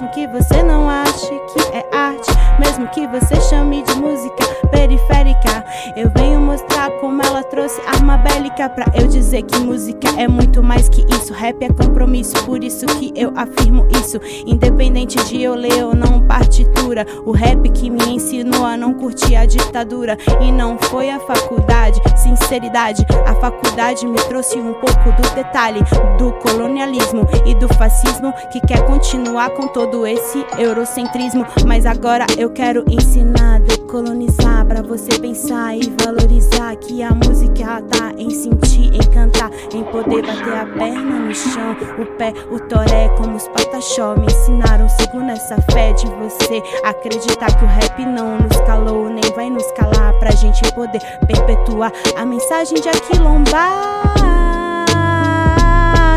[0.03, 2.32] Mesmo que você não ache que é arte,
[2.63, 5.65] mesmo que você chame de música periférica,
[5.97, 10.63] eu venho mostrar como ela trouxe arma bélica pra eu dizer que música é muito
[10.63, 11.33] mais que isso.
[11.33, 14.19] Rap é compromisso, por isso que eu afirmo isso.
[14.45, 19.35] Independente de eu ler ou não partitura, o rap que me ensinou a não curtir
[19.35, 20.17] a ditadura.
[20.41, 23.05] E não foi a faculdade, sinceridade.
[23.25, 25.81] A faculdade me trouxe um pouco do detalhe
[26.17, 31.45] do colonialismo e do fascismo que quer continuar com todo esse eurocentrismo.
[31.65, 38.11] Mas agora eu quero ensinar, decolonizar pra você pensar e valorizar que a música tá
[38.17, 43.09] em sentir, em cantar, em poder bater a perna no chão, o pé, o toré,
[43.17, 44.87] como os pataxó me ensinaram.
[44.89, 49.69] Sigo nessa fé de você acreditar que o rap não nos calou, nem vai nos
[49.71, 54.13] calar pra gente poder perpetuar a mensagem de aquilombar.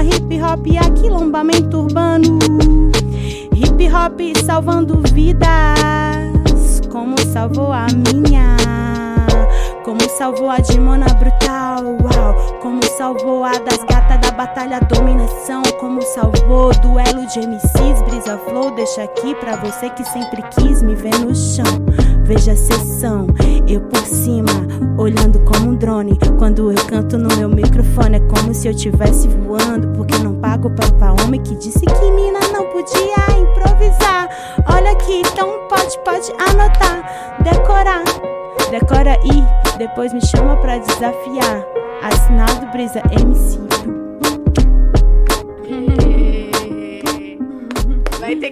[0.04, 2.38] Hip hop e aquilombamento urbano.
[3.54, 5.48] Hip hop salvando vidas,
[7.26, 8.56] salvou a minha.
[9.84, 12.58] Como salvou a de Mona Brutal, uau.
[12.60, 15.62] Como salvou a das gatas da batalha dominação.
[15.78, 18.74] Como salvou o duelo de MCs, brisa flow.
[18.74, 21.64] Deixa aqui pra você que sempre quis me ver no chão.
[22.24, 23.28] Veja a sessão,
[23.68, 24.50] eu por cima,
[24.98, 26.18] olhando como um drone.
[26.38, 29.88] Quando eu canto no meu microfone, é como se eu tivesse voando.
[29.96, 34.28] Porque não pago pra homem que disse que mina não podia improvisar.
[34.86, 38.04] Olha aqui, então pode, pode anotar, decorar.
[38.70, 41.66] Decora aí, depois me chama pra desafiar.
[42.04, 44.05] Assinado Brisa MC.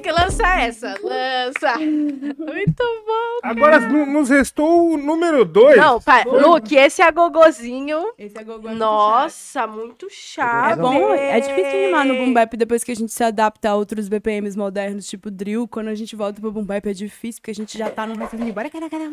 [0.04, 0.94] Que lançar essa.
[1.02, 1.78] Lança.
[1.80, 3.38] Muito bom.
[3.42, 5.76] Agora nu- nos restou o número 2.
[5.76, 8.12] Não, pai, Luke, esse é gogozinho.
[8.18, 10.72] Esse é Gogô Nossa, muito chato.
[10.72, 13.74] É bom, é difícil rimar no boom bap depois que a gente se adapta a
[13.74, 15.66] outros BPMs modernos, tipo drill.
[15.68, 18.14] Quando a gente volta pro boom bap é difícil, porque a gente já tá no
[18.16, 18.52] raciocínio.
[18.54, 19.04] Bora, cara, cara.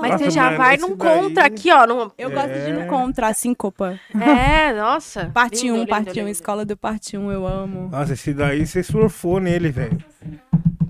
[0.00, 1.86] Mas Nossa, você já vai num daí- contra aqui, ó.
[1.86, 2.10] Num...
[2.18, 2.72] Eu gosto de É.
[2.72, 3.98] no contra, síncopa.
[4.14, 5.30] É, nossa.
[5.32, 6.28] Parte 1, Lindo, lindo, parte 1, lindo.
[6.30, 7.88] escola do parte 1, eu amo.
[7.90, 9.98] Nossa, esse daí você surfou nele, velho.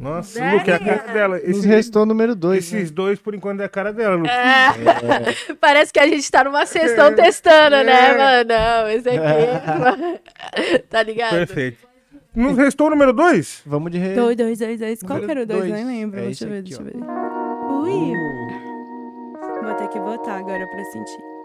[0.01, 0.59] Nossa, Sério?
[0.59, 1.37] Luke, é a cara dela.
[1.39, 2.59] Nos Esse- restou o número 2.
[2.73, 4.31] esses dois, por enquanto, é a cara dela, Luke.
[4.31, 5.55] É.
[5.61, 8.49] Parece que a gente tá numa sessão testando, né, mano?
[8.49, 10.83] Não, esse aqui.
[10.89, 11.31] tá ligado?
[11.31, 11.89] Perfeito.
[12.35, 13.63] Nos restou o número 2?
[13.67, 14.15] Vamos de re...
[14.15, 15.01] Dois, dois, dois, dois.
[15.03, 15.61] Qual Número que era o dois?
[15.73, 15.73] dois.
[15.73, 16.21] Nem lembro.
[16.21, 16.95] É deixa eu ver, aqui, deixa eu ver.
[16.95, 18.13] Ui,
[19.65, 21.38] vou ter que botar agora pra sentir.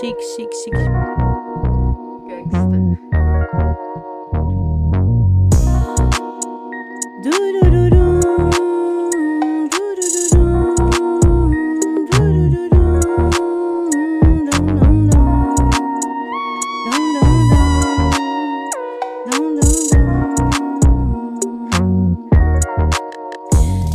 [0.00, 0.76] Chique, chique, chique.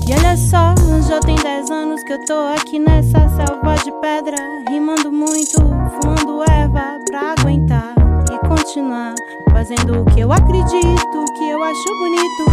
[0.08, 0.74] E olha só,
[1.08, 4.38] já tem 10 anos que eu tô aqui nessa selva de pedra,
[4.70, 7.94] rimando muito, fumando erva pra aguentar
[8.32, 9.14] e continuar
[9.52, 12.44] fazendo o que eu acredito, o que eu acho bonito.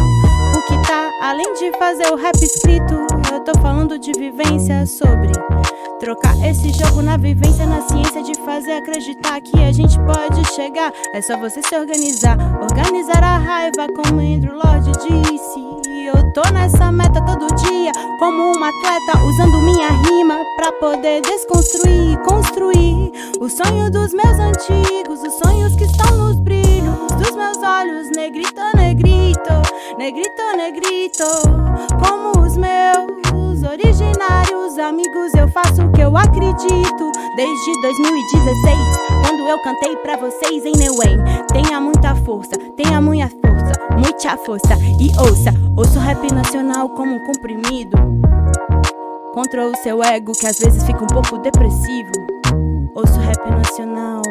[0.56, 2.94] O que tá além de fazer o rap escrito,
[3.32, 5.32] eu tô falando de vivência sobre
[5.98, 10.92] trocar esse jogo na vivência, na ciência de fazer acreditar que a gente pode chegar.
[11.14, 15.87] É só você se organizar, organizar a raiva, como Andrew Lord disse.
[16.34, 22.16] Tô nessa meta todo dia, como uma atleta, usando minha rima pra poder desconstruir e
[22.18, 28.10] construir o sonho dos meus antigos, os sonhos que estão nos brilhos dos meus olhos,
[28.14, 29.52] negrito, negrito,
[29.96, 31.24] negrito, negrito,
[31.98, 35.34] como os meus originários amigos.
[35.34, 38.78] Eu faço o que eu acredito desde 2016,
[39.26, 41.18] quando eu cantei pra vocês em Neuém.
[41.52, 43.57] Tenha muita força, tenha muita força,
[43.96, 47.96] muita força e ouça, ouça o rap nacional como um comprimido.
[49.34, 52.10] Contra o seu ego que às vezes fica um pouco depressivo.
[52.94, 54.22] Ouça o rap nacional,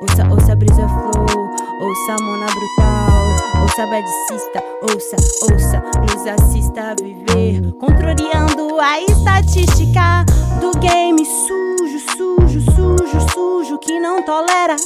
[0.00, 1.50] ouça, ouça brisa flow,
[1.80, 5.16] ouça mona brutal, ouça badicista, ouça,
[5.50, 10.24] ouça, nos assista a viver, contrariando a estatística
[10.60, 11.24] do game.
[11.24, 14.76] Sujo, sujo, sujo, sujo, que não tolera.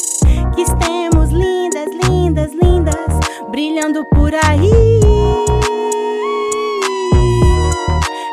[0.54, 2.05] Que estemos lindas, lindas,
[3.50, 4.70] brilhando por aí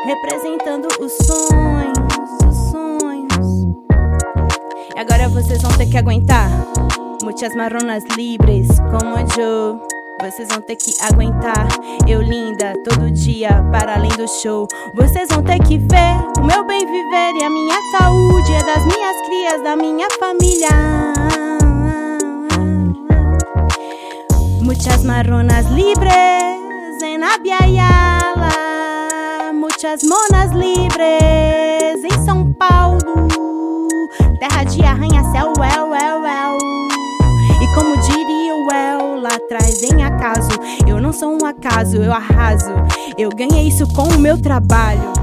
[0.04, 3.76] representando os sonhos, os sonhos.
[4.94, 6.48] E agora vocês vão ter que aguentar.
[7.22, 9.80] Muitas marronas livres, como eu.
[10.20, 11.66] Vocês vão ter que aguentar.
[12.06, 14.66] Eu linda, todo dia, para além do show.
[14.94, 18.52] Vocês vão ter que ver o meu bem viver e a minha saúde.
[18.52, 20.93] É das minhas crias, da minha família.
[24.84, 26.12] Muchas marronas libres
[27.02, 28.50] en Abiayala,
[29.54, 33.00] muchas monas livres em São Paulo,
[34.38, 36.58] terra de arranha-céu, well, well, well.
[37.62, 40.50] E como diria o El lá atrás, em acaso,
[40.86, 42.74] eu não sou um acaso, eu arraso.
[43.16, 45.14] Eu ganhei isso com o meu trabalho.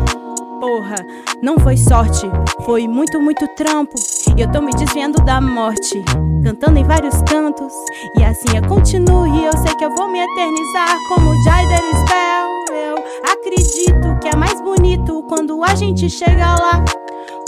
[0.59, 1.05] Porra,
[1.43, 2.27] não foi sorte,
[2.65, 3.93] foi muito, muito trampo.
[4.37, 6.01] E eu tô me desviando da morte,
[6.43, 7.73] cantando em vários cantos.
[8.17, 12.75] E assim eu continuo e eu sei que eu vou me eternizar como Jaider Spell.
[12.75, 12.95] Eu
[13.31, 16.83] acredito que é mais bonito quando a gente chega lá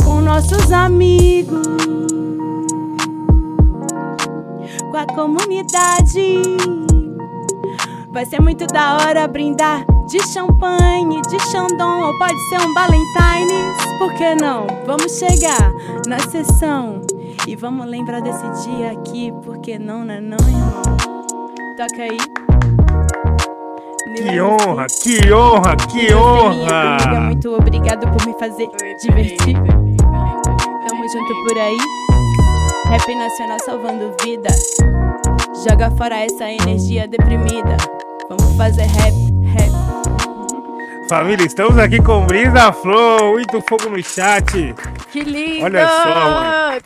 [0.04, 1.66] com nossos amigos,
[4.92, 6.42] com a comunidade.
[8.12, 13.83] Vai ser muito da hora brindar de champanhe, de chandon ou pode ser um Valentine's.
[14.04, 14.68] Por que não?
[14.86, 15.72] Vamos chegar
[16.06, 17.00] na sessão
[17.48, 19.32] e vamos lembrar desse dia aqui.
[19.46, 20.82] Por que não, né, não, irmão?
[21.78, 22.18] Toca aí.
[24.18, 27.22] Que honra, que honra, que amiga, honra!
[27.22, 28.68] muito obrigado por me fazer
[29.02, 29.56] divertir.
[29.56, 31.78] Tamo junto por aí.
[32.90, 34.50] Rap nacional salvando vida.
[35.66, 37.78] Joga fora essa energia deprimida.
[38.28, 39.14] Vamos fazer rap,
[39.46, 39.83] rap.
[41.14, 44.74] Família, estamos aqui com Brisa Flow, muito fogo no chat.
[45.12, 45.66] Que lindo!
[45.66, 46.82] Olha só, mano.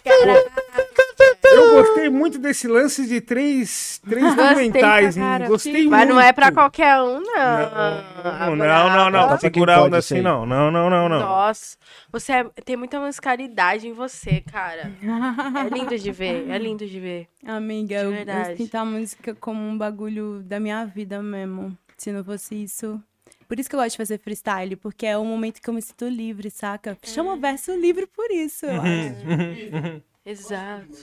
[1.45, 5.47] Eu gostei muito desse lance de três, três caramba.
[5.47, 5.89] Gostei muito.
[5.91, 8.53] Mas não é pra qualquer um, não.
[8.53, 9.39] Não, não, não, não.
[9.39, 10.45] Segurar onda assim, não.
[10.45, 11.19] Não, não, não, não.
[11.21, 11.77] Nossa,
[12.11, 14.91] você é- tem muita musicalidade em você, cara.
[15.01, 17.27] É lindo de ver, é lindo de ver.
[17.45, 18.57] Amiga, De eu, eu verdade.
[18.57, 21.77] sinto a música como um bagulho da minha vida mesmo.
[21.95, 23.01] Se não fosse isso.
[23.47, 25.81] Por isso que eu gosto de fazer freestyle, porque é o momento que eu me
[25.81, 26.97] sinto livre, saca?
[27.03, 30.01] Chama o verso livre por isso, eu acho.
[30.25, 30.97] Exato.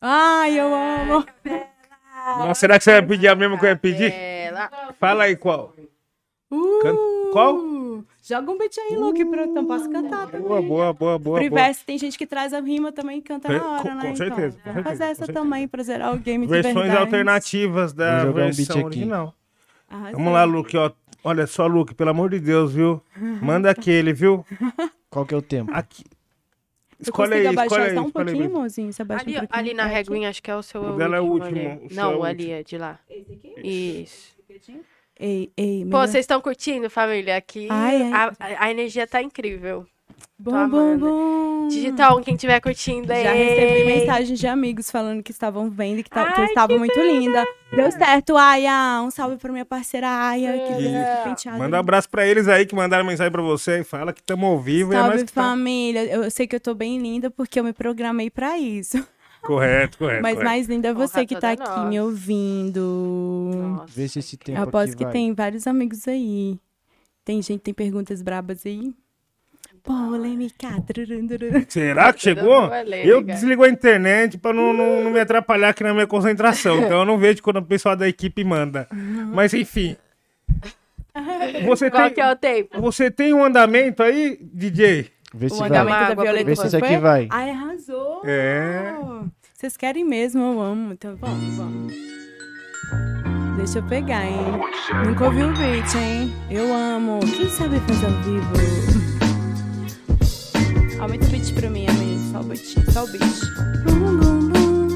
[0.00, 1.24] Ai, eu amo.
[2.38, 4.12] Nossa, será que você vai pedir a mesma que eu ia pedir?
[4.98, 5.72] Fala aí qual.
[6.50, 6.96] Uh, Can-
[7.32, 7.72] qual?
[8.24, 10.42] Joga um beat aí, Luke, pra eu então posso cantar também.
[10.46, 11.40] Boa, boa, boa, boa.
[11.40, 11.62] Pro boa.
[11.62, 14.14] verso tem gente que traz a rima também e canta Com- na hora, com né?
[14.14, 15.32] certeza, com então, certeza, fazer com essa certeza.
[15.40, 18.84] também pra zerar o game de Versões alternativas da um versão aqui.
[18.84, 19.34] original.
[19.88, 20.12] Arrasou.
[20.18, 20.90] Vamos lá, Luke, ó.
[21.24, 23.00] Olha só, Luke, pelo amor de Deus, viu?
[23.40, 24.44] Manda aquele, viu?
[25.08, 25.70] Qual que é o tempo?
[25.72, 26.04] Aqui.
[26.98, 28.36] Você Escolhe aí, abaixar escolhe aí, só um escolhe aí.
[28.36, 28.92] pouquinho, mozinho?
[28.92, 29.58] Você abaixa Ali, um pouquinho.
[29.60, 29.94] ali na É aqui.
[30.10, 30.82] reguinha, acho que é o seu.
[30.82, 31.86] O dela é o último ali.
[31.90, 32.98] o Não, é o ali é de lá.
[33.62, 34.32] Isso.
[35.18, 37.36] Ei, ei, Pô, vocês estão curtindo, família?
[37.36, 38.12] Aqui Ai, ai.
[38.12, 39.86] A, a- a energia tá incrível.
[40.38, 41.06] Bum, amando.
[41.06, 41.68] bum.
[41.68, 43.22] Digital, quem estiver curtindo aí.
[43.22, 46.48] Já recebi mensagens de amigos falando que estavam vendo e que, ta- que eu Ai,
[46.48, 47.44] estava que muito linda.
[47.72, 49.00] Deu certo, Aya.
[49.02, 50.52] Um salve pra minha parceira Aya.
[50.52, 51.58] Que Que- linda, que penteada.
[51.58, 54.44] Manda um abraço pra eles aí que mandaram mensagem pra você e fala que estamos
[54.44, 55.42] ao vivo e é Salve, nós tá.
[55.42, 56.04] família.
[56.04, 59.02] Eu sei que eu tô bem linda porque eu me programei pra isso.
[59.42, 60.22] Correto, correto.
[60.22, 60.50] Mas correto.
[60.50, 62.02] mais linda é você Honra que tá aqui me nossa.
[62.04, 63.50] ouvindo.
[63.54, 63.86] Nossa.
[63.88, 65.12] Vê se esse tempo Eu aposto que vai.
[65.12, 66.58] tem vários amigos aí.
[67.24, 68.92] Tem gente, tem perguntas brabas aí.
[69.84, 70.68] Polêmica.
[71.68, 72.68] Será que chegou?
[72.68, 76.78] Valeu, Eu desligo a internet pra não, não, não me atrapalhar aqui na minha concentração.
[76.82, 78.86] Então eu não vejo quando o pessoal da equipe manda.
[78.92, 79.96] Mas enfim.
[81.66, 82.80] Você Qual tem, que é o tempo?
[82.80, 85.10] você tem um andamento aí, DJ?
[85.34, 85.68] Vê se O vai.
[85.68, 86.66] andamento da Água pra Violeta Vê se foi?
[86.68, 87.26] isso aqui vai.
[87.30, 88.22] Ai, arrasou!
[88.24, 88.94] É.
[89.54, 90.92] Vocês querem mesmo, eu amo.
[90.92, 91.92] Então vamos, vamos.
[93.56, 94.38] Deixa eu pegar, hein?
[95.06, 96.32] Nunca ouvi o beat, hein?
[96.50, 97.20] Eu amo.
[97.20, 99.11] Quem sabe fazer ao vivo?
[101.02, 102.16] Aumenta o beat pra mim, amém.
[102.30, 102.92] Só o beat.
[102.92, 103.24] Só o beat.
[103.84, 104.88] Bum, bum, bum.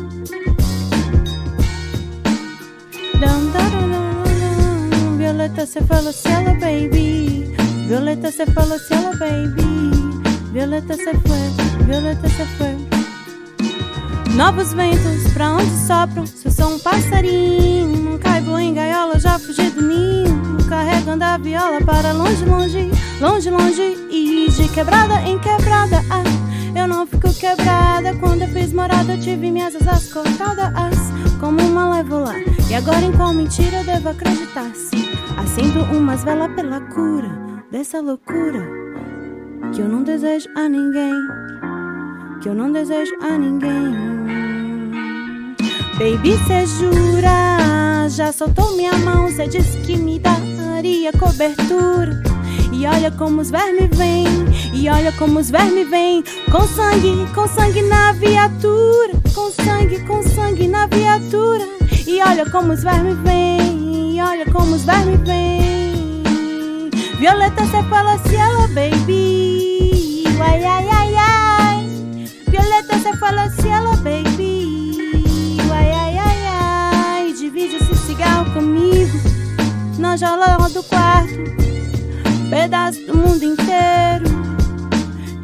[3.15, 5.17] Dum, da, da.
[5.19, 7.53] Violeta, você falou se ela, baby.
[7.89, 10.53] Violeta, você falou se ela, baby.
[10.53, 11.85] Violeta, você foi.
[11.87, 12.96] Violeta, você foi.
[14.37, 16.27] Novos ventos, pra onde sopram?
[16.27, 20.59] Se eu sou um passarinho, não caibo em gaiola, já fugi do ninho.
[20.69, 23.97] Carregando a viola para longe, longe, longe, longe.
[24.11, 28.15] E de quebrada em quebrada, ah, eu não fico quebrada.
[28.17, 30.99] Quando eu fiz morada, tive minhas asas cortadas,
[31.41, 32.35] como uma lévola.
[32.69, 34.71] E agora em qual mentira eu devo acreditar?
[34.75, 34.97] Se
[35.39, 37.31] acendo umas velas pela cura
[37.73, 38.69] dessa loucura
[39.75, 41.15] que eu não desejo a ninguém
[42.41, 44.16] que eu não desejo a ninguém.
[45.99, 48.07] Baby, cê jura?
[48.11, 52.23] Já soltou minha mão, cê disse que me daria cobertura.
[52.71, 54.27] E olha como os vermes vêm,
[54.75, 56.23] e olha como os vermes vêm.
[56.53, 59.15] Com sangue, com sangue na viatura.
[59.35, 61.67] Com sangue, com sangue na viatura.
[62.07, 66.23] E olha como os vermes vêm, e olha como os vermes vêm.
[67.19, 70.25] Violeta, cê fala se ela, baby.
[70.39, 71.89] Ai, ai, ai, ai.
[72.49, 74.36] Violeta, cê fala se ela, baby.
[80.17, 81.35] Jaula do quarto.
[82.49, 84.25] Pedaço do mundo inteiro.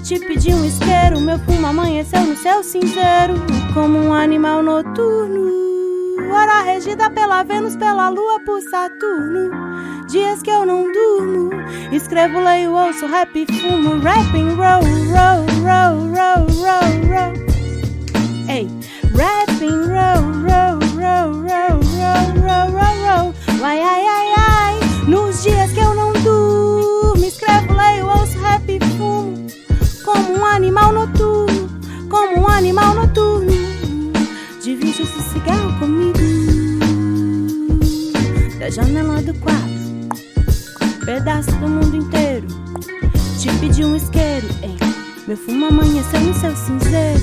[0.03, 1.21] Te pedi um isqueiro.
[1.21, 3.35] Meu fumo amanheceu no céu cinzeiro.
[3.75, 5.53] Como um animal noturno.
[6.33, 9.51] Hora regida pela Vênus, pela Lua, por Saturno.
[10.09, 11.51] Dias que eu não durmo.
[11.93, 14.01] Escrevo, leio, ouço, rap, fumo.
[14.01, 14.83] Rapping, roll,
[15.13, 17.35] roll, roll, roll, roll, roll.
[18.49, 18.67] Ei,
[19.15, 23.35] rapping, roll, roll, roll, roll, roll, roll, roll, roll.
[23.63, 24.22] Ai, ai.
[25.43, 27.25] Dias que eu não durmo.
[27.25, 29.47] Escrevo, leio, ouço, rap, fumo.
[30.05, 31.69] Como um animal noturno.
[32.09, 33.51] Como um animal noturno.
[34.63, 36.19] Divide esse cigarro comigo.
[38.61, 39.83] Da janela do quarto
[41.05, 42.47] pedaço do mundo inteiro.
[43.39, 44.77] Te pedi um isqueiro, ei.
[45.27, 47.21] Meu fumo amanheceu no seu cinzeiro.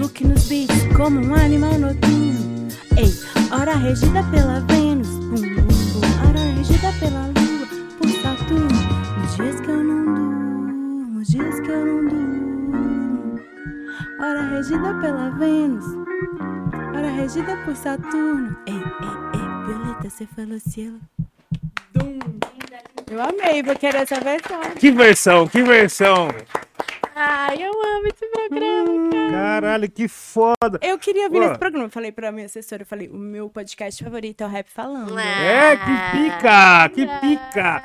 [0.00, 2.68] Look nos beats como um animal noturno.
[2.96, 3.14] Ei,
[3.52, 5.08] hora regida pela Vênus.
[7.00, 7.66] Pela Lua,
[7.96, 8.68] por Saturno.
[9.20, 13.40] Nos dias que eu não durmo, nos dias que eu não durmo.
[14.20, 15.84] Hora regida pela Vênus.
[16.94, 18.54] Hora regida por Saturno.
[18.66, 18.80] Ei, ei,
[19.32, 21.00] ei, Violeta, você falou ela.
[21.94, 22.18] Dum.
[23.10, 24.60] Eu amei, vou querer essa versão.
[24.78, 26.28] Que versão, que versão.
[27.22, 29.30] Ai, eu amo esse programa.
[29.30, 30.78] Caralho, que foda.
[30.80, 31.48] Eu queria vir Ó.
[31.48, 31.84] nesse programa.
[31.84, 35.18] Eu falei pra minha assessora, eu falei, o meu podcast favorito é o Rap Falando.
[35.18, 35.84] É, que
[36.16, 37.82] pica, que pica.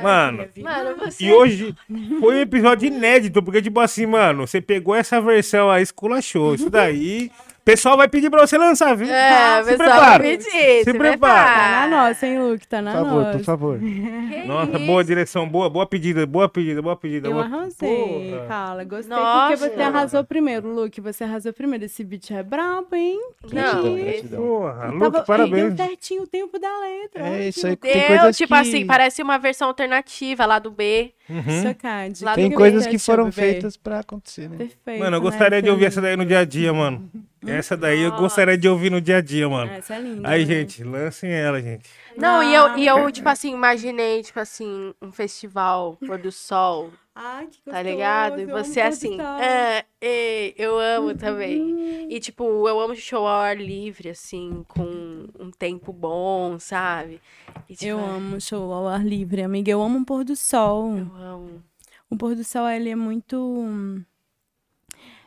[0.00, 1.24] Mano, Mano, você.
[1.24, 1.74] e hoje
[2.20, 6.54] foi um episódio inédito, porque, tipo assim, mano, você pegou essa versão aí, esculachou.
[6.54, 7.32] Isso daí,
[7.66, 9.08] pessoal vai pedir pra você lançar, viu?
[9.12, 10.22] É, se pessoal, prepara.
[10.22, 11.34] pedir, Se se prepara.
[11.34, 11.88] Tá na prepara.
[11.88, 12.68] nossa, hein, Luke?
[12.68, 13.38] Tá Por na favor, nossa.
[13.38, 13.78] por favor.
[14.26, 14.86] Que Nossa, isso?
[14.86, 17.28] boa direção, boa, boa pedida, boa pedida, boa pedida.
[17.28, 17.44] Eu boa...
[17.44, 18.46] arrasei, Porra.
[18.46, 18.84] fala.
[18.84, 19.56] Gostei Nossa.
[19.56, 21.00] porque você arrasou primeiro, Luke.
[21.00, 21.84] Você arrasou primeiro.
[21.84, 23.20] Esse beat é brabo, hein?
[23.52, 24.40] Não, Gratidão.
[24.40, 25.74] Porra, Luke, Tava- parabéns.
[25.74, 27.26] Deu certinho o tempo da letra.
[27.28, 27.72] É isso aí.
[27.72, 27.92] ótimo.
[27.92, 28.60] Tem Deu, coisas tipo que...
[28.60, 31.12] assim, parece uma versão alternativa lá do B.
[31.28, 31.62] Uhum.
[31.62, 32.24] Sacade.
[32.24, 34.56] Lá Tem do coisas que foram feitas pra acontecer, né?
[34.58, 35.00] Perfeito.
[35.00, 35.30] Mano, eu né?
[35.30, 37.10] gostaria de Essa é ouvir essa daí no dia a dia, mano.
[37.46, 39.70] Essa daí eu gostaria de ouvir no dia a dia, mano.
[39.70, 40.28] Essa é linda.
[40.28, 40.54] Aí, né?
[40.54, 41.88] gente, lancem ela, gente.
[42.16, 46.90] Não, e eu, e eu, tipo assim, imaginei, tipo assim, um festival, pôr do sol,
[47.18, 48.38] Ai, que tá ligado?
[48.42, 52.12] E gostoso, eu você assim, ah, ei, eu amo também.
[52.12, 57.22] E, tipo, eu amo show ao ar livre, assim, com um tempo bom, sabe?
[57.70, 59.70] E, tipo, Eu amo show ao ar livre, amiga.
[59.70, 60.94] Eu amo um pôr do sol.
[60.94, 61.62] Eu amo.
[62.10, 63.64] O pôr do sol, ele é muito.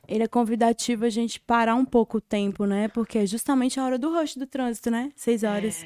[0.10, 2.88] Ele é convidativo a gente parar um pouco o tempo, né?
[2.88, 5.12] Porque é justamente a hora do rush do trânsito, né?
[5.16, 5.86] Seis horas.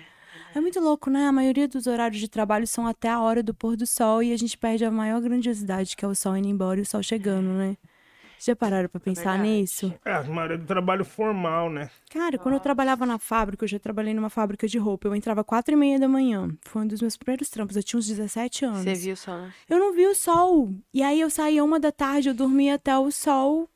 [0.56, 1.28] É muito louco, né?
[1.28, 4.32] A maioria dos horários de trabalho são até a hora do pôr do sol e
[4.32, 7.04] a gente perde a maior grandiosidade, que é o sol indo embora e o sol
[7.04, 7.76] chegando, né?
[8.40, 9.50] Já pararam pra pensar Verdade.
[9.50, 9.94] nisso?
[10.06, 11.90] É, a maioria do trabalho formal, né?
[12.10, 15.08] Cara, quando eu trabalhava na fábrica, eu já trabalhei numa fábrica de roupa.
[15.08, 16.50] Eu entrava quatro e meia da manhã.
[16.62, 17.76] Foi um dos meus primeiros trampos.
[17.76, 18.84] Eu tinha uns 17 anos.
[18.84, 19.54] Você viu só, né?
[19.70, 20.74] Eu não vi o sol.
[20.94, 23.70] E aí eu saía uma da tarde, eu dormia até o sol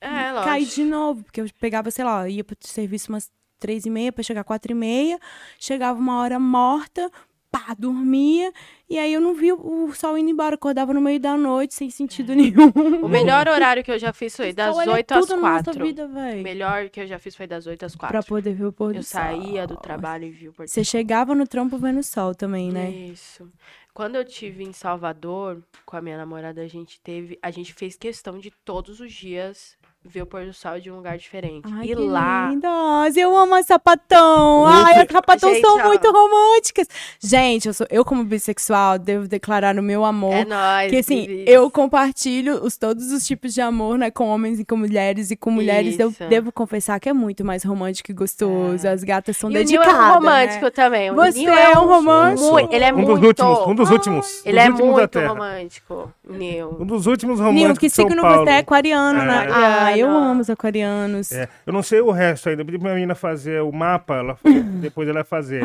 [0.00, 0.44] É, lógico.
[0.44, 1.24] cair de novo.
[1.24, 4.72] Porque eu pegava, sei lá, ia pro serviço umas três e meia pra chegar quatro
[4.72, 5.18] e meia.
[5.58, 7.10] Chegava uma hora morta,
[7.50, 8.52] pá, dormia.
[8.88, 10.54] E aí eu não vi o sol indo embora.
[10.54, 12.68] Acordava no meio da noite, sem sentido nenhum.
[13.02, 15.50] O melhor horário que eu já fiz foi das sol, é 8 às tudo na
[15.50, 15.84] nossa 4.
[15.84, 18.12] vida, O melhor que eu já fiz foi das 8 às 4.
[18.12, 19.20] Pra poder ver o pôr do Eu sol.
[19.20, 22.34] saía do trabalho e vi o pôr do Você chegava no trampo vendo o sol
[22.34, 22.90] também, né?
[22.90, 23.50] Isso.
[23.92, 27.96] Quando eu tive em Salvador com a minha namorada, a gente teve, a gente fez
[27.96, 29.76] questão de todos os dias
[30.08, 31.68] ver o pôr do sol de um lugar diferente.
[31.72, 33.16] Ai, e que lá, lindas!
[33.16, 34.66] Eu amo as sapatão!
[34.66, 35.84] Ai, as sapatão Gente, são ó.
[35.84, 36.86] muito românticas!
[37.20, 40.32] Gente, eu, sou, eu como bissexual, devo declarar o meu amor.
[40.34, 40.90] é nóis.
[40.90, 44.10] que assim, eu compartilho os, todos os tipos de amor, né?
[44.10, 45.30] Com homens e com mulheres.
[45.30, 46.24] E com mulheres eu Isso.
[46.28, 48.86] devo confessar que é muito mais romântico e gostoso.
[48.88, 49.94] As gatas são E o Nil dedicadas.
[49.94, 50.70] é um romântico né?
[50.70, 51.10] também.
[51.10, 52.50] O Você Nil é um romântico?
[52.50, 53.14] Muito, ele é um muito.
[53.14, 54.46] dos últimos, um dos últimos.
[54.46, 56.76] Ele dos é últimos muito romântico, Nil.
[56.80, 58.44] Um dos últimos Nil, românticos que de São signo Paulo.
[58.44, 59.24] você é aquariano, É.
[59.26, 59.48] né?
[59.50, 61.32] Ah, eu amo os aquarianos.
[61.32, 62.62] É, eu não sei o resto ainda.
[62.62, 64.38] Eu pedi pra minha menina fazer o mapa, ela
[64.80, 65.62] depois ela vai fazer.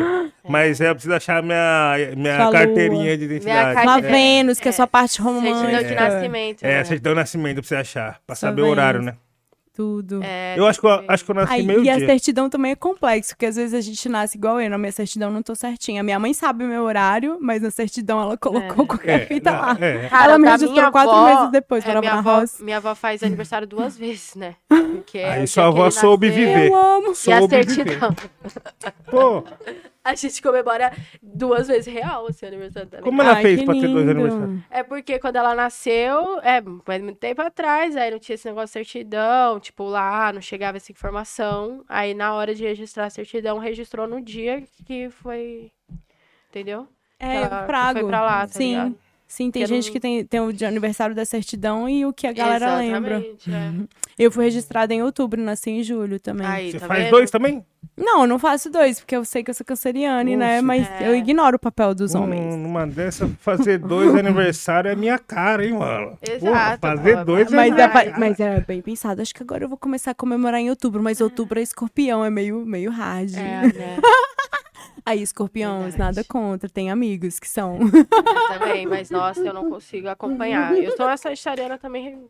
[0.47, 3.79] Mas é, eu preciso achar minha, minha Sua carteirinha de identidade.
[3.79, 4.01] Minha Uma É.
[4.01, 5.69] Vênus, que é a sua parte romântica.
[5.69, 6.63] Certidão de nascimento.
[6.63, 6.83] É, né?
[6.83, 9.15] certidão de nascimento pra você achar, pra Sua saber o horário, né?
[9.75, 10.21] Tudo.
[10.23, 12.05] É, Eu acho que eu, acho que eu nasci Aí, meio e a dia.
[12.05, 15.29] certidão também é complexo, porque às vezes a gente nasce igual eu, na minha certidão
[15.29, 16.03] eu não tô certinha.
[16.03, 19.77] Minha mãe sabe o meu horário, mas na certidão ela colocou qualquer fita não, lá.
[19.81, 20.09] é.
[20.09, 22.63] Cara, ela me registrou quatro avó, meses depois, é, minha, avó, roça.
[22.63, 24.55] minha avó faz aniversário duas vezes, né?
[24.67, 26.67] Porque é Aí o sua avó soube viver.
[26.69, 27.13] Eu amo.
[27.27, 28.15] E a certidão.
[29.09, 29.43] Pô,
[30.03, 33.03] A gente comemora duas vezes real esse aniversário dela.
[33.03, 34.59] como ela Ai, fez pra ter dois aniversários?
[34.69, 38.67] É porque quando ela nasceu, é, faz muito tempo atrás, aí não tinha esse negócio
[38.67, 41.85] de certidão, tipo, lá não chegava essa informação.
[41.87, 45.71] Aí na hora de registrar a certidão, registrou no dia que foi.
[46.49, 46.87] Entendeu?
[47.17, 47.99] É, Ela eu frago.
[47.99, 48.69] foi pra lá, tá Sim.
[48.71, 49.02] ligado?
[49.33, 52.13] Sim, tem Porque gente não- que tem, tem o de aniversário da certidão e o
[52.13, 53.15] que a galera lembra.
[53.17, 54.23] Exatamente, é.
[54.25, 56.45] Eu fui registrada em outubro, nasci em julho também.
[56.45, 57.11] Aí, Você tá faz vendo?
[57.11, 57.65] dois também?
[57.97, 60.61] Não, eu não faço dois, porque eu sei que eu sou canceriana, né?
[60.61, 61.09] Mas É.
[61.09, 62.55] eu ignoro o papel dos Hum, homens.
[62.57, 66.15] numa dessa, fazer dois aniversários é minha cara, hein, mano?
[66.21, 68.19] Exato, Porra, fazer pô, dois Mas é é, minha pa- cara.
[68.19, 69.19] mas é bem pensado.
[69.19, 72.29] Acho que agora eu vou começar a comemorar em outubro, mas outubro é escorpião, é
[72.29, 73.33] meio, meio hard.
[73.33, 73.39] É,
[73.75, 73.97] né?
[75.05, 76.69] Aí, escorpiões, nada contra.
[76.69, 77.77] Tem amigos que são.
[77.81, 80.75] Eu também, mas nossa, eu não consigo acompanhar.
[80.75, 82.23] Eu sou uma sagitariana também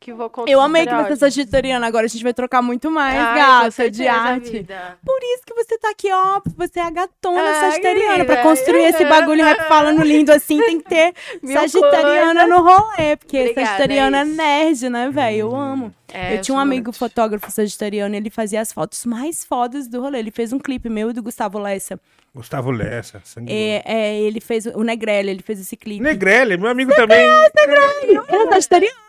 [0.00, 1.86] que vou contra Eu amei que você é sagitariana.
[1.86, 4.50] Agora a gente vai trocar muito mais, Ai, gata, de arte.
[4.50, 4.98] vida.
[5.04, 6.40] Por isso que você tá aqui, ó.
[6.56, 8.24] Você é a gatona Ai, sagitariana.
[8.24, 8.42] Pra querida.
[8.42, 13.16] construir esse bagulho rap falando lindo assim, tem que ter Mil sagitariana no rolê.
[13.16, 14.36] Porque Obrigada, sagitariana é isso.
[14.36, 15.36] nerd, né, velho?
[15.38, 15.94] Eu amo.
[16.12, 16.98] É, eu tinha um amigo muito.
[16.98, 20.20] fotógrafo sagitariano, ele fazia as fotos mais fodas do rolê.
[20.20, 22.00] Ele fez um clipe meu e do Gustavo Lessa.
[22.34, 26.02] Gustavo Lessa, sangue É, é, ele fez o Negrelli, ele fez esse clipe.
[26.02, 27.18] Negrelli, meu amigo também.
[27.20, 29.07] Ele é sagitariano.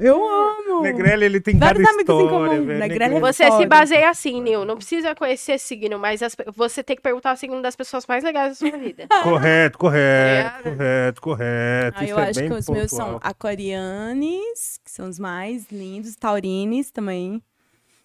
[0.00, 0.82] Eu amo.
[0.82, 2.66] Negrelli, ele tem cada Vários amigos em história, comum.
[2.66, 2.78] velho.
[2.78, 4.64] Negrelli é Você se baseia assim, Nil.
[4.64, 8.24] Não precisa conhecer signo, mas as você tem que perguntar o signo das pessoas mais
[8.24, 9.06] legais da sua vida.
[9.22, 10.70] Correto, correto, É.
[10.72, 11.98] correto, correto.
[12.00, 13.20] Ah, Isso eu é acho bem que os meus são pontual.
[13.22, 17.42] aquarianes, que são os mais lindos, taurines também.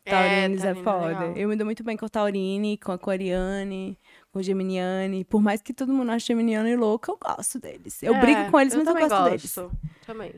[0.06, 1.08] É, Taurines é, é foda.
[1.08, 1.34] legal.
[1.36, 3.98] eu me dou muito bem com taurine, com aquariane,
[4.32, 5.24] com geminiane.
[5.24, 8.02] Por mais que todo mundo ache geminiano e louco, eu gosto deles.
[8.02, 9.56] Eu É, brigo com eles, mas eu também gosto, deles.
[10.08, 10.34] Também.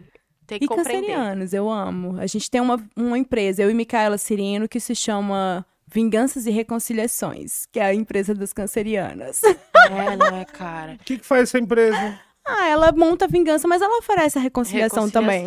[0.52, 1.08] Tem que E compreender.
[1.08, 2.20] cancerianos, eu amo.
[2.20, 6.52] A gente tem uma, uma empresa, eu e Micaela Cirino, que se chama Vinganças e
[6.52, 9.42] Reconciliações, que é a empresa das cancerianas.
[9.44, 10.94] É, né, cara?
[10.94, 12.20] O que, que faz essa empresa?
[12.46, 15.46] ah, ela monta vingança, mas ela oferece a reconciliação, também.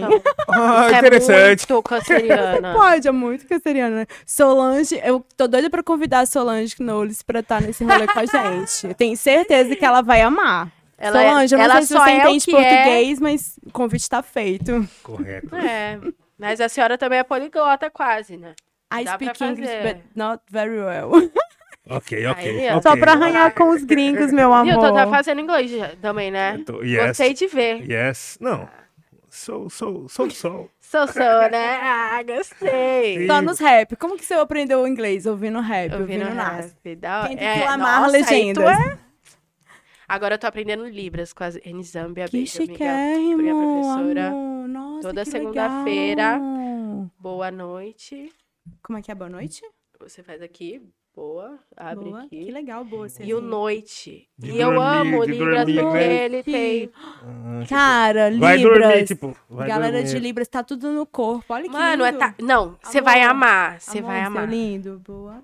[0.49, 1.67] Ah, Isso interessante.
[1.69, 2.73] É muito canceriana.
[2.79, 3.97] Pode, é muito canceriana.
[3.97, 4.07] né?
[4.25, 8.25] Solange, eu tô doida pra convidar a Solange Knowles pra estar nesse rolê com a
[8.27, 8.87] gente.
[8.87, 10.71] Eu tenho certeza que ela vai amar.
[11.05, 12.75] Ela é- Solange, eu não ela sei se só você é entende que é.
[12.75, 14.89] português, mas o convite tá feito.
[15.03, 15.55] Correto.
[15.57, 15.99] É.
[16.39, 18.55] Mas a senhora também é poliglota, quase, né?
[18.93, 21.11] I Dá speak English, but not very well.
[21.91, 22.49] Ok, ok.
[22.61, 22.79] Aí, ó.
[22.79, 22.83] ok.
[22.83, 24.73] Só pra arranhar com os gringos, meu E amor.
[24.73, 26.57] eu tô tá fazendo inglês já- também, né?
[26.59, 27.09] Eu tô- yes.
[27.09, 27.91] Gostei de ver.
[27.91, 28.39] Yes.
[28.41, 28.67] Não.
[29.29, 30.71] Sou, sou, sou, sou.
[30.81, 31.79] Sou, sou, né?
[31.83, 33.27] Ah, gostei.
[33.27, 33.97] Só nos rap.
[33.97, 35.27] Como que você aprendeu o inglês?
[35.27, 36.67] Ouvindo rap, vi ouvindo no nas.
[36.85, 36.97] rap.
[36.97, 37.27] Da...
[37.27, 38.99] Tem que é, clamar nossa, aí tu legendas.
[40.09, 42.27] É- Agora eu tô aprendendo Libras com a Nizambia.
[42.27, 42.73] Que Beijo, amiga.
[42.73, 44.69] chiquérrimo, Porque a professora, amor.
[44.69, 46.41] Nossa, toda segunda-feira.
[47.19, 48.33] boa noite.
[48.83, 49.63] Como é que é boa noite?
[50.01, 50.83] Você faz aqui,
[51.15, 52.23] boa, abre boa.
[52.25, 52.45] aqui.
[52.45, 53.09] Que legal, boa.
[53.09, 54.27] Você E o noite.
[54.39, 56.25] De e eu dormir, amo de Libras dormir, porque né?
[56.25, 56.91] ele tem.
[56.95, 58.81] Ah, tipo, Cara, vai Libras.
[58.89, 59.37] dormir, tipo.
[59.49, 60.11] Vai Galera dormir.
[60.13, 61.53] de Libras, tá tudo no corpo.
[61.55, 62.19] Olha que Mano, é lindo.
[62.19, 62.35] ta...
[62.41, 64.49] não, você vai amar, você vai amar.
[64.49, 65.01] lindo.
[65.07, 65.43] Boa.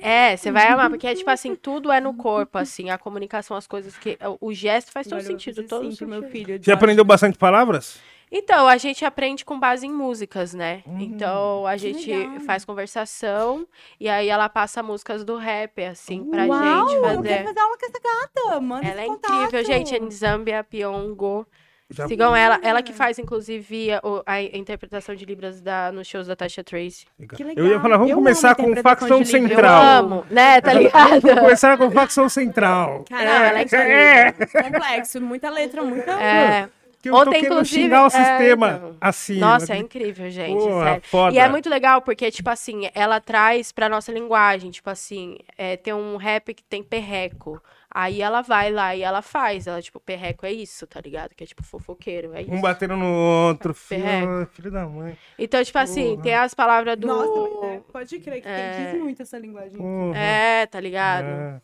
[0.00, 3.56] É, você vai amar, porque é tipo assim, tudo é no corpo, assim, a comunicação,
[3.56, 4.18] as coisas que.
[4.40, 6.08] O gesto faz todo Agora eu sentido, todo pro sentido.
[6.08, 6.58] meu filho.
[6.62, 7.98] Você aprendeu bastante palavras?
[8.30, 10.82] Então, a gente aprende com base em músicas, né?
[10.98, 12.40] Então, a gente legal.
[12.40, 13.64] faz conversação
[14.00, 17.22] e aí ela passa músicas do rap, assim, pra Uau, gente eu fazer.
[17.28, 18.60] quero fazer aula com essa gata.
[18.60, 19.64] Manda Ela é esse incrível, contato.
[19.64, 19.94] gente.
[19.94, 21.46] É Nzambia Piongo.
[21.88, 22.58] Já- Sigam ela.
[22.62, 27.06] Ela que faz, inclusive, a, a interpretação de Libras da, nos shows da Tasha Tracy.
[27.36, 29.34] Que Eu ia falar, vamos Eu começar com facção Libras.
[29.34, 29.82] Eu central.
[29.82, 30.60] amo, né?
[30.60, 31.20] Tá ligado?
[31.20, 33.04] Vamos começar com facção central.
[33.08, 36.10] Cara, Não, ela é é, Complexo, muita letra, muita...
[36.20, 36.68] É.
[37.00, 38.96] que eu tô Ontem, querendo inclusive, xingar o é, sistema então.
[39.00, 39.38] assim.
[39.38, 39.82] Nossa, é né?
[39.82, 40.58] incrível, gente.
[40.58, 41.02] Porra, sério.
[41.04, 41.34] foda.
[41.36, 45.76] E é muito legal porque, tipo assim, ela traz pra nossa linguagem, tipo assim, é,
[45.76, 47.62] tem um rap que tem perreco.
[47.98, 49.66] Aí ela vai lá e ela faz.
[49.66, 51.30] Ela, tipo, perreco é isso, tá ligado?
[51.34, 52.52] Que é tipo fofoqueiro, é isso.
[52.52, 53.72] Um batendo no outro.
[53.72, 54.50] Filho, Perreco.
[54.52, 55.16] filho da mãe.
[55.38, 56.22] Então, tipo assim, Porra.
[56.22, 57.06] tem as palavras do.
[57.06, 58.70] Nossa, mas é, pode crer que É.
[58.76, 59.78] tem diz muito essa linguagem.
[59.78, 60.18] Porra.
[60.18, 61.24] É, tá ligado?
[61.24, 61.60] É.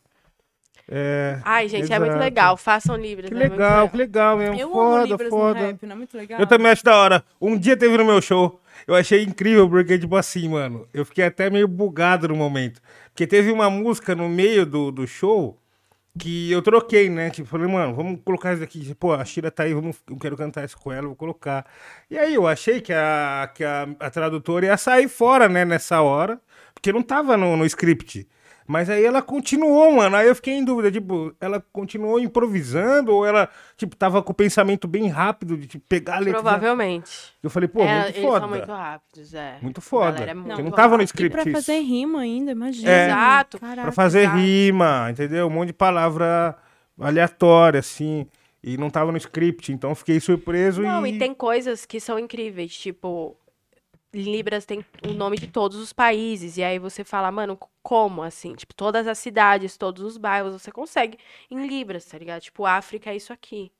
[0.89, 1.39] É.
[1.45, 2.25] Ai, gente, é muito Exato.
[2.25, 2.57] legal.
[2.57, 3.29] Façam Libras.
[3.29, 4.59] Que é muito legal, que legal mesmo.
[4.59, 5.61] Eu foda, foda.
[5.61, 6.41] no rap, não é muito legal?
[6.41, 7.23] Eu também acho da hora.
[7.39, 11.25] Um dia teve no meu show, eu achei incrível, porque, tipo assim, mano, eu fiquei
[11.27, 12.81] até meio bugado no momento.
[13.11, 15.62] Porque teve uma música no meio do, do show
[16.19, 17.31] que eu troquei, né?
[17.31, 18.95] Tipo, falei, mano, vamos colocar isso aqui.
[18.95, 21.67] Pô, a Shira tá aí, vamos, eu quero cantar isso com ela, vou colocar.
[22.11, 26.01] E aí eu achei que a, que a, a tradutora ia sair fora, né, nessa
[26.03, 26.41] hora,
[26.75, 28.29] porque não tava no, no script.
[28.67, 30.17] Mas aí ela continuou, mano.
[30.17, 34.35] Aí eu fiquei em dúvida, tipo, ela continuou improvisando ou ela, tipo, tava com o
[34.35, 36.41] pensamento bem rápido de tipo, pegar a letra.
[36.43, 37.33] Provavelmente.
[37.43, 38.41] Eu falei, pô, É, muito eles foda.
[38.41, 39.59] são muito rápidos, é.
[39.61, 40.23] Muito foda.
[40.23, 41.03] É Porque muito não tava no rápida.
[41.03, 42.91] E script pra fazer rima ainda, imagina.
[42.91, 43.07] É.
[43.07, 43.59] Exato.
[43.59, 43.83] Caraca.
[43.83, 44.37] Pra fazer exato.
[44.39, 45.47] rima, entendeu?
[45.47, 46.57] Um monte de palavra
[46.99, 48.27] aleatória, assim.
[48.65, 51.17] E não tava no script, então eu fiquei surpreso Não, e...
[51.17, 53.37] e tem coisas que são incríveis, tipo,
[54.13, 58.55] Libras tem o nome de todos os países, e aí você fala, mano, como assim?
[58.55, 61.19] Tipo, todas as cidades, todos os bairros, você consegue
[61.51, 62.43] em Libras, tá ligado?
[62.43, 63.73] Tipo, África é isso aqui.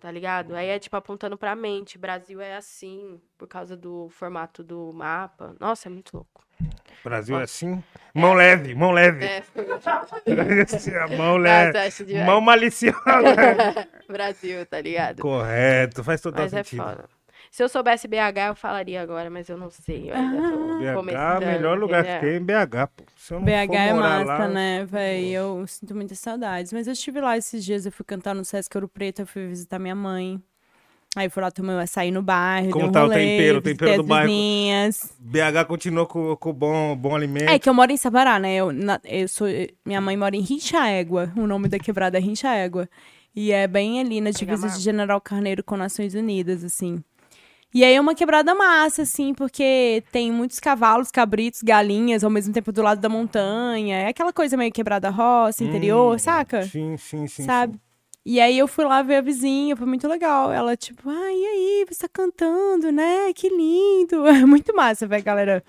[0.00, 0.54] Tá ligado?
[0.54, 5.56] Aí é tipo apontando pra mente, Brasil é assim, por causa do formato do mapa.
[5.58, 6.44] Nossa, é muito louco.
[7.02, 7.82] Brasil é assim.
[8.14, 9.24] Mão leve, mão leve.
[9.24, 9.42] É,
[11.16, 11.72] mão leve.
[11.78, 13.02] Nossa, Mão maliciosa.
[14.06, 15.20] Brasil, tá ligado?
[15.20, 16.82] Correto, faz total Mas é sentido.
[16.84, 17.17] foda.
[17.50, 20.10] Se eu soubesse BH, eu falaria agora, mas eu não sei.
[20.10, 23.04] Eu ainda tô BH, começando, melhor lugar que tem é BH, pô.
[23.40, 25.30] BH é massa, lá, né, véi?
[25.30, 26.72] Eu sinto muitas saudades.
[26.72, 29.46] Mas eu estive lá esses dias, eu fui cantar no Sesc Ouro Preto, eu fui
[29.46, 30.40] visitar minha mãe.
[31.16, 33.62] Aí fui lá tomar um açaí no bairro, Como um tá o rolê, tempero, o
[33.62, 34.28] tempero do as bairro?
[34.30, 35.12] vizinhas.
[35.18, 37.48] BH continuou com, com bom, bom alimento.
[37.48, 38.54] É que eu moro em Sabará, né?
[38.56, 39.46] Eu, na- eu sou,
[39.84, 41.32] minha mãe mora em Rinchaégua.
[41.36, 42.88] O nome da quebrada é Rinchaégua.
[43.34, 47.02] E é bem ali na divisa de General Carneiro com Nações Unidas, assim.
[47.74, 52.52] E aí é uma quebrada massa, assim, porque tem muitos cavalos, cabritos, galinhas, ao mesmo
[52.52, 53.98] tempo do lado da montanha.
[53.98, 56.62] É aquela coisa meio quebrada roça, interior, Hum, saca?
[56.62, 57.44] Sim, sim, sim.
[57.44, 57.74] Sabe?
[57.74, 57.80] sim.
[58.24, 60.52] E aí eu fui lá ver a vizinha, foi muito legal.
[60.52, 63.32] Ela, tipo, ai, e aí, você tá cantando, né?
[63.34, 64.24] Que lindo.
[64.28, 65.64] É muito massa, velho, galera.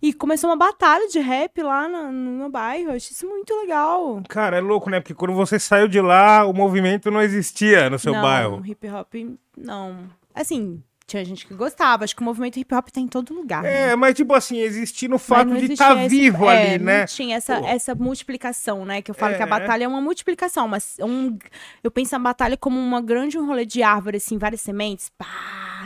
[0.00, 2.90] E começou uma batalha de rap lá no, no bairro.
[2.90, 4.22] Eu achei isso muito legal.
[4.28, 5.00] Cara, é louco, né?
[5.00, 8.62] Porque quando você saiu de lá, o movimento não existia no seu não, bairro.
[8.66, 9.14] hip hop,
[9.56, 10.06] não.
[10.34, 10.82] Assim,
[11.12, 12.04] tinha gente que gostava.
[12.04, 13.62] Acho que o movimento hip hop tá em todo lugar.
[13.62, 13.90] né?
[13.90, 16.98] É, mas tipo assim, existia no fato de estar esse- vivo é, ali, né?
[17.00, 17.66] Não tinha essa, Pô.
[17.66, 19.00] essa multiplicação, né?
[19.02, 19.48] Que eu falo que a É.
[19.48, 21.38] batalha é uma multiplicação, mas um,
[21.84, 25.10] eu penso a batalha como uma grande um rolê de árvore, assim, várias sementes.
[25.16, 25.26] Pá!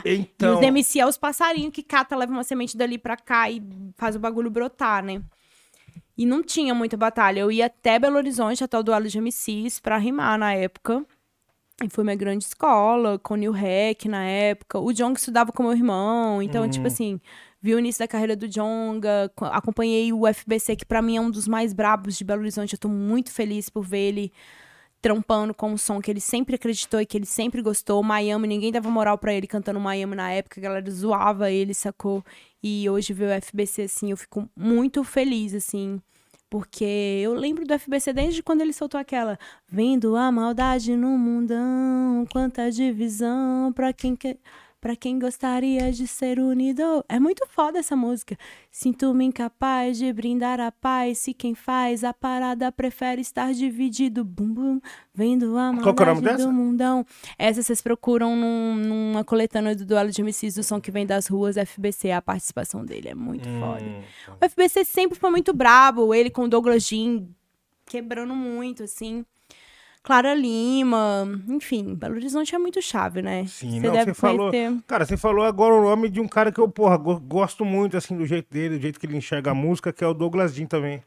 [0.05, 3.49] E Então, os MC é os passarinhos que cata, leva uma semente dali pra cá
[3.49, 3.61] e
[3.97, 5.21] faz o bagulho brotar, né?
[6.17, 7.41] E não tinha muita batalha.
[7.41, 11.03] Eu ia até Belo Horizonte, até o duelo de MCs, pra rimar na época.
[11.83, 14.79] E foi minha grande escola, com o New Hack na época.
[14.79, 16.41] O Jong estudava com meu irmão.
[16.41, 17.21] Então, tipo assim,
[17.61, 21.21] vi o início da carreira do Jonga, co- acompanhei o FBC, que pra mim é
[21.21, 22.73] um dos mais brabos de Belo Horizonte.
[22.73, 24.31] Eu tô muito feliz por ver ele
[24.99, 28.01] trampando com um som que ele sempre acreditou e que ele sempre gostou.
[28.01, 32.25] Miami, ninguém dava moral pra ele cantando Miami na época, a galera zoava ele, sacou?
[32.63, 36.01] E hoje ver o FBC assim, eu fico muito feliz, assim.
[36.49, 36.85] Porque
[37.23, 39.37] eu lembro do FBC desde quando ele soltou aquela
[39.67, 44.37] Vendo a maldade no mundão, quanta divisão pra quem quer.
[44.87, 47.03] Pra quem gostaria de ser unido.
[47.09, 48.37] É muito foda essa música.
[48.71, 51.17] Sinto-me incapaz de brindar a paz.
[51.17, 54.23] Se quem faz a parada prefere estar dividido.
[54.23, 54.79] Bum, bum,
[55.13, 56.45] vendo a é maldade dessa?
[56.47, 57.05] do mundão.
[57.37, 61.27] Essa vocês procuram num- numa coletânea do duelo de MCs do som que vem das
[61.27, 62.11] ruas FBC.
[62.11, 63.83] A participação dele é muito foda.
[63.83, 64.01] Hum,
[64.39, 66.13] O FBC sempre foi muito brabo.
[66.13, 67.27] Ele com o Douglas Jean
[67.85, 69.25] quebrando muito, assim.
[70.07, 73.45] Clara Lima, enfim, Belo Horizonte é muito chave, né?
[73.45, 74.51] Sim, não, você falou-.
[74.87, 77.97] Cara, você falou agora o nome de um cara que eu, porra, go- gosto muito,
[77.97, 80.53] assim, do jeito dele, do jeito que ele enxerga a música, que é o Douglas
[80.55, 81.03] Jean também.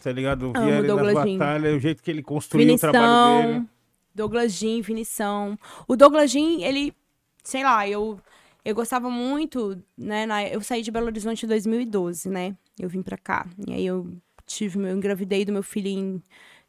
[0.00, 0.44] Tá ligado?
[0.46, 1.38] Eu Amo via ele nas Douglas Jean.
[1.38, 3.66] batalhas, o jeito que ele construiu o trabalho dele.
[4.14, 5.58] Douglas Jean, Vinição.
[5.88, 6.94] O Douglas Jean, ele,
[7.42, 8.20] sei lá, eu,
[8.64, 10.24] eu gostava muito, né?
[10.24, 12.54] na- eu saí de Belo Horizonte em 2012, né?
[12.78, 13.44] Eu vim pra cá.
[13.66, 14.08] E aí eu
[14.46, 16.22] tive meu, engravidei do meu filho em.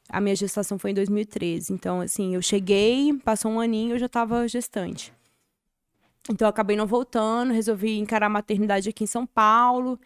[0.10, 1.74] A minha gestação foi em 2013.
[1.74, 5.12] Então, assim, eu cheguei, passou um aninho, eu já tava gestante.
[6.30, 10.00] Então, eu acabei não voltando, resolvi encarar a maternidade aqui em São Paulo.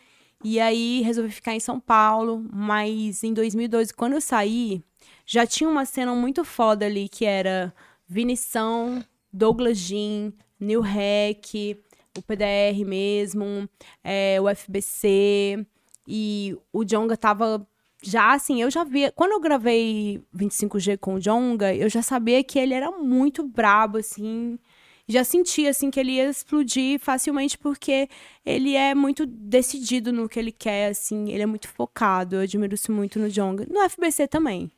[0.43, 2.45] E aí, resolvi ficar em São Paulo.
[2.51, 4.81] Mas em 2012, quando eu saí,
[5.25, 7.73] já tinha uma cena muito foda ali, que era
[8.07, 11.53] Vinição, Douglas Jean, New Rec,
[12.17, 13.69] o PDR mesmo,
[14.03, 15.65] é, o FBC.
[16.07, 17.67] E o Jonga tava
[18.01, 19.11] já assim, eu já via.
[19.11, 23.97] Quando eu gravei 25G com o Jonga, eu já sabia que ele era muito brabo,
[23.97, 24.57] assim.
[25.07, 28.07] Já sentia, assim, que ele ia explodir facilmente, porque
[28.45, 31.31] ele é muito decidido no que ele quer, assim.
[31.31, 32.35] Ele é muito focado.
[32.35, 33.65] Eu admiro isso muito no Jonga.
[33.69, 34.71] No FBC também.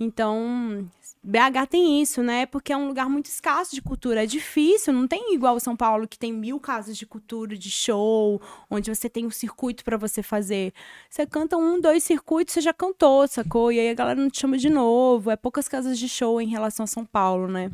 [0.00, 0.88] Então,
[1.26, 2.46] BH tem isso, né?
[2.46, 4.22] Porque é um lugar muito escasso de cultura.
[4.22, 8.40] É difícil, não tem igual São Paulo, que tem mil casas de cultura, de show,
[8.70, 10.72] onde você tem um circuito pra você fazer.
[11.10, 13.72] Você canta um, dois circuitos, você já cantou, sacou?
[13.72, 15.28] E aí a galera não te chama de novo.
[15.28, 17.72] É poucas casas de show em relação a São Paulo, né?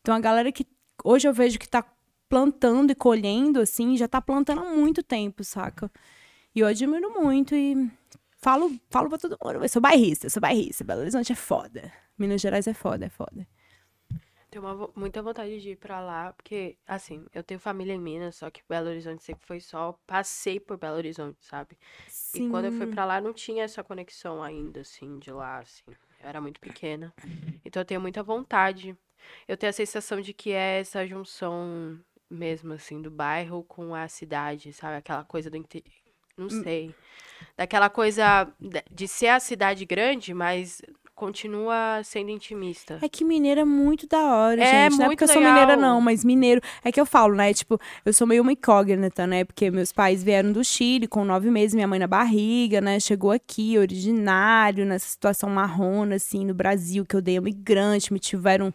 [0.00, 0.66] Então a galera que
[1.04, 1.84] hoje eu vejo que tá
[2.28, 5.88] plantando e colhendo, assim, já tá plantando há muito tempo, saca?
[6.52, 7.88] E eu admiro muito e
[8.38, 9.62] falo, falo pra todo mundo.
[9.62, 10.82] Eu sou bairrista, sou bairrista.
[10.82, 11.92] Belo Horizonte é foda.
[12.18, 13.46] Minas Gerais é foda, é foda.
[14.50, 18.36] Tenho uma muita vontade de ir pra lá, porque, assim, eu tenho família em Minas,
[18.36, 19.98] só que Belo Horizonte sempre foi só.
[20.06, 21.76] Passei por Belo Horizonte, sabe?
[22.34, 25.84] E quando eu fui pra lá, não tinha essa conexão ainda, assim, de lá, assim.
[26.22, 27.12] Eu era muito pequena.
[27.62, 28.96] Então eu tenho muita vontade.
[29.46, 32.00] Eu tenho a sensação de que é essa junção
[32.30, 34.96] mesmo, assim, do bairro com a cidade, sabe?
[34.96, 35.62] Aquela coisa do.
[36.38, 36.94] Não sei.
[37.56, 38.50] Daquela coisa
[38.90, 40.80] de ser a cidade grande, mas
[41.18, 43.00] continua sendo intimista.
[43.02, 44.98] É que mineiro é muito da hora, É gente.
[44.98, 45.52] Não é porque eu sou legal.
[45.52, 46.60] mineira, não, mas mineiro.
[46.84, 47.52] É que eu falo, né?
[47.52, 49.44] Tipo, eu sou meio uma incógnita, né?
[49.44, 53.00] Porque meus pais vieram do Chile com nove meses, minha mãe na barriga, né?
[53.00, 58.72] Chegou aqui, originário, nessa situação marrona, assim, no Brasil, que eu dei imigrante, me tiveram.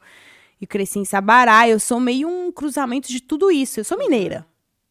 [0.60, 1.68] E cresci em Sabará.
[1.68, 3.80] Eu sou meio um cruzamento de tudo isso.
[3.80, 4.46] Eu sou mineira.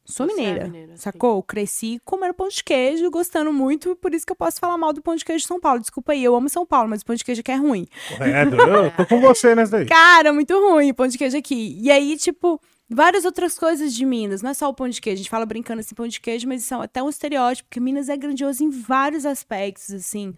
[0.04, 0.98] Sou Você é mineira, mineira, sim.
[0.98, 1.42] sacou?
[1.44, 5.00] Cresci comendo pão de queijo, gostando muito, por isso que eu posso falar mal do
[5.00, 5.80] pão de queijo de São Paulo.
[5.80, 7.86] Desculpa aí, eu amo São Paulo, mas o pão de queijo aqui é ruim.
[8.08, 9.86] Correto, eu tô com você nessa daí.
[9.86, 11.78] Cara, muito ruim o pão de queijo aqui.
[11.80, 12.60] E aí, tipo,
[12.94, 14.42] várias outras coisas de Minas.
[14.42, 15.14] Não é só o pão de queijo.
[15.14, 17.80] A gente fala brincando assim, pão de queijo, mas isso é até um estereótipo, porque
[17.80, 20.34] Minas é grandioso em vários aspectos, assim.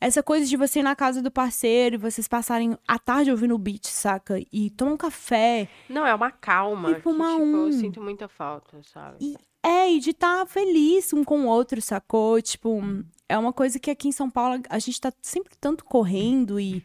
[0.00, 3.54] Essa coisa de você ir na casa do parceiro e vocês passarem a tarde ouvindo
[3.54, 4.40] o beat, saca?
[4.52, 5.68] E tomar um café.
[5.88, 6.90] Não, é uma calma.
[6.90, 7.66] E que, fumar tipo, um.
[7.66, 9.16] eu sinto muita falta, sabe?
[9.20, 12.40] E- É, e de estar feliz um com o outro, sacou?
[12.40, 12.80] Tipo,
[13.28, 16.82] é uma coisa que aqui em São Paulo a gente tá sempre tanto correndo e.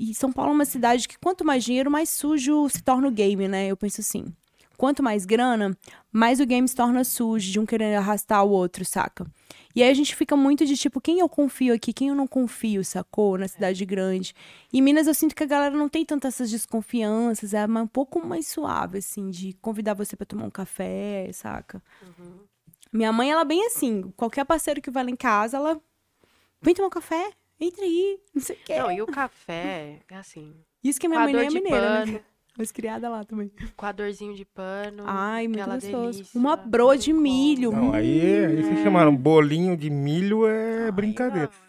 [0.00, 3.10] E São Paulo é uma cidade que quanto mais dinheiro, mais sujo se torna o
[3.10, 3.66] game, né?
[3.66, 4.26] Eu penso assim.
[4.78, 5.76] Quanto mais grana,
[6.12, 9.26] mais o game se torna sujo, de um querendo arrastar o outro, saca?
[9.74, 12.28] E aí a gente fica muito de tipo, quem eu confio aqui, quem eu não
[12.28, 13.36] confio, sacou?
[13.36, 14.32] Na cidade grande.
[14.72, 18.24] Em Minas eu sinto que a galera não tem tantas essas desconfianças, é um pouco
[18.24, 21.82] mais suave, assim, de convidar você pra tomar um café, saca?
[22.92, 25.80] Minha mãe, ela é bem assim, qualquer parceiro que vai lá em casa, ela
[26.62, 28.78] vem tomar um café, entra aí, não sei o quê.
[28.78, 32.12] Não, e o café, é assim, Isso que a minha mãe nem é mineira, pano,
[32.12, 32.20] né?
[32.58, 33.50] Mas criada lá também.
[33.76, 35.04] com a dorzinho de pano.
[35.06, 36.12] Ai, muito aquela gostoso.
[36.18, 37.70] delícia, Uma broa de milho.
[37.70, 41.46] Não, aí, aí vocês chamaram bolinho de milho é Aí brincadeira.
[41.46, 41.67] não,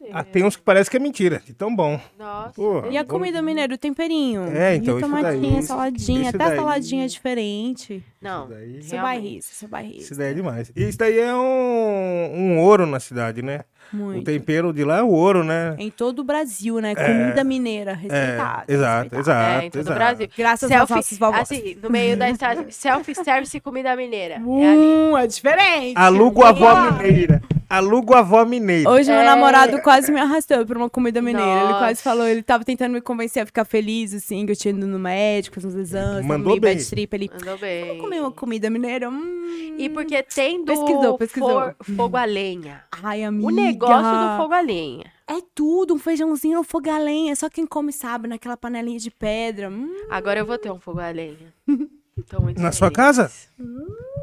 [0.00, 0.10] cadê?
[0.12, 2.00] Ah, tem uns que parece que é mentira, de tão bom.
[2.18, 2.52] Nossa.
[2.54, 4.44] Pô, E a comida mineira, o temperinho?
[4.56, 8.02] É, então, E o tomatinho, daí- a saladinha, até a daí- saladinha é diferente.
[8.20, 9.00] Não, Isso daí- realmente.
[9.02, 10.02] bairrista, sou bairrista.
[10.02, 10.72] Isso daí é demais.
[10.74, 13.60] E isso daí é um, um ouro na cidade, né?
[13.92, 14.24] O Muito.
[14.24, 15.74] tempero de lá é o ouro, né?
[15.76, 16.94] Em todo o Brasil, né?
[16.94, 18.64] Comida mineira, É, respeitada.
[18.68, 19.18] exato, respeitada.
[19.18, 19.62] exato.
[19.62, 19.98] É, em todo o exato.
[19.98, 20.28] Brasil.
[20.38, 24.34] Graças aos Selfie, nossos assim, no meio da estrada, self-service comida mineira.
[24.34, 24.46] É ali.
[24.46, 25.94] Hum, é diferente.
[25.96, 27.42] Alugo a avó mineira.
[27.70, 28.90] Alugo a avó mineira.
[28.90, 29.24] Hoje meu É.
[29.24, 31.48] namorado quase me arrastou pra uma comida mineira.
[31.48, 31.78] Ele Nossa.
[31.78, 34.88] quase falou, ele tava tentando me convencer a ficar feliz, assim, que eu tinha ido
[34.88, 36.74] no médico, uns exames, Mandou meio bem.
[36.74, 37.14] bad trip.
[37.14, 37.98] Ele, Mandou bem.
[37.98, 39.08] comer uma comida mineira?
[39.08, 39.76] Hum.
[39.78, 41.48] E porque tem do Pesquisou, pesquisou.
[41.48, 42.82] for- fogo a lenha.
[43.02, 43.46] Ai, amiga.
[43.46, 45.04] O negócio do fogo a lenha.
[45.28, 47.36] É tudo, um feijãozinho no fogo a lenha.
[47.36, 49.70] Só quem come sabe, naquela panelinha de pedra.
[49.70, 49.94] Hum.
[50.10, 51.54] Agora eu vou ter um fogo a lenha.
[52.28, 52.96] Tô muito Na sua feliz.
[52.96, 53.30] casa?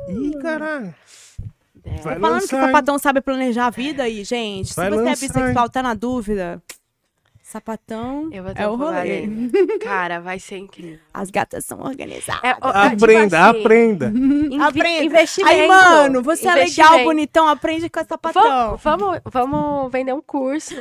[0.09, 0.93] Ih, caralho.
[1.87, 2.01] É.
[2.01, 2.61] Vai Tô falando lançar, que hein?
[2.67, 4.75] sapatão sabe planejar a vida aí, gente.
[4.75, 6.61] Vai Se você lançar, é bissexual, tá na dúvida.
[7.41, 9.23] Sapatão Eu vou ter é o rolê.
[9.81, 10.99] Cara, vai ser incrível.
[11.13, 12.43] As gatas são organizadas.
[12.43, 14.05] É, ó, é, tipo Aprenda, assim, aprenda.
[14.07, 15.03] invi- Aprenda.
[15.05, 15.53] Investimento.
[15.53, 18.75] Aí, mano, você é legal, bonitão, aprende com a sapatão.
[18.75, 20.75] Vamos, vamos, vamos vender um curso.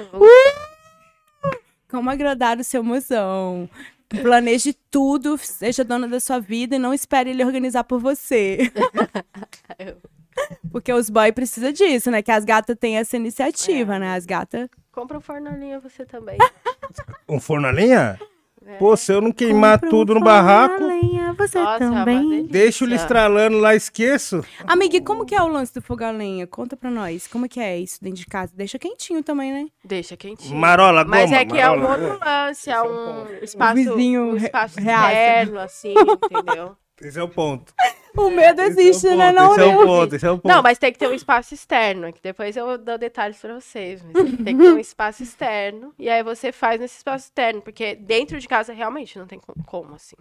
[1.89, 3.71] Como agradar o seu mozão.
[4.09, 8.73] Planeje tudo, seja dona da sua vida e não espere ele organizar por você.
[10.71, 12.23] Porque os boys precisam disso, né?
[12.23, 13.99] Que as gatas têm essa iniciativa, É.
[13.99, 14.15] né?
[14.17, 14.69] As gatas.
[14.93, 16.39] Compra um forno a lenha você também.
[17.29, 18.19] Um forno a lenha?
[18.65, 18.77] É.
[18.79, 21.85] Pô, se eu não queimar Compra um tudo no forno a barraco, lenha, você Nossa,
[21.85, 22.29] é também.
[22.31, 22.49] delícia.
[22.53, 24.45] deixo ele estralando lá, esqueço.
[24.67, 26.47] Amiga, como que é o lance do fogo a lenha?
[26.49, 27.27] Conta pra nós.
[27.29, 28.53] Como que é isso dentro de casa?
[28.57, 29.67] Deixa quentinho também, né?
[29.85, 30.57] Deixa quentinho.
[30.57, 32.07] Marola, goma, Mas é que é um marola.
[32.13, 35.13] outro lance, é um espaço, vizinho um re- espaço reaça.
[35.13, 36.77] externo, assim, entendeu?
[37.01, 37.73] Esse é o ponto.
[38.19, 39.31] O medo existe, é o né?
[39.31, 40.51] Não, esse é o ponto, esse é o ponto.
[40.51, 44.03] Não, mas tem que ter um espaço externo, que depois eu dou detalhes pra vocês.
[44.03, 47.95] Mas tem que ter um espaço externo, e aí você faz nesse espaço externo, porque
[47.95, 50.17] dentro de casa realmente não tem co- como, assim.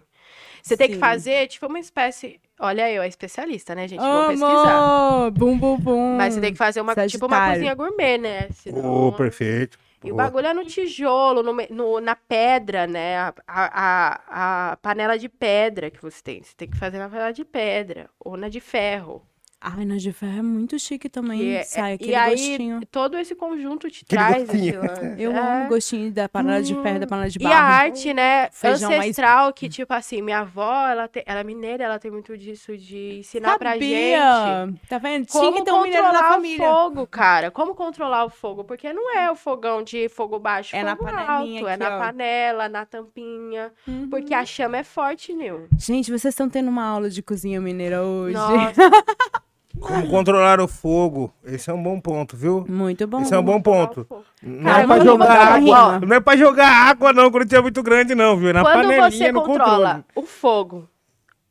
[0.62, 2.38] Você tem que fazer, tipo, uma espécie...
[2.60, 4.00] Olha eu, é especialista, né, gente?
[4.00, 5.30] Vou pesquisar.
[5.30, 6.16] Bum, bum, bum.
[6.18, 8.48] Mas você tem que fazer uma, tipo, uma cozinha gourmet, né?
[8.50, 9.78] Senão- Ô, perfeito.
[10.06, 13.18] E o bagulho é no tijolo, no, no- na pedra, né?
[13.18, 16.42] A, a, a panela de pedra que você tem.
[16.42, 19.26] Você tem que fazer na panela de pedra ou na de ferro.
[19.58, 21.40] Ai, na de ferro é muito chique também.
[21.40, 22.80] E, é- Sai e aquele aí, gostinho.
[22.90, 24.84] todo esse conjunto te Aquele traz gostinho.
[24.84, 25.22] esse.
[25.22, 25.38] Eu É.
[25.38, 27.54] amo o gostinho da panela de ferro, da panela de E barro.
[27.54, 31.44] a arte, né, Feijão mais- ancestral, que, tipo assim, minha avó, ela, te- ela é
[31.44, 33.84] mineira, ela tem muito disso de ensinar pra gente.
[33.84, 34.74] Sabia?
[34.88, 35.26] Tá vendo?
[35.26, 36.68] Tinha Como que ter um mineiro na controlar o família.
[36.68, 37.50] fogo, cara?
[37.50, 38.62] Como controlar o fogo?
[38.62, 41.68] Porque não é o fogão de fogo baixo, É na fogo panelinha alto.
[41.68, 41.98] é aqui, na ó.
[41.98, 43.72] panela, na tampinha.
[43.88, 44.08] Uhum.
[44.10, 45.66] Porque a chama é forte, Nil.
[45.78, 48.34] Gente, vocês estão tendo uma aula de cozinha mineira hoje.
[48.34, 48.74] Nossa,
[49.80, 51.32] Como controlar o fogo.
[51.44, 52.64] Esse é um bom ponto, viu?
[52.68, 53.20] Muito bom.
[53.22, 54.06] Esse é um bom ponto.
[54.42, 56.00] Não Cara, é pra jogar água.
[56.00, 58.50] Não é pra jogar água, não, quando tiver muito grande, não, viu?
[58.50, 60.04] É na Quando panelinha, você no controla controle.
[60.14, 60.88] o fogo,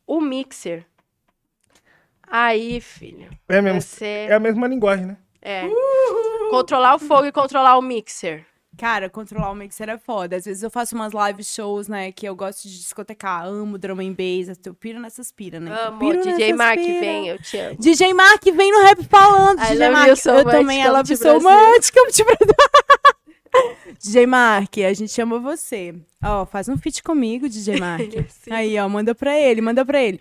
[0.07, 0.85] o mixer,
[2.27, 4.27] aí, filho, É, mesmo, você...
[4.29, 5.17] é a mesma linguagem, né?
[5.41, 5.63] É.
[6.49, 8.45] Controlar o fogo e controlar o mixer.
[8.77, 10.35] Cara, controlar o mixer é foda.
[10.35, 12.11] Às vezes eu faço umas live shows, né?
[12.11, 13.45] Que eu gosto de discotecar.
[13.45, 14.59] Amo drum and bass.
[14.65, 15.71] Eu piro nessas pira, né?
[15.71, 16.99] Eu Amo, piro DJ Mark, pira.
[16.99, 17.77] vem, eu te amo.
[17.79, 19.59] DJ Mark vem no rap falando.
[19.61, 21.91] I DJ Mark, so eu much, também you so much.
[21.91, 22.55] To Brasil.
[23.99, 25.95] DJ Mark, a gente ama você.
[26.21, 28.09] Ó, faz um feat comigo, DJ Mark.
[28.51, 30.19] Aí, ó, manda pra ele, manda pra ele.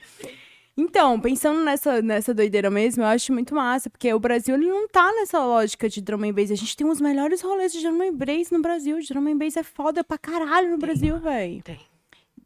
[0.77, 4.89] Então, pensando nessa, nessa doideira mesmo, eu acho muito massa, porque o Brasil ele não
[4.89, 6.51] tá nessa lógica de drum and bass.
[6.51, 8.99] A gente tem os melhores rolês de drum and bass no Brasil.
[9.09, 11.63] Drum and bass é foda pra caralho no Brasil, velho.
[11.63, 11.79] Tem.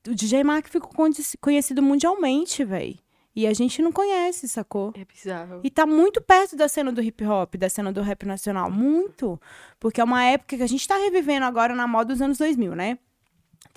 [0.07, 2.99] O DJ Mark ficou conhe- conhecido mundialmente, velho.
[3.35, 4.93] E a gente não conhece, sacou?
[4.97, 5.61] É bizarro.
[5.63, 8.71] E tá muito perto da cena do hip hop, da cena do rap nacional.
[8.71, 9.41] Muito.
[9.79, 12.75] Porque é uma época que a gente tá revivendo agora na moda dos anos 2000,
[12.75, 12.99] né?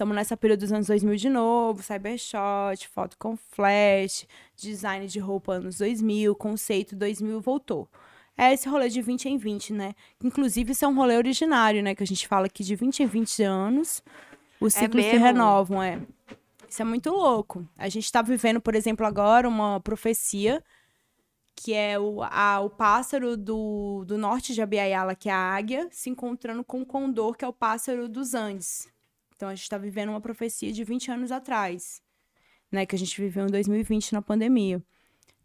[0.01, 4.25] Estamos nessa período dos anos 2000 de novo, cybershot, foto com flash,
[4.55, 7.87] design de roupa anos 2000, conceito 2000 voltou.
[8.35, 9.93] É esse rolê de 20 em 20, né?
[10.23, 11.93] Inclusive, isso é um rolê originário, né?
[11.93, 14.01] Que a gente fala que de 20 em 20 anos,
[14.59, 15.23] os ciclos se mesmo?
[15.23, 16.01] renovam, é.
[16.67, 17.63] Isso é muito louco.
[17.77, 20.63] A gente tá vivendo, por exemplo, agora uma profecia
[21.55, 25.87] que é o, a- o pássaro do, do norte de Abiaiala, que é a águia,
[25.91, 28.89] se encontrando com o condor, que é o pássaro dos Andes.
[29.41, 31.99] Então a gente está vivendo uma profecia de 20 anos atrás,
[32.71, 32.85] né?
[32.85, 34.79] Que a gente viveu em 2020 na pandemia.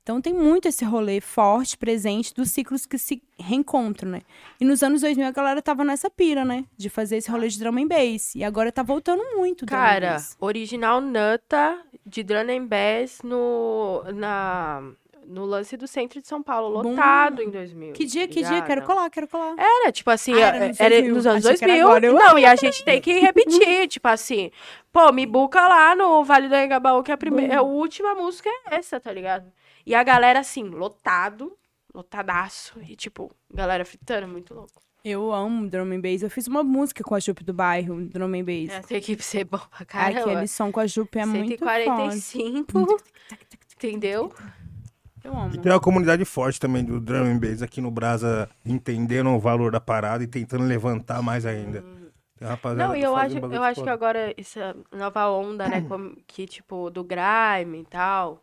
[0.02, 4.20] Então tem muito esse rolê forte, presente, dos ciclos que se reencontram, né?
[4.60, 6.66] E nos anos 2000 a galera tava nessa pira, né?
[6.76, 8.34] De fazer esse rolê de drum and bass.
[8.34, 14.92] E agora tá voltando muito Cara, original Nata de Drum and Bass no, na,
[15.26, 16.90] no lance do centro de São Paulo, Bom.
[16.90, 17.92] lotado em 2000.
[17.92, 18.48] Que dia, que dia?
[18.50, 18.66] ligado?
[18.66, 19.54] Quero colar, quero colar.
[19.58, 21.14] Era, tipo assim, Ah, era era, nos era 2000.
[21.14, 22.10] nos anos Achei que era 2000.
[22.10, 24.50] agora, Não, e a gente tem que repetir, tipo assim,
[24.92, 28.76] pô, me buca lá no Vale do Engabaú, que a, primeira, a última música é
[28.76, 29.50] essa, tá ligado?
[29.84, 31.56] E a galera, assim, lotado,
[31.94, 34.80] lotadaço, e tipo, galera fritando, muito louco.
[35.04, 36.22] Eu amo drum and bass.
[36.22, 38.70] Eu fiz uma música com a Jupe do bairro, drum and bass.
[38.76, 40.20] Essa equipe ser bom pra caramba.
[40.32, 41.70] Aquele som com a Jupe é muito foda.
[42.20, 42.96] 145,
[43.76, 44.32] entendeu?
[45.26, 45.54] Eu amo.
[45.54, 49.40] E tem uma comunidade forte também do drum and bass aqui no Brasa, entendendo o
[49.40, 51.84] valor da parada e tentando levantar mais ainda.
[52.40, 55.82] Uma rapaziada Não, e eu acho, eu acho que agora essa nova onda, né,
[56.28, 58.42] que tipo do grime e tal,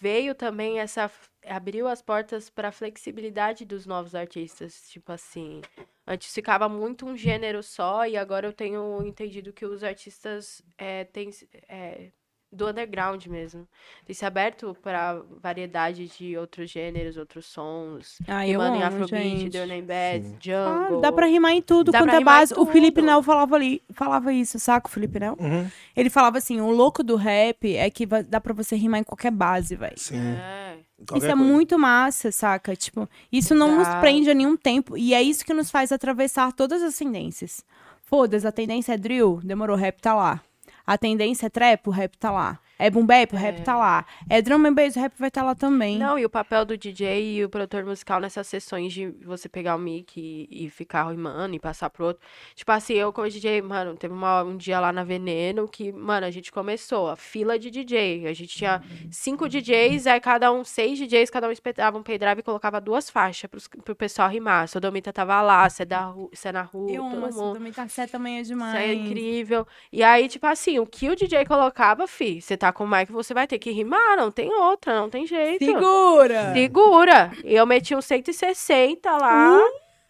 [0.00, 1.10] veio também essa
[1.46, 5.62] abriu as portas para flexibilidade dos novos artistas, tipo assim,
[6.06, 11.04] antes ficava muito um gênero só e agora eu tenho entendido que os artistas é,
[11.04, 11.30] têm
[11.66, 12.10] é,
[12.52, 13.66] do underground mesmo,
[14.04, 19.04] tem se aberto para variedade de outros gêneros, outros sons, Ah, eu rimando em amo,
[19.04, 20.36] Afrobeat, and Bass, Sim.
[20.52, 21.00] Ah, Jungle.
[21.00, 22.54] dá pra rimar em tudo, Dá quanto é base.
[22.56, 23.00] O Felipe.
[23.02, 25.36] Nel falava, ali, falava isso, saca o Felipe Nel?
[25.38, 25.70] Uhum.
[25.96, 29.30] Ele falava assim, o louco do rap é que dá pra você rimar em qualquer
[29.30, 29.98] base, velho.
[29.98, 30.18] Sim.
[30.18, 30.78] É.
[31.06, 31.36] Qualquer Isso é coisa.
[31.36, 32.76] muito massa, saca?
[32.76, 34.00] Tipo, isso não nos Exato.
[34.00, 34.98] prende a nenhum tempo.
[34.98, 37.64] E é isso que nos faz atravessar todas as tendências.
[38.02, 40.42] Foda-se, a tendência é drill, demorou, rap tá lá.
[40.90, 42.58] A tendência é trap, o rap tá lá.
[42.80, 44.06] É boom bap, o rap tá lá.
[44.28, 45.98] É drum and bass, o rap vai estar lá também.
[45.98, 49.76] Não, e o papel do DJ e o produtor musical nessas sessões de você pegar
[49.76, 52.22] o mic e, e ficar rimando e passar pro outro.
[52.54, 56.26] Tipo assim, eu como DJ, mano, teve uma- um dia lá na Veneno que, mano,
[56.26, 58.26] a gente começou a fila de DJ.
[58.26, 62.40] A gente tinha cinco DJs, aí cada um, seis DJs, cada um espetava um pendrive
[62.40, 64.64] e colocava duas faixas pros, pro pessoal rimar.
[64.64, 67.72] A Sodomita tava lá, você é, é na rua, Eu todo amo, mundo.
[67.72, 68.74] tá certo também é Isso demais.
[68.74, 69.66] aí é incrível.
[69.92, 73.10] E aí, tipo assim, o que o DJ colocava, fi, você tá com o mic,
[73.10, 75.64] você vai ter que rimar, não tem outra, não tem jeito.
[75.64, 76.52] Segura!
[76.52, 77.32] Segura.
[77.44, 79.60] E eu meti um 160 lá.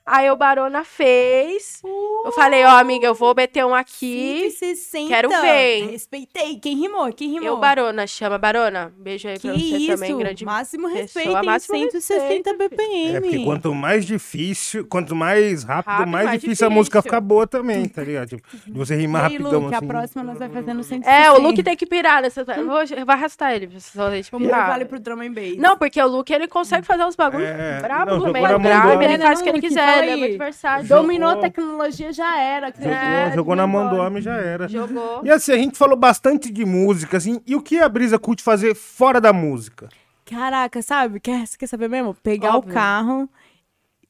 [0.05, 1.81] Aí o Barona fez.
[2.25, 4.51] Eu falei, ó, amiga, eu vou meter um aqui.
[4.51, 5.09] 160.
[5.09, 5.91] quero ver?
[5.91, 6.57] Respeitei.
[6.57, 7.13] Quem rimou?
[7.13, 7.47] Quem rimou?
[7.47, 8.93] Eu, Barona, chama Barona.
[8.99, 9.95] Beijo aí Que pra você isso?
[9.95, 13.17] também, grande Máximo pessoa, respeito em máximo 160 respeito, BPM.
[13.17, 17.11] É, porque quanto mais difícil, quanto mais rápido, Rápido, mais, mais difícil, a música difícil.
[17.17, 18.29] fica boa também, tá ligado?
[18.29, 19.85] Tipo, de você rimar aí, rapidão Luke, assim.
[19.85, 21.11] a próxima nós vai fazendo 160.
[21.11, 22.41] É, o Luke tem que pirar nessa.
[22.41, 23.69] Eu vou, eu vou arrastar ele.
[23.69, 24.69] gente Vamos pirar.
[24.69, 25.57] vale pro drum and bass.
[25.57, 29.19] Não, porque o Luke ele consegue fazer uns bagulhos É, brabo no meio grave, ele
[29.19, 30.21] faz o que ele quiser, é aí.
[30.21, 30.89] muito versátil.
[30.89, 32.69] Dominou a tecnologia, já era.
[32.73, 34.09] Jogou, É, jogou na mão do embora.
[34.09, 34.69] homem já era.
[34.69, 35.21] Jogou.
[35.25, 38.43] E assim, a gente falou bastante de música, assim, e o que a Brisa curte
[38.43, 39.89] fazer fora da música?
[40.25, 41.19] Caraca, sabe?
[41.21, 42.15] Quer, você quer saber mesmo?
[42.15, 42.71] Pegar Óbvio.
[42.71, 43.29] o carro,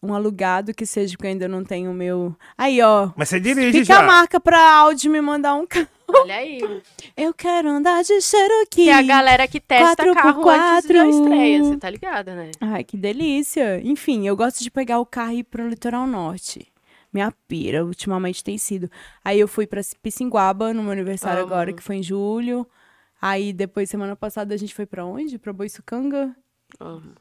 [0.03, 2.35] um alugado que seja, porque eu ainda não tenho o meu.
[2.59, 3.11] Aí, ó.
[3.17, 4.01] Mas você dirige Fica já.
[4.01, 5.87] a marca pra Audi me mandar um carro.
[6.15, 6.83] Olha aí.
[7.17, 8.85] Eu quero andar de Cherokee.
[8.85, 12.51] Tem a galera que testa Quatro por carro antes da estreia, você tá ligada, né?
[12.61, 13.81] Ai, que delícia.
[13.83, 16.67] Enfim, eu gosto de pegar o carro e ir pro litoral norte.
[17.13, 18.91] Minha pira, ultimamente tem sido.
[19.25, 21.53] Aí eu fui pra Pissinguaba no meu aniversário Amo.
[21.53, 22.67] agora, que foi em julho.
[23.21, 25.39] Aí depois, semana passada, a gente foi pra onde?
[25.39, 26.35] Pra Boiçucanga?
[26.79, 27.13] Amo.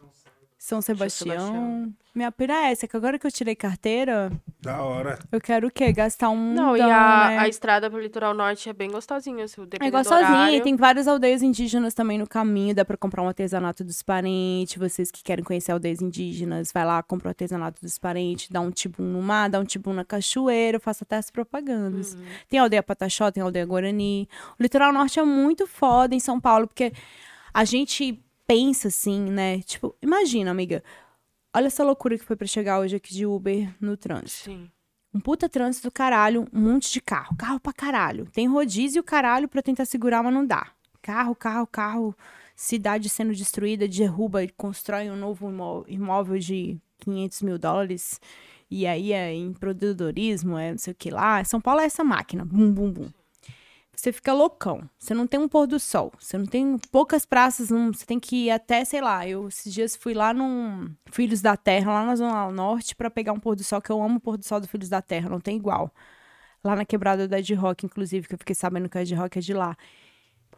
[0.58, 1.36] São Sebastião.
[1.36, 1.94] Sebastião.
[2.20, 4.30] Minha pira é essa, que agora que eu tirei carteira,
[4.62, 5.18] Da hora.
[5.32, 5.90] eu quero o quê?
[5.94, 6.54] Gastar um.
[6.54, 7.38] Não, e a, né?
[7.38, 11.42] a estrada pro litoral norte é bem gostosinha, se É gostosinha, e tem várias aldeias
[11.42, 15.72] indígenas também no caminho, dá pra comprar um artesanato dos parentes, vocês que querem conhecer
[15.72, 19.58] aldeias indígenas, vai lá, compra o artesanato dos parentes, dá um tibum no mar, dá
[19.58, 22.16] um tibum na cachoeira, eu faço até as propagandas.
[22.16, 22.26] Uhum.
[22.50, 24.28] Tem a aldeia Pataxó, tem a aldeia Guarani.
[24.60, 26.92] O litoral norte é muito foda em São Paulo, porque
[27.54, 29.62] a gente pensa assim, né?
[29.62, 30.84] Tipo, imagina, amiga,
[31.54, 34.44] olha essa loucura que foi pra chegar hoje aqui de Uber no trânsito.
[34.46, 34.70] Sim.
[35.14, 37.36] Um puta trânsito do caralho, um monte de carro.
[37.36, 38.28] Carro pra caralho.
[38.32, 40.68] Tem rodízio caralho pra tentar segurar, mas não dá.
[41.02, 42.16] Carro, carro, carro.
[42.56, 48.20] Cidade sendo destruída, derruba e constrói um novo imó- imóvel de 500 mil dólares.
[48.70, 51.44] E aí é empreendedorismo, é não sei o que lá.
[51.44, 52.46] São Paulo é essa máquina.
[52.46, 53.10] Bum, bum, bum.
[54.00, 54.90] Você fica loucão.
[54.98, 56.14] Você não tem um pôr do sol.
[56.18, 57.70] Você não tem poucas praças.
[57.70, 59.28] Não, você tem que ir até, sei lá.
[59.28, 63.34] Eu esses dias fui lá num Filhos da Terra, lá na Zona Norte, pra pegar
[63.34, 65.30] um pôr do sol, que eu amo o pôr do sol do Filhos da Terra.
[65.30, 65.94] Não tem igual.
[66.64, 69.38] Lá na quebrada da Ed Rock, inclusive, que eu fiquei sabendo que a Ed Rock
[69.38, 69.76] é de lá.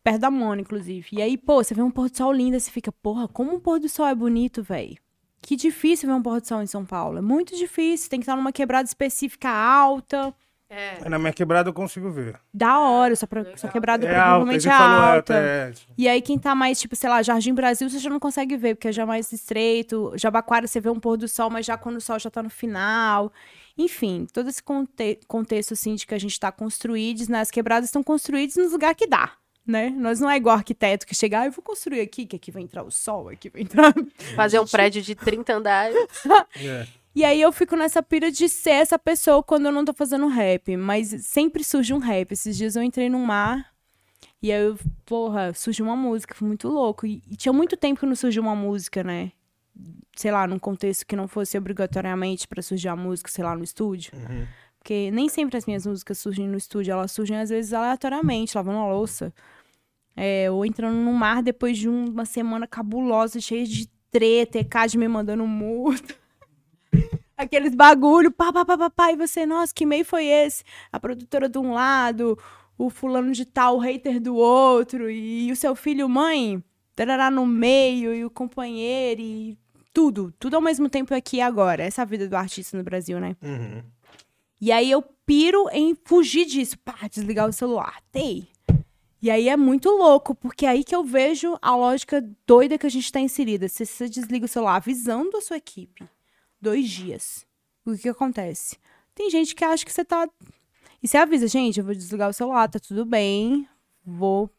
[0.04, 1.08] Perto da Mona, inclusive.
[1.12, 3.60] E aí, pô, você vê um pôr do sol lindo, você fica, porra, como um
[3.60, 4.98] pôr do sol é bonito, velho.
[5.42, 7.18] Que difícil ver um pôr do sol em São Paulo.
[7.18, 8.08] É muito difícil.
[8.08, 10.32] Tem que estar numa quebrada específica alta.
[10.74, 11.10] É.
[11.10, 12.40] Na minha quebrada eu consigo ver.
[12.54, 15.14] Da hora, sua, pro- sua quebrada É alta, provavelmente você é falou alta.
[15.16, 15.34] alta.
[15.36, 15.74] É.
[15.98, 18.76] E aí, quem tá mais, tipo, sei lá, Jardim Brasil, você já não consegue ver,
[18.76, 20.14] porque é já mais estreito.
[20.16, 22.50] Jabaquara, você vê um pôr do sol, mas já quando o sol já tá no
[22.50, 23.34] final.
[23.78, 27.42] Enfim, todo esse conte- contexto, assim, de que a gente tá construídos, né?
[27.42, 29.32] As quebradas estão construídas nos lugares que dá,
[29.68, 29.90] né?
[29.90, 32.62] Nós não é igual arquiteto que chega, ah, eu vou construir aqui, que aqui vai
[32.64, 33.94] entrar o sol, aqui vai entrar...
[34.38, 35.98] Fazer um prédio de 30 andares.
[36.64, 36.88] É.
[37.14, 40.28] E aí eu fico nessa pira de ser essa pessoa quando eu não tô fazendo
[40.28, 40.76] rap.
[40.78, 42.32] Mas sempre surge um rap.
[42.32, 43.70] Esses dias eu entrei no mar
[44.42, 46.34] e aí, eu, porra, surgiu uma música.
[46.34, 47.06] Foi muito louco.
[47.06, 49.32] E, e tinha muito tempo que não surgiu uma música, né?
[50.16, 53.64] Sei lá, num contexto que não fosse obrigatoriamente pra surgir a música, sei lá, no
[53.64, 54.12] estúdio.
[54.80, 56.92] Porque nem sempre as minhas músicas surgem no estúdio.
[56.94, 59.34] Elas surgem, às vezes, aleatoriamente, lavando a louça.
[60.16, 64.98] É, ou entrando no mar depois de um- uma semana cabulosa, cheia de treta, ECAD
[64.98, 66.16] me mandando multa.
[67.42, 70.64] Aqueles bagulho, pá, pá, pá, pá, pá, e você, nossa, que e-mail foi esse?
[70.92, 72.38] A produtora de um lado,
[72.78, 76.64] o fulano de tal, o hater do outro, e, e o seu filho, mãe,
[76.96, 79.58] tarará no meio, e o companheiro, e
[79.92, 81.82] tudo, tudo ao mesmo tempo aqui e agora.
[81.82, 83.36] Essa é a vida do artista no Brasil, né?
[83.42, 83.82] Uhum.
[84.62, 88.50] E aí eu piro em fugir disso, pá, desligar o celular, tei.
[89.20, 92.86] E aí é muito louco, porque é aí que eu vejo a lógica doida que
[92.86, 93.68] a gente tá inserida.
[93.68, 96.06] Se você desliga o celular avisando a sua equipe,
[96.62, 97.46] dois dias,
[97.86, 98.78] o que, que acontece?
[99.16, 100.30] Tem gente que acha que você tá.
[101.02, 103.68] E você avisa, gente, eu vou desligar o celular, tá tudo bem,
[104.06, 104.50] vou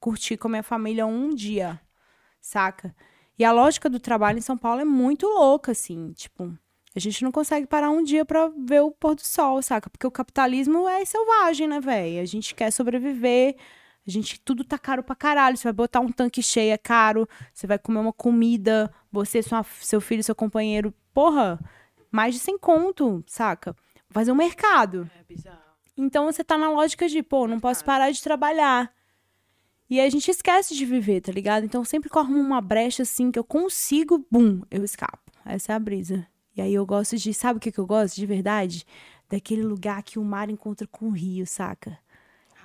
[0.00, 1.80] curtir com a minha família um dia,
[2.40, 2.94] saca?
[3.38, 6.56] E a lógica do trabalho em São Paulo é muito louca, assim, tipo.
[6.94, 9.88] A gente não consegue parar um dia pra ver o pôr do sol, saca?
[9.88, 12.20] Porque o capitalismo é selvagem, né, velho?
[12.20, 13.56] A gente quer sobreviver,
[14.06, 15.56] a gente, tudo tá caro pra caralho.
[15.56, 17.28] Você vai botar um tanque cheio, é caro.
[17.52, 20.92] Você vai comer uma comida, você, sua, seu filho, seu companheiro.
[21.14, 21.58] Porra,
[22.10, 23.76] mais de 100 conto, saca?
[24.10, 25.08] Fazer um mercado.
[25.18, 25.58] É bizarro.
[25.96, 28.92] Então você tá na lógica de, pô, não posso parar de trabalhar.
[29.88, 31.64] E a gente esquece de viver, tá ligado?
[31.64, 35.30] Então sempre que eu arrumo uma brecha assim que eu consigo, bum, eu escapo.
[35.44, 36.26] Essa é a brisa.
[36.56, 38.86] E aí eu gosto de, sabe o que, que eu gosto de verdade?
[39.28, 41.98] Daquele lugar que o mar encontra com o rio, saca?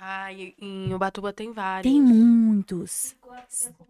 [0.00, 1.92] Ah, em Ubatuba tem vários.
[1.92, 3.16] Tem muitos.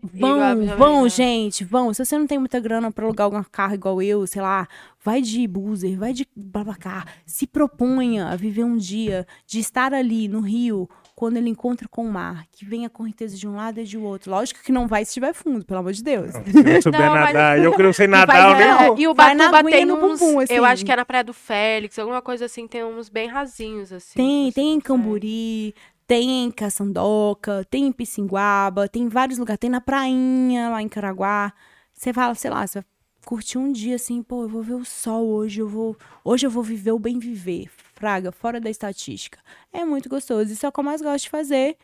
[0.02, 1.09] Vão, vão, Vitória.
[1.10, 1.93] gente, vão.
[1.94, 4.66] Se você não tem muita grana pra alugar um carro igual eu, sei lá,
[5.05, 7.06] vai de buzer, vai de Babacar.
[7.26, 12.06] Se proponha a viver um dia de estar ali no rio quando ele encontra com
[12.06, 14.30] o mar, que vem a correnteza de um lado e de outro.
[14.30, 16.30] Lógico que não vai se estiver fundo, pelo amor de Deus.
[16.32, 16.39] Se
[16.76, 19.02] eu souber Não, mas- nadar, eu que não sei vai nadar, eu nem.
[19.02, 20.55] E o Batuba tem no uns, bumbum, assim.
[20.55, 23.93] eu acho que é na Praia do Félix, alguma coisa assim, tem uns bem rasinhos,
[23.93, 24.14] assim.
[24.16, 24.80] Tem, tem em.
[24.80, 25.74] Camburi,
[26.09, 30.89] tem em Caçandoca, tem em Pissinguaba, tem em vários lugares, tem na Prainha, lá em
[30.89, 31.52] Caraguá.
[31.93, 32.82] Você fala, sei lá, você
[33.26, 35.94] curtir um dia assim, pô, eu vou ver o sol hoje, eu vou,
[36.24, 39.39] hoje eu vou viver o bem viver, fraga, fora da estatística.
[39.70, 41.76] É muito gostoso, isso é o que eu mais gosto de fazer.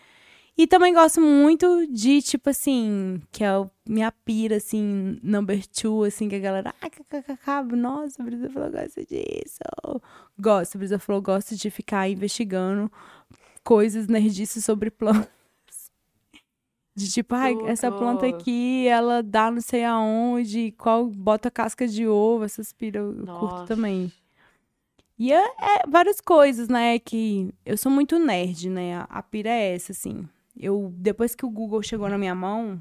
[0.57, 6.05] E também gosto muito de, tipo assim, que é o minha pira, assim, number two,
[6.05, 9.59] assim, que a galera, ah, kkk, nossa, a Brisa falou, gosta disso.
[10.39, 12.91] Gosto, a Brisa falou, gosto de ficar investigando
[13.65, 15.29] coisas nerdices sobre plantas.
[16.97, 22.07] De tipo, ai, essa planta aqui, ela dá não sei aonde, qual bota casca de
[22.07, 23.67] ovo, essas pira eu curto Nossa.
[23.67, 24.13] também.
[25.19, 29.49] E é, é várias coisas, né, que eu sou muito nerd, né, a, a pira
[29.49, 30.29] é essa, assim.
[30.57, 32.81] Eu, depois que o Google chegou na minha mão,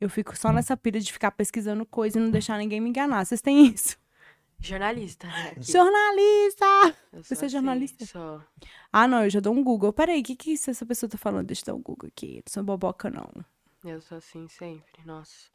[0.00, 3.24] eu fico só nessa pira de ficar pesquisando coisa e não deixar ninguém me enganar.
[3.24, 3.96] Vocês têm isso?
[4.60, 5.54] Jornalista, né?
[5.58, 6.66] Jornalista!
[7.12, 8.04] Eu Você sou é jornalista?
[8.06, 8.42] sou.
[8.92, 9.92] Ah, não, eu já dou um Google.
[9.92, 11.46] Peraí, o que, que isso- essa pessoa tá falando?
[11.46, 12.36] Deixa eu dar um Google aqui.
[12.36, 13.28] Não sou boboca, não.
[13.82, 15.48] Eu sou assim sempre, nossa.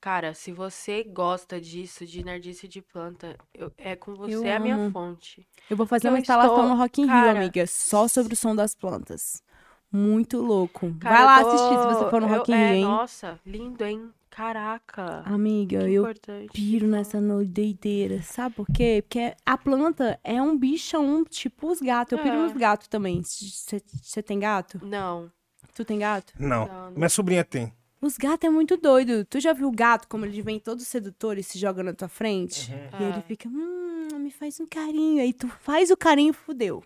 [0.00, 4.54] Cara, se você gosta disso, de nerdice de planta, eu- é com você Eu é
[4.56, 4.90] a minha amo.
[4.90, 5.46] fonte.
[5.70, 7.66] Eu vou fazer Eu uma instalação estou- no Rock in Rio, cara, amiga.
[7.66, 9.42] Só sobre o som das plantas.
[9.90, 10.94] Muito louco.
[11.00, 12.74] Cara, Vai lá eu tô- assistir se você for no eu- Rock in é, Rio,
[12.76, 12.84] hein?
[12.84, 14.12] Nossa, lindo, hein?
[14.30, 15.22] Caraca.
[15.26, 16.52] Amiga, que eu importante.
[16.52, 18.22] piro nessa noideira.
[18.22, 19.02] Sabe por quê?
[19.06, 22.16] Porque a planta é um bichão, tipo os gatos.
[22.16, 22.42] Eu piro É.
[22.44, 23.22] nos gatos também.
[23.22, 24.80] Você tem gato?
[24.84, 25.30] Não.
[25.74, 26.32] Tu tem gato?
[26.38, 26.66] Não.
[26.66, 26.90] Não, não.
[26.92, 27.72] Minha sobrinha tem.
[28.00, 29.24] Os gatos é muito doido.
[29.26, 32.08] Tu já viu o gato como ele vem todo sedutor e se joga na tua
[32.08, 32.70] frente?
[32.98, 33.22] E ele É.
[33.22, 35.20] fica, hum, me faz um carinho.
[35.20, 36.82] Aí tu faz o carinho, fudeu.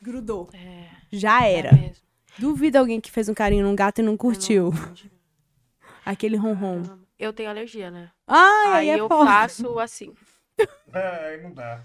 [0.00, 0.48] Grudou.
[0.54, 1.72] É, Já é era.
[1.74, 2.02] mesmo.
[2.38, 4.70] Duvido alguém que fez um carinho num gato e não curtiu.
[4.72, 5.17] não-
[6.08, 6.82] Aquele ronron.
[7.18, 8.08] Eu tenho alergia, né?
[8.26, 9.30] Ai, Aí é eu foda.
[9.30, 10.14] faço assim.
[10.92, 11.80] É, aí não dá.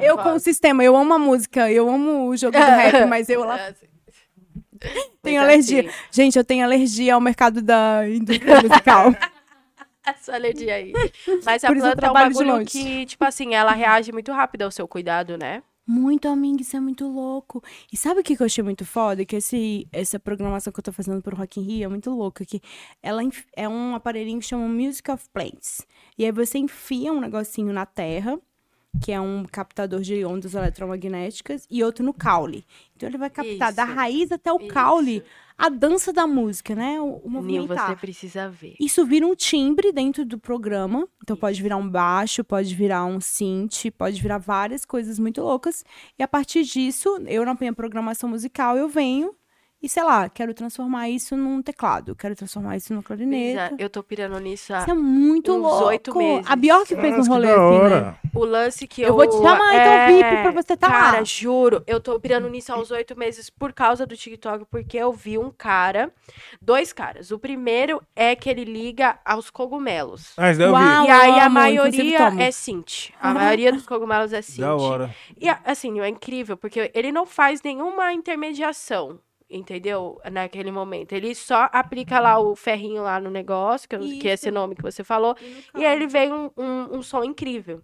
[0.00, 3.28] Eu com o sistema, eu amo a música, eu amo o jogo do rap, mas
[3.28, 3.86] eu lá É assim.
[5.20, 5.80] tenho Mas alergia.
[5.80, 9.12] assim, Gente, eu tenho alergia ao mercado da indústria musical.
[10.06, 10.92] essa alergia aí.
[11.44, 14.30] Mas a Por isso eu planta é um bagulho que, tipo assim, ela reage muito
[14.30, 15.60] rápido ao seu cuidado, né?
[15.88, 17.62] Muito, amiga, isso é muito louco.
[17.92, 19.24] E sabe o que eu achei muito foda?
[19.24, 22.44] Que esse, essa programação que eu tô fazendo pro Rock in Rio é muito louca.
[22.44, 22.60] Que
[23.00, 23.22] ela
[23.56, 25.86] é um aparelhinho que chama Music of Plants.
[26.18, 28.36] E aí você enfia um negocinho na terra,
[29.02, 32.64] que é um captador de ondas eletromagnéticas, e outro no caule.
[32.94, 33.94] Então ele vai captar da Isso.
[33.94, 34.68] raiz até o Isso.
[34.68, 35.22] caule
[35.58, 37.00] a dança da música, né?
[37.00, 37.88] O, o movimentar.
[37.88, 38.74] você precisa ver.
[38.78, 41.08] Isso vira um timbre dentro do programa.
[41.22, 45.84] Então pode virar um baixo, pode virar um synth, pode virar várias coisas muito loucas.
[46.18, 49.34] E a partir disso, eu na minha programação musical, eu venho
[49.82, 53.68] E sei lá, quero transformar isso num teclado, quero transformar isso numa clarineta.
[53.68, 55.84] Brisa, eu tô pirando nisso há Isso é muito uns louco.
[55.84, 56.46] oito meses.
[56.50, 57.84] A Bjork fez um Nossa, que rolê da assim, né?
[57.84, 58.18] hora.
[58.34, 59.08] O lance que eu.
[59.08, 61.00] Eu vou te chamar, então, VIP, pra você tá lá.
[61.00, 64.96] Cara, juro, eu tô pirando nisso há uns oito meses por causa do TikTok, porque
[64.96, 66.10] eu vi um cara,
[66.60, 67.30] dois caras.
[67.30, 70.32] O primeiro é que ele liga aos cogumelos.
[70.38, 70.82] Ah, isso daí eu vi.
[70.82, 71.06] Uau.
[71.06, 72.40] e aí a amo, inclusive maioria tomo.
[72.40, 73.10] é Sint.
[73.20, 74.60] A maioria dos cogumelos é Sint.
[74.60, 75.14] Da hora.
[75.38, 79.20] E assim, é incrível, porque ele não faz nenhuma intermediação.
[79.48, 80.20] Entendeu?
[80.32, 81.12] Naquele momento.
[81.12, 83.96] Ele só aplica lá o ferrinho lá no negócio, que,
[84.28, 85.36] é esse nome que você falou.
[85.76, 87.80] E aí ele vem um, um, um som incrível.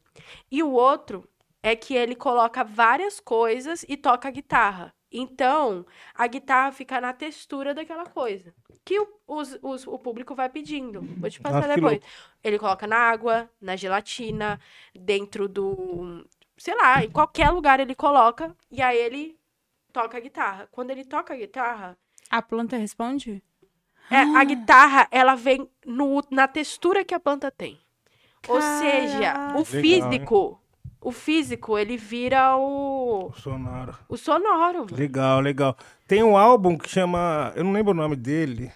[0.51, 1.29] E o outro
[1.63, 4.93] é que ele coloca várias coisas e toca a guitarra.
[5.15, 8.53] Então, a guitarra fica na textura daquela coisa.
[8.85, 11.01] Que o, os- os- o público vai pedindo.
[11.19, 12.01] Vou te passar que depois.
[12.43, 14.59] Ele coloca na água, na gelatina,
[14.93, 16.27] dentro do.
[16.57, 18.57] Sei lá, em qualquer lugar ele coloca.
[18.71, 19.39] E aí ele
[19.93, 20.69] toca a guitarra.
[20.73, 21.97] Quando ele toca a guitarra,
[22.31, 23.43] A planta responde?
[24.11, 27.79] é, a guitarra, ela vem no, na textura que a planta tem.
[28.49, 29.59] Ou seja, Caraca.
[29.59, 29.65] o Legal,
[30.11, 30.61] físico,
[31.01, 33.29] o físico, ele vira o,
[34.09, 34.91] o sonoro.
[34.91, 34.97] mano.
[34.97, 35.77] Legal, legal.
[36.09, 37.53] Tem um álbum que chama.
[37.55, 38.73] Eu não lembro o nome dele.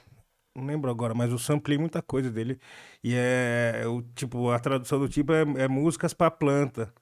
[0.54, 2.58] Não lembro agora, mas eu samplei muita coisa dele.
[3.02, 3.82] E é.
[3.86, 6.92] O, tipo, a tradução do tipo é, é músicas pra planta.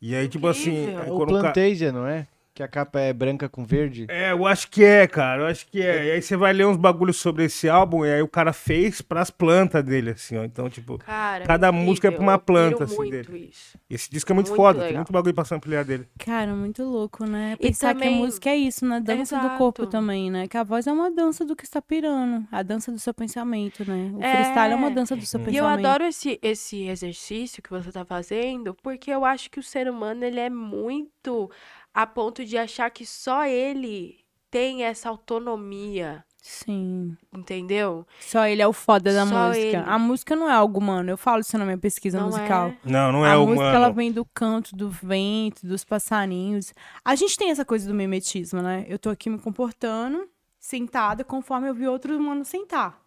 [0.00, 0.82] E aí, tipo assim.
[0.84, 1.02] Incrível.
[1.04, 2.26] É o o ca- Plantasia, não é?
[2.52, 4.06] Que a capa é branca com verde.
[4.08, 5.42] É, eu acho que é, cara.
[5.42, 6.06] Eu acho que é.
[6.06, 9.00] E aí você vai ler uns bagulhos sobre esse álbum, e aí o cara fez
[9.00, 10.42] pras plantas dele, assim, ó.
[10.44, 11.86] Então, tipo, Cara, Cada incrível.
[11.86, 13.48] música é pra uma Eu planta, assim, muito dele.
[13.52, 13.78] isso.
[13.88, 14.78] esse disco é muito, Muito foda.
[14.80, 14.98] Tem legal.
[15.00, 16.08] muito bagulho pra samplear dele.
[16.18, 17.54] Cara, muito louco, né?
[17.60, 19.00] E Pensar que a também- música é isso, né?
[19.00, 19.56] Dança do Exato.
[19.58, 20.48] corpo também, né?
[20.48, 22.44] Que a voz é uma dança do que está pirando.
[22.50, 24.10] A dança do seu pensamento, né?
[24.12, 24.32] O É.
[24.34, 25.62] freestyle é uma dança do seu E pensamento.
[25.64, 29.88] eu adoro esse, esse exercício que você tá fazendo, porque eu acho que o ser
[29.88, 31.48] humano, ele é muito
[31.94, 34.18] a ponto de achar que só ele
[34.50, 37.16] tem essa autonomia, Sim.
[37.32, 38.06] entendeu?
[38.20, 39.64] Só ele é o foda da Só música.
[39.66, 39.76] ele.
[39.76, 41.10] A música não é algo humano.
[41.10, 42.68] Eu falo isso na minha pesquisa Não musical.
[42.68, 42.76] é.
[42.84, 43.54] Não, não é a humano.
[43.60, 46.72] música ela vem do canto, do vento, dos passarinhos.
[47.04, 48.84] A gente tem essa coisa do mimetismo, né?
[48.88, 52.98] Eu tô aqui me comportando, sentada, conforme eu vi outro humano sentar.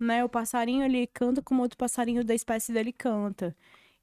[0.00, 0.24] Né?
[0.24, 3.56] O passarinho ele canta como outro passarinho da espécie dele canta.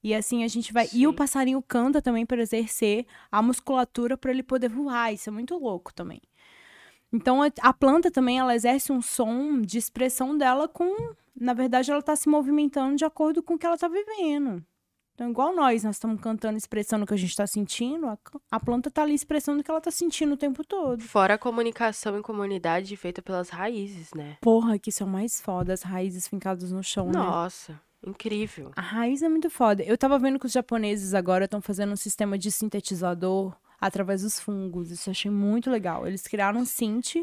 [0.06, 0.88] E assim a gente vai.
[0.94, 1.16] E o Sim.
[1.16, 5.12] passarinho canta também para exercer a musculatura para ele poder voar.
[5.12, 6.22] Isso é muito louco também.
[7.12, 12.04] Então a, planta também ela exerce um som de expressão dela com, na verdade, ela
[12.04, 14.64] tá se movimentando de acordo com o que ela tá vivendo.
[15.16, 18.18] Então, igual nós, nós estamos cantando, expressando o que a gente tá sentindo, a,
[18.52, 21.02] a planta tá ali expressando o que ela tá sentindo o tempo todo.
[21.02, 24.38] Fora a comunicação em comunidade feita pelas raízes, né?
[24.42, 27.14] Porra, que isso é o mais foda, as raízes fincadas no chão, né?
[27.14, 28.72] Nossa, incrível.
[28.76, 29.84] A raiz é muito foda.
[29.84, 34.40] Eu tava vendo que os japoneses agora estão fazendo um sistema de sintetizador através dos
[34.40, 34.92] fungos.
[34.92, 36.08] Isso eu achei muito legal.
[36.08, 37.16] Eles criaram um synth,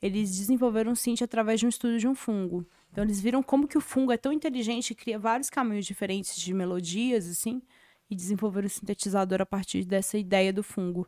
[0.00, 2.66] eles desenvolveram um synth através de um estudo de um fungo.
[2.90, 6.36] Então eles viram como que o fungo é tão inteligente e cria vários caminhos diferentes
[6.36, 7.60] de melodias, assim,
[8.08, 11.06] e desenvolveram o sintetizador a partir dessa ideia do fungo.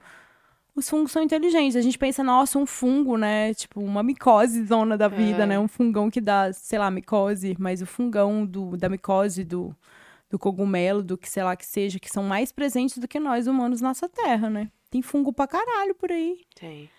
[0.77, 1.75] Os fungos são inteligentes.
[1.75, 3.55] A gente pensa, nossa, um fungo, né?
[3.55, 5.47] Tipo, uma micose zona da vida, É.
[5.47, 5.59] né?
[5.59, 9.75] Um fungão que dá, sei lá, micose, mas o fungão do, da micose, do,
[10.29, 13.47] do cogumelo, do que sei lá que seja, que são mais presentes do que nós
[13.47, 14.71] humanos nessa terra, né?
[14.91, 16.41] Tem fungo pra caralho por aí.
[16.55, 16.91] Tem.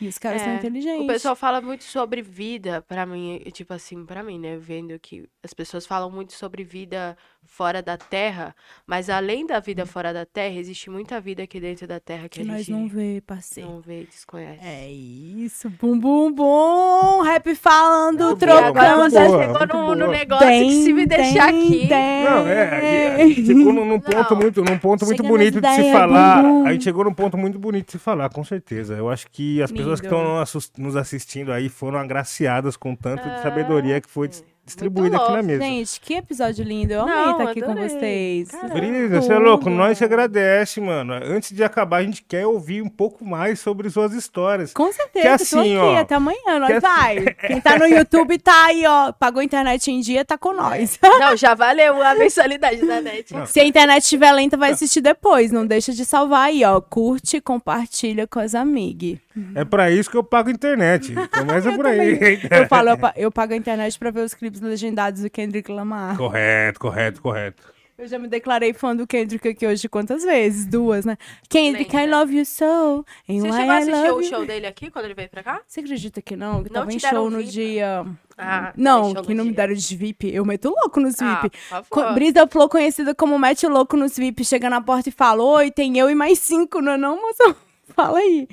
[0.00, 1.04] E os caras são É, inteligentes.
[1.04, 4.58] O pessoal fala muito sobre vida, pra mim, tipo assim, pra mim, né?
[4.58, 8.54] Vendo que as pessoas falam muito sobre vida fora da Terra,
[8.86, 12.40] mas além da vida fora da Terra, existe muita vida aqui dentro da Terra que,
[12.42, 13.70] que a nós gente não vê, parceiro.
[13.70, 14.60] não vê desconhece.
[14.64, 15.70] É isso.
[15.70, 17.22] Bum, bum, bum.
[17.22, 18.66] Rap falando, trocando.
[18.78, 21.86] Agora você chegou no, negócio que se me deixar aqui.
[21.88, 22.24] tem.
[22.24, 24.40] Não, é, a gente chegou num, num ponto Não.
[24.40, 26.42] muito, num ponto muito bonito de se falar.
[26.42, 26.66] bumbum.
[26.66, 28.94] A gente chegou num ponto muito bonito de se falar, com certeza.
[28.94, 30.16] Eu acho que as pessoas que Lindo.
[30.16, 34.28] estão nos- nos assistindo aí foram agraciadas com tanto de sabedoria que foi
[34.64, 35.62] dis- distribuída aqui na mesa.
[35.62, 36.92] Gente, que episódio lindo.
[36.92, 37.88] Eu amei Não, estar aqui com adorei.
[37.88, 38.50] vocês.
[38.50, 38.74] Caramba.
[38.74, 41.12] Brisa, você é louco, nós te agradece, mano.
[41.14, 44.72] Antes de acabar, a gente quer ouvir um pouco mais sobre suas histórias.
[44.72, 47.34] Com certeza, Que tô assim, aqui ó, até amanhã, nós que assim- vai.
[47.46, 50.98] Quem tá no YouTube tá aí, ó, pagou a internet em dia, tá com nós.
[51.02, 53.32] Não, já valeu a mensalidade da net.
[53.34, 53.46] Não.
[53.46, 55.50] Se a internet estiver lenta, vai assistir depois.
[55.52, 56.80] Não deixa de salvar aí, ó.
[56.80, 59.18] Curte, compartilha com as amigas.
[59.54, 61.14] É pra isso que eu pago internet.
[61.36, 62.18] Começa por aí.
[62.50, 65.70] Eu falo, eu, pa- eu pago a internet pra ver os clipes legendados do Kendrick
[65.72, 66.16] Lamar.
[66.16, 67.74] correto, correto, correto.
[67.96, 70.66] Eu já me declarei fã do Kendrick aqui hoje quantas vezes?
[70.66, 71.16] Duas, né?
[71.48, 72.18] Kendrick, I Lembra.
[72.18, 73.04] love you so.
[73.28, 75.44] And Você chegou a I assistir o you- show dele aqui, quando ele veio pra
[75.44, 75.60] cá?
[75.66, 76.64] Você acredita que não?
[76.64, 77.50] Que Não tava te em show no VIP?
[77.52, 78.04] dia.
[78.36, 79.56] Ah, Não, que não me dia.
[79.58, 80.34] deram de VIP.
[80.34, 81.56] Eu meto louco nos Ah, VIP.
[81.56, 82.14] favor.
[82.14, 85.96] Brisa Flow, conhecida como Mete Louco nos VIP, chega na porta e fala: Oi, tem
[85.96, 87.56] eu e mais cinco, não é não, moça?
[87.94, 88.48] Fala aí.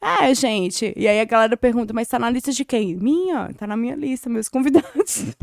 [0.00, 0.92] É, gente.
[0.96, 2.94] E aí a galera pergunta, mas tá na lista de quem?
[2.94, 5.34] Minha, tá na minha lista, meus convidados.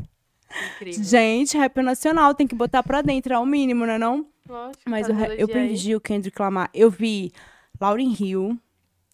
[0.75, 1.03] Incrível.
[1.03, 4.25] Gente, rap nacional, tem que botar pra dentro, é o mínimo, né não?
[4.47, 5.53] Lógico, Mas tá eu aí.
[5.53, 6.69] perdi o Kendrick Lamar.
[6.73, 7.31] Eu vi
[7.81, 8.57] Lauryn Hill,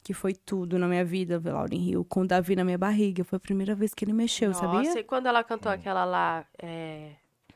[0.03, 3.23] que foi tudo na minha vida, ver Lauryn Hill, com o Davi na minha barriga.
[3.23, 4.99] Foi a primeira vez que ele mexeu, Nossa, sabia?
[4.99, 7.11] e quando ela cantou aquela lá, é,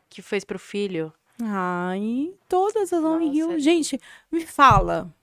[0.09, 1.11] que fez pro filho?
[1.41, 3.51] Ai, todas as Nossa, Hill.
[3.53, 3.99] é Gente,
[4.31, 5.13] me fala.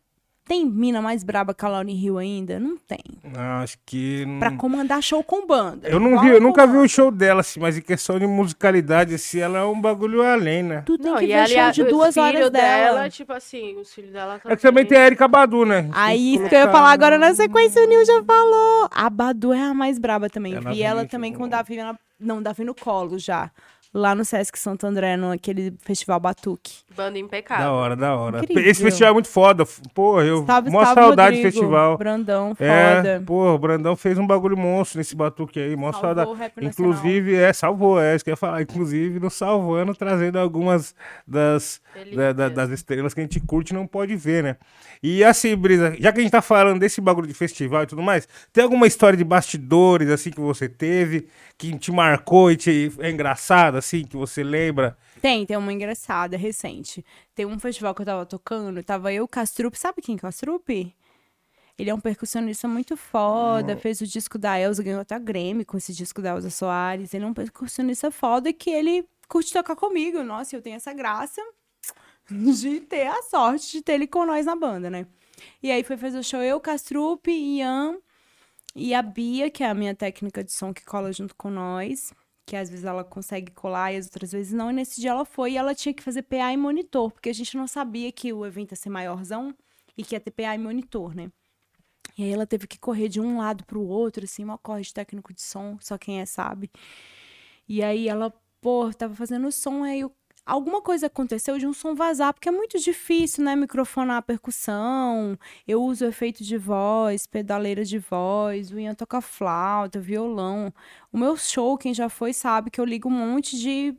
[0.50, 2.58] Tem mina mais braba que a Lauryn Hill ainda?
[2.58, 2.98] Não tem.
[3.22, 4.24] Não, acho que.
[4.26, 5.88] não- Pra comandar show com banda.
[5.88, 8.26] Eu não vi, a eu nunca vi um show dela, assim, mas em questão de
[8.26, 10.82] musicalidade, assim, ela é um bagulho além, né?
[10.84, 13.08] Tu tem Não, que ver ela, show de os duas horas dela.
[13.08, 15.88] tipo assim, os filhos dela É que também tem a Erika Badu, né?
[15.92, 18.88] Aí, isso que eu ia falar agora na sequência, o Nil já falou.
[18.90, 20.54] A Badu é a mais braba também.
[20.54, 23.52] Ela Vi vem ela também com o Davi, na- não, Davi no colo já.
[23.92, 26.74] Lá no Sesc Santo André, no aquele festival Batuque.
[26.96, 27.64] Banda impecável.
[27.64, 28.38] Da hora, da hora.
[28.38, 28.64] Incrível.
[28.70, 29.64] Esse festival é muito foda.
[29.92, 30.46] Pô, eu.
[30.46, 31.42] Salve, mó saudade do Rodrigo.
[31.42, 31.98] festival.
[31.98, 33.22] Brandão, É, foda.
[33.26, 36.30] pô, o Brandão fez um bagulho monstro nesse batuque aí, mó Salvou saudade.
[36.30, 36.70] o rap nacional.
[36.92, 38.62] Inclusive, é, salvou, é isso que eu ia falar.
[38.62, 40.94] Inclusive, nos salvando, trazendo algumas
[41.26, 41.80] das,
[42.14, 44.56] da- da- das estrelas que a gente curte e não pode ver, né?
[45.02, 48.02] E assim, Brisa, já que a gente tá falando desse bagulho de festival e tudo
[48.02, 51.26] mais, tem alguma história de bastidores, assim, que você teve,
[51.58, 54.96] que te marcou e te, é engraçado, assim, que você lembra?
[55.20, 57.04] Tem, tem uma engraçada, recente.
[57.34, 59.74] Tem um festival que eu tava tocando, tava eu, Castrup.
[59.76, 60.94] Sabe quem é Castrup?
[61.78, 65.64] Ele é um percussionista muito foda, fez o disco da Elza, ganhou até a Grammy
[65.64, 67.14] com esse disco da Elza Soares.
[67.14, 70.22] Ele é um percussionista foda que ele curte tocar comigo.
[70.22, 71.40] Nossa, eu tenho essa graça
[72.30, 75.06] de ter a sorte de ter ele com nós na banda, né?
[75.62, 77.96] E aí foi fazer o show eu, Castrup, Ian
[78.76, 82.12] e a Bia, que é a minha técnica de som que cola junto com nós
[82.50, 84.70] que às vezes ela consegue colar e as outras vezes não.
[84.70, 87.32] E nesse dia ela foi e ela tinha que fazer PA e monitor, porque a
[87.32, 89.54] gente não sabia que o evento ia ser maiorzão
[89.96, 91.30] e que ia ter PA e monitor, né?
[92.18, 94.92] E aí ela teve que correr de um lado pro outro, assim, uma corre de
[94.92, 96.68] técnico de som, só quem é sabe.
[97.68, 100.12] E aí ela, pô, tava fazendo som, aí o-
[100.50, 105.38] alguma coisa aconteceu de um som vazar, porque é muito difícil, né, microfonar a percussão.
[105.66, 110.74] Eu uso efeito de voz, pedaleira de voz, o Ian toca flauta, violão.
[111.12, 113.94] O meu show, quem já foi sabe que eu ligo um monte de.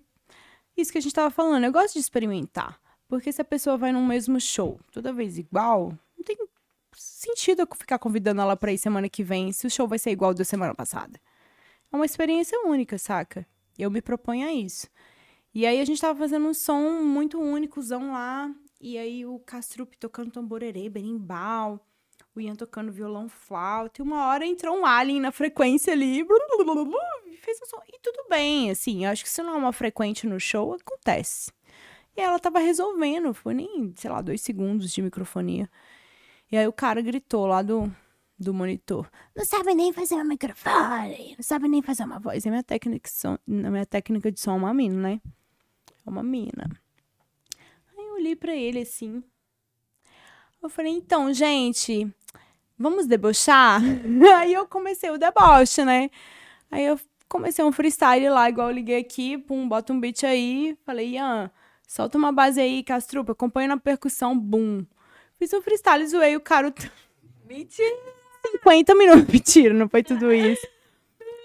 [0.75, 1.63] Isso que a gente tava falando.
[1.63, 2.79] Eu gosto de experimentar.
[3.07, 6.37] Porque se a pessoa vai num mesmo show toda vez igual, não tem
[6.93, 10.11] sentido eu ficar convidando ela pra ir semana que vem se o show vai ser
[10.11, 11.19] igual da semana passada.
[11.91, 13.45] É uma experiência única, saca?
[13.77, 14.87] Eu me proponho a isso.
[15.53, 18.53] E aí a gente tava fazendo um som muito únicozão lá.
[18.79, 21.79] E aí o Castrup tocando tamborerê, berimbau
[22.35, 27.37] o Ian tocando violão flauta, e uma hora entrou um alien na frequência ali, e
[27.37, 27.81] fez um som.
[27.87, 31.51] E tudo bem, assim, eu acho que se não é uma frequente no show, acontece.
[32.15, 35.69] E ela tava resolvendo, foi nem, sei lá, dois segundos de microfonia.
[36.51, 37.91] E aí o cara gritou lá do,
[38.37, 42.45] do monitor, não sabe nem fazer um microfone, não sabe nem fazer uma voz.
[42.45, 45.21] A minha técnica de som, minha técnica de som é uma mina, né?
[46.05, 46.69] É uma mina.
[47.97, 49.23] Aí eu olhei pra ele assim,
[50.61, 52.07] eu falei, então, gente,
[52.77, 53.81] vamos debochar?
[54.37, 56.09] Aí eu comecei o deboche, né?
[56.69, 60.77] Aí eu comecei um freestyle lá, igual eu liguei aqui, pum, bota um beat aí.
[60.85, 61.49] Falei, Ian,
[61.87, 64.85] solta uma base aí, Castrupa, acompanha na percussão, bum.
[65.39, 66.73] Fiz um freestyle, zoei o cara.
[67.47, 67.97] Mentira.
[68.51, 69.27] 50 minutos.
[69.33, 70.65] Mentira, não foi tudo isso.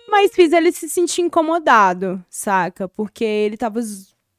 [0.08, 2.88] Mas fiz ele se sentir incomodado, saca?
[2.88, 3.80] Porque ele tava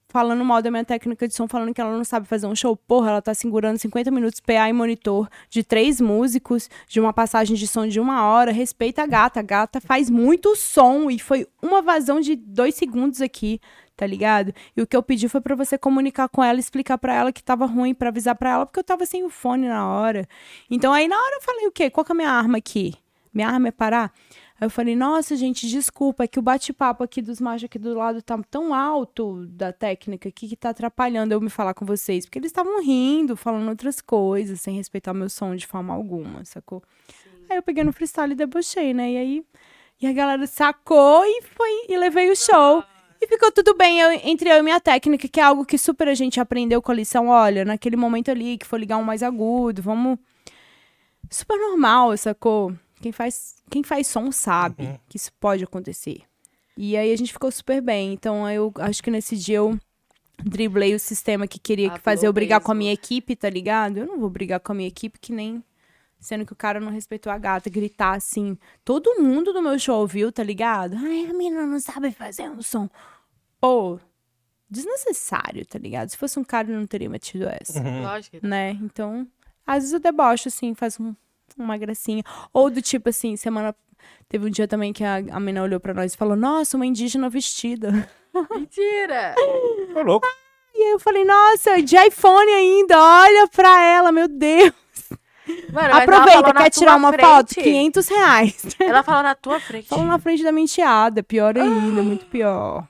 [0.10, 2.76] falando mal da minha técnica de som, falando que ela não sabe fazer um show.
[2.76, 7.56] Porra, ela tá segurando 50 minutos PA e monitor de três músicos, de uma passagem
[7.56, 8.52] de som de uma hora.
[8.52, 9.40] Respeita a gata.
[9.40, 13.60] A gata faz muito som e foi uma vazão de dois segundos aqui,
[13.96, 14.54] tá ligado?
[14.76, 17.44] E o que eu pedi foi pra você comunicar com ela, explicar pra ela que
[17.44, 20.28] tava ruim, pra avisar pra ela, porque eu tava sem o fone na hora.
[20.70, 21.90] Então aí na hora eu falei o quê?
[21.90, 22.94] Qual que é a minha arma aqui?
[23.34, 24.12] Minha arma é parar?
[24.60, 27.94] Aí eu falei, nossa, gente, desculpa, é que o bate-papo aqui dos machos aqui do
[27.94, 32.26] lado tá tão alto da técnica aqui que tá atrapalhando eu me falar com vocês.
[32.26, 36.82] Porque eles estavam rindo, falando outras coisas, sem respeitar meu som de forma alguma, sacou?
[37.50, 39.12] Aí eu peguei no freestyle e debochei, né?
[39.12, 39.46] E aí
[40.02, 42.84] e a galera sacou e foi e levei o show.
[43.22, 46.08] E ficou tudo bem eu- entre eu e minha técnica, que é algo que super
[46.08, 47.30] a gente aprendeu com a lição.
[47.30, 50.18] Olha, naquele momento ali que for ligar um mais agudo, vamos.
[51.30, 52.74] Super normal, sacou?
[53.02, 56.22] Quem faz, quem faz som sabe que isso pode acontecer.
[56.76, 58.14] E aí a gente ficou super bem.
[58.14, 59.80] Então eu acho que nesse dia eu
[60.44, 62.84] driblei o sistema que queria que Falou fazer eu brigar com a mesmo.
[62.84, 63.98] minha equipe, tá ligado?
[63.98, 65.64] Eu não vou brigar com a minha equipe que nem.
[66.20, 68.58] Sendo que o cara não respeitou a gata, gritar assim.
[68.84, 70.96] Todo mundo do meu show ouviu, tá ligado?
[70.98, 72.90] Ai, a menina não sabe fazer um som.
[73.62, 74.00] Pô,
[74.70, 76.10] desnecessário, tá ligado?
[76.10, 78.40] Se fosse um cara, eu não teria metido essa, Lógico.
[78.40, 78.72] que- né?
[78.82, 79.28] Então,
[79.66, 81.16] às vezes o deboche, assim, faz um,
[81.58, 82.24] uma gracinha.
[82.52, 83.76] Ou do tipo assim, semana.
[84.30, 86.86] Teve um dia também que a, a menina olhou pra nós e falou: Nossa, uma
[86.86, 88.10] indígena vestida.
[88.54, 89.36] Mentira!
[89.96, 90.28] Ô, louco.
[90.76, 94.74] E aí eu falei: Nossa, de iPhone ainda, olha pra ela, meu Deus.
[95.72, 97.26] Mano, Aproveita, quer tirar uma frente.
[97.26, 97.56] foto?
[97.56, 98.66] 500 reais.
[98.80, 99.88] Ela falou na tua frente.
[99.88, 102.86] Falou na frente da minha enteada, pior ainda, muito pior.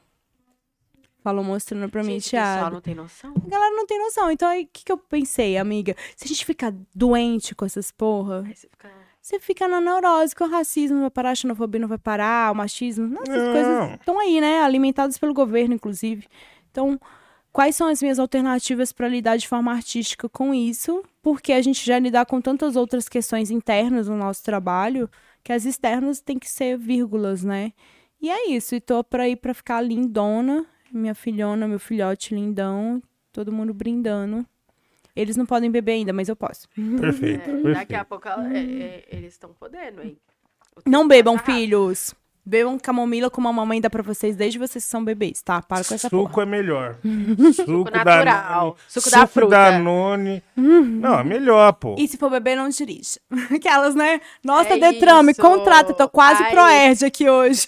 [1.28, 2.70] Falou mostrando pra Gente, o pessoal enteada.
[2.72, 3.34] não tem noção.
[3.46, 4.32] A galera não tem noção.
[4.32, 5.94] Então aí, o que, que eu pensei, amiga?
[6.16, 8.90] Se a gente ficar doente com essas porra, Aí você fica...
[9.22, 12.50] você fica na neurose, que o racismo não vai parar, a xenofobia não vai parar,
[12.54, 13.08] o machismo.
[13.08, 13.52] Nossa, essas Não.
[13.52, 14.62] coisas estão aí, né?
[14.62, 16.26] Alimentadas pelo governo, inclusive.
[16.72, 16.98] Então,
[17.52, 21.04] quais são as minhas alternativas para lidar de forma artística com isso?
[21.22, 25.10] Porque a gente já lidar com tantas outras questões internas no nosso trabalho,
[25.44, 27.74] que as externas têm que ser vírgulas, né?
[28.22, 28.74] E é isso.
[28.76, 33.02] E tô pra ir pra ficar lindona, minha filhona, meu filhote lindão,
[33.32, 34.46] todo mundo brindando.
[35.16, 36.68] Eles não podem beber ainda, mas eu posso.
[37.00, 38.06] Perfeito, É, daqui a perfeito.
[38.06, 40.18] pouco ela- é, é, eles estão podendo, hein?
[40.86, 42.14] Não bebam, filhos.
[42.46, 45.62] Bebam camomila como a mamãe dá pra vocês desde vocês que são bebês, tá?
[45.62, 46.44] Para com essa Suco porra.
[46.44, 46.96] é melhor.
[47.54, 48.24] Suco natural.
[48.24, 48.76] Danone.
[48.88, 49.50] Suco da fruta.
[49.50, 50.42] Danone.
[50.56, 51.96] Não, é melhor, pô.
[51.98, 53.20] E se for beber, não dirija.
[53.54, 54.22] Aquelas, né?
[54.46, 55.94] Nossa, É Detran, me contrata.
[55.94, 56.52] Tô quase Ai.
[56.52, 57.68] Proerd aqui hoje.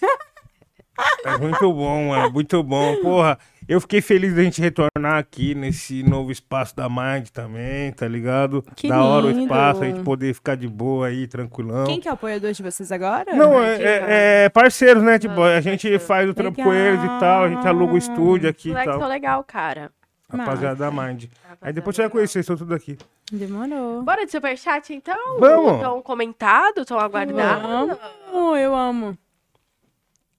[1.26, 2.32] É muito bom, mano.
[2.32, 2.96] Muito bom.
[3.02, 8.08] Porra, eu fiquei feliz da gente retornar aqui nesse novo espaço da Mind também, tá
[8.08, 8.64] ligado?
[8.76, 9.44] Que da hora o lindo.
[9.44, 11.86] espaço, a gente poder ficar de boa aí, tranquilão.
[11.86, 13.36] Quem que é o apoiador de vocês agora?
[13.36, 15.20] Não, é, é- é parceiros, né?
[15.20, 16.00] Tipo, a gente parceiro.
[16.00, 18.90] faz o trampo com eles e tal, a gente aluga o estúdio aqui e Moleque
[18.90, 19.00] tal.
[19.00, 19.92] tão legal, cara.
[20.32, 21.26] Rapaziada da Mind.
[21.60, 22.96] Aí depois você vai conhecer, estão tudo aqui.
[23.32, 24.04] Demorou.
[24.04, 25.40] Bora de superchat, então?
[25.40, 25.82] Vamos.
[25.82, 27.98] Tão comentado, tão aguardado.
[28.32, 29.18] Amo, eu amo.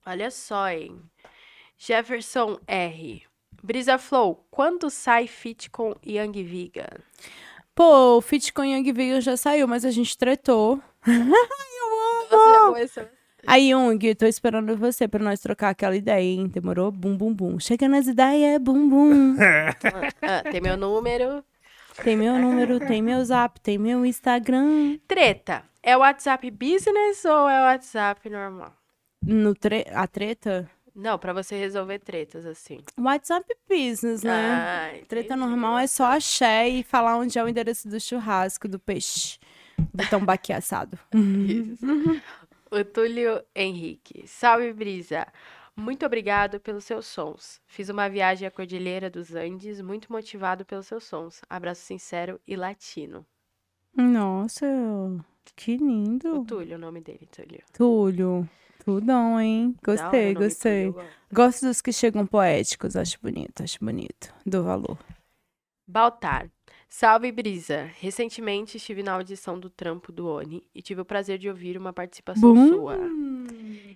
[0.05, 0.99] Olha só, hein?
[1.77, 3.23] Jefferson R.
[3.63, 6.89] Brisa Flow, quando sai fit com Young Viga?
[7.75, 10.81] Pô, o Fit com Young Vegan já saiu, mas a gente tretou.
[12.31, 13.07] Já começou?
[13.47, 16.47] Aí, Young, tô esperando você pra nós trocar aquela ideia, hein?
[16.47, 16.91] Demorou?
[16.91, 17.59] Bum, bum, bum.
[17.59, 19.35] Chega nas ideias, bum, bum.
[20.21, 21.43] Ah, tem meu número.
[22.03, 24.97] Tem meu número, tem meu zap, tem meu Instagram.
[25.07, 28.73] Treta, é o WhatsApp Business ou é o WhatsApp normal?
[29.23, 30.69] No tre a treta?
[30.93, 32.79] Não, pra você resolver tretas, assim.
[32.99, 34.51] WhatsApp Business, né?
[34.53, 38.77] Ah, Treta normal é só axé e falar onde é o endereço do churrasco, do
[38.77, 39.39] peixe.
[39.93, 40.99] Do tambaqui assado.
[41.13, 41.85] Isso.
[42.73, 44.25] O Túlio Henrique.
[44.25, 45.27] Salve, Brisa.
[45.75, 47.59] Muito obrigado pelos seus sons.
[47.67, 51.41] Fiz uma viagem à Cordilheira dos Andes, muito motivado pelos seus sons.
[51.49, 53.25] Abraço sincero e latino.
[53.93, 54.65] Nossa,
[55.53, 56.45] que O lindo.
[56.45, 57.61] Túlio, o nome dele, Túlio.
[57.73, 58.49] Túlio,
[58.83, 59.75] tudão, hein?
[59.87, 60.93] Hora Gostei, gostei.
[61.31, 61.65] Gosto.
[61.65, 64.33] Dos que chegam poéticos, acho bonito, acho bonito.
[64.45, 64.97] Dou valor.
[65.87, 66.49] Baltar.
[66.87, 67.89] Salve, Brisa.
[67.99, 71.93] Recentemente estive na audição do trampo do ONI e tive o prazer de ouvir uma
[71.93, 72.67] participação Bum.
[72.67, 72.97] sua.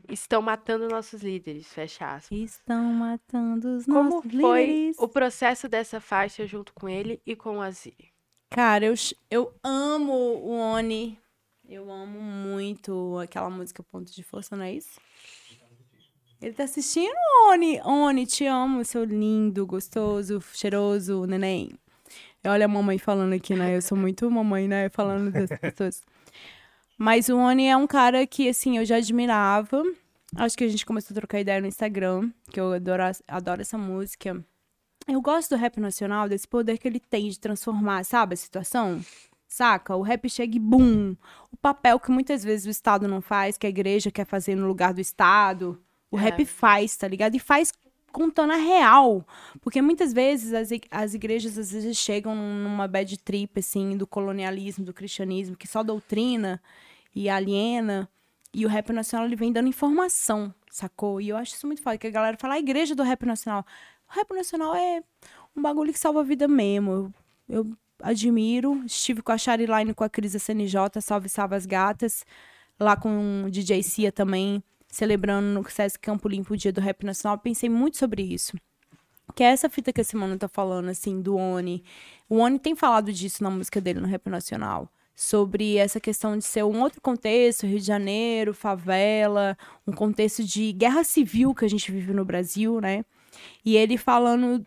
[0.10, 2.38] Estão matando nossos líderes, fecha aspas.
[2.38, 4.98] Estão matando os Como nossos foi líderes.
[5.00, 7.96] o processo dessa faixa junto com ele e com o Azir?
[8.50, 8.94] Cara, eu,
[9.30, 11.18] eu amo o Oni.
[11.68, 15.00] Eu amo muito aquela música Ponto de Força, não é isso?
[16.40, 17.16] Ele tá assistindo,
[17.50, 17.82] Oni?
[17.82, 21.72] Oni, te amo, seu lindo, gostoso, cheiroso, neném.
[22.46, 23.76] Olha a mamãe falando aqui, né?
[23.76, 24.90] Eu sou muito mamãe, né?
[24.90, 26.04] Falando das pessoas.
[26.98, 29.84] Mas o Oni é um cara que, assim, eu já admirava.
[30.36, 33.78] Acho que a gente começou a trocar ideia no Instagram, que eu adoro, adoro essa
[33.78, 34.46] música.
[35.08, 39.02] Eu gosto do rap nacional, desse poder que ele tem de transformar, sabe, a situação.
[39.56, 39.96] Saca?
[39.96, 41.16] O rap chega e bum.
[41.50, 44.68] O papel que muitas vezes o Estado não faz, que a igreja quer fazer no
[44.68, 45.82] lugar do Estado.
[46.12, 46.24] O É.
[46.24, 47.36] rap faz, tá ligado?
[47.36, 47.72] E faz
[48.12, 49.26] contando a real.
[49.62, 54.84] Porque muitas vezes as, as igrejas às vezes chegam numa bad trip, assim, do colonialismo,
[54.84, 56.62] do cristianismo, que só doutrina
[57.16, 58.10] e aliena.
[58.54, 61.22] E o rap nacional ele vem dando informação, sacou?
[61.22, 63.66] E eu acho isso muito foda, que a galera fala, a igreja do rap nacional.
[64.10, 65.02] O rap nacional é
[65.56, 66.92] um bagulho que salva a vida mesmo.
[66.92, 67.12] Eu,
[67.48, 68.84] eu admiro.
[68.86, 72.26] Estive com a Chariline, com a Cris CNJ, Salve Salve as Gatas.
[72.80, 77.06] Lá com o DJ Cia também, celebrando no Sesc Campo Limpo o dia do rap
[77.06, 77.38] nacional.
[77.38, 78.58] Pensei muito sobre isso.
[79.34, 81.84] Que é essa fita que esse mano tá falando, assim, do Oni.
[82.30, 84.90] O Oni tem falado disso na música dele no rap nacional.
[85.16, 89.58] Sobre essa questão de ser um outro contexto, Rio de Janeiro, favela,
[89.88, 93.06] um contexto de guerra civil que a gente vive no Brasil, né?
[93.64, 94.66] E ele falando,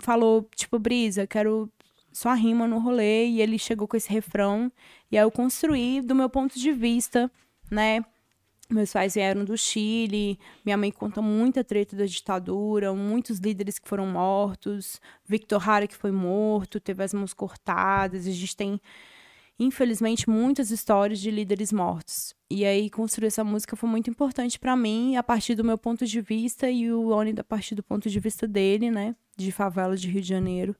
[0.00, 1.70] falou, tipo, Brisa, quero
[2.16, 3.26] só rima no rolê.
[3.26, 4.70] E ele chegou com esse refrão.
[5.10, 7.30] E aí eu construí do meu ponto de vista,
[7.70, 8.04] né?
[8.68, 13.88] Meus pais vieram do Chile, minha mãe conta muita treta da ditadura, muitos líderes que
[13.88, 18.80] foram mortos, Victor Hara que foi morto, teve as mãos cortadas, a gente tem
[19.58, 22.34] infelizmente, muitas histórias de líderes mortos.
[22.50, 26.06] E aí, construir essa música foi muito importante para mim, a partir do meu ponto
[26.06, 29.16] de vista, e o Oni a partir do ponto de vista dele, né?
[29.36, 30.76] De favela de Rio de Janeiro.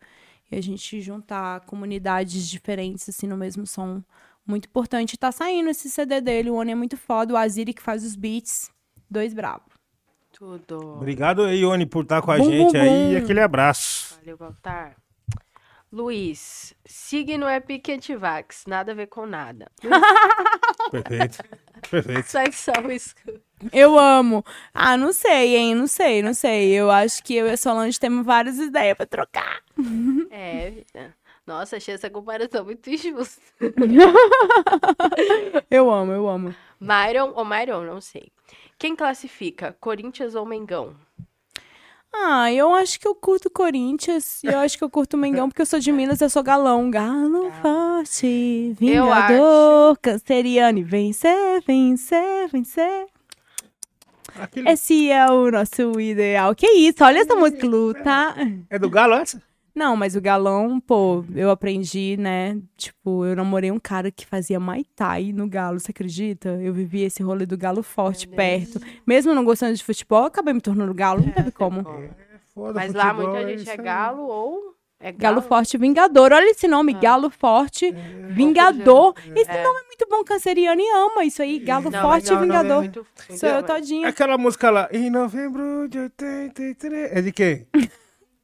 [0.50, 4.02] E a gente juntar comunidades diferentes, assim, no mesmo som.
[4.46, 5.18] Muito importante.
[5.18, 7.34] Tá saindo esse CD dele, o Oni é muito foda.
[7.34, 8.70] O Aziri que faz os beats,
[9.10, 9.74] dois bravos.
[10.32, 10.96] Tudo.
[10.96, 13.14] Obrigado, Ione, por estar com a Bum, gente bum, aí.
[13.14, 14.16] E aquele abraço.
[14.20, 14.96] Valeu, Baltar.
[15.90, 19.70] Luiz, signo é pique antivax, nada a ver com nada.
[20.90, 21.38] Perfeito.
[21.90, 22.26] Perfeito.
[22.26, 23.40] Sai só o escudo.
[23.72, 24.44] Eu amo.
[24.74, 25.74] Ah, não sei, hein?
[25.74, 26.72] Não sei, não sei.
[26.72, 29.60] Eu acho que eu e a Solange temos várias ideias pra trocar.
[30.30, 31.14] É, vida.
[31.46, 33.40] Nossa, achei essa comparação muito injusta.
[35.70, 36.54] Eu amo, eu amo.
[36.80, 38.30] Myron ou Myron, não sei.
[38.78, 39.76] Quem classifica?
[39.80, 40.94] Corinthians ou Mengão?
[42.12, 44.42] Ah, eu acho que eu curto Corinthians.
[44.42, 46.90] E eu acho que eu curto Mengão, porque eu sou de Minas, eu sou galão.
[46.90, 53.06] Galo forte, vingador, canceriano e vencer, vencer, vencer.
[54.38, 56.54] Aquele- Esse é o nosso ideal.
[56.54, 58.34] Que isso, olha essa música, luta.
[58.70, 59.42] É do Galo essa?
[59.74, 62.58] Não, mas o galão, pô, eu aprendi, né?
[62.78, 66.48] Tipo, eu namorei um cara que fazia Muay Thai no galo, você acredita?
[66.62, 68.80] Eu vivi esse rolê do galo forte perto.
[69.06, 71.84] Mesmo não gostando de futebol, eu acabei me tornando galo, não teve como.
[72.54, 73.76] Foda, Mas lá futebol muita é gente é aí.
[73.76, 75.42] galo ou é Galo galo.
[75.48, 76.32] Forte Vingador.
[76.32, 77.92] Olha esse nome, Galo Forte
[78.30, 79.14] Vingador.
[79.34, 79.62] Esse É.
[79.62, 81.58] nome é muito bom, canceriano e ama isso aí.
[81.58, 82.78] Galo Não, Forte não, não, é Vingador.
[82.82, 83.06] muito-
[83.38, 84.08] Sou eu todinha.
[84.08, 87.12] Aquela música lá, em novembro de 83.
[87.12, 87.66] É de quem?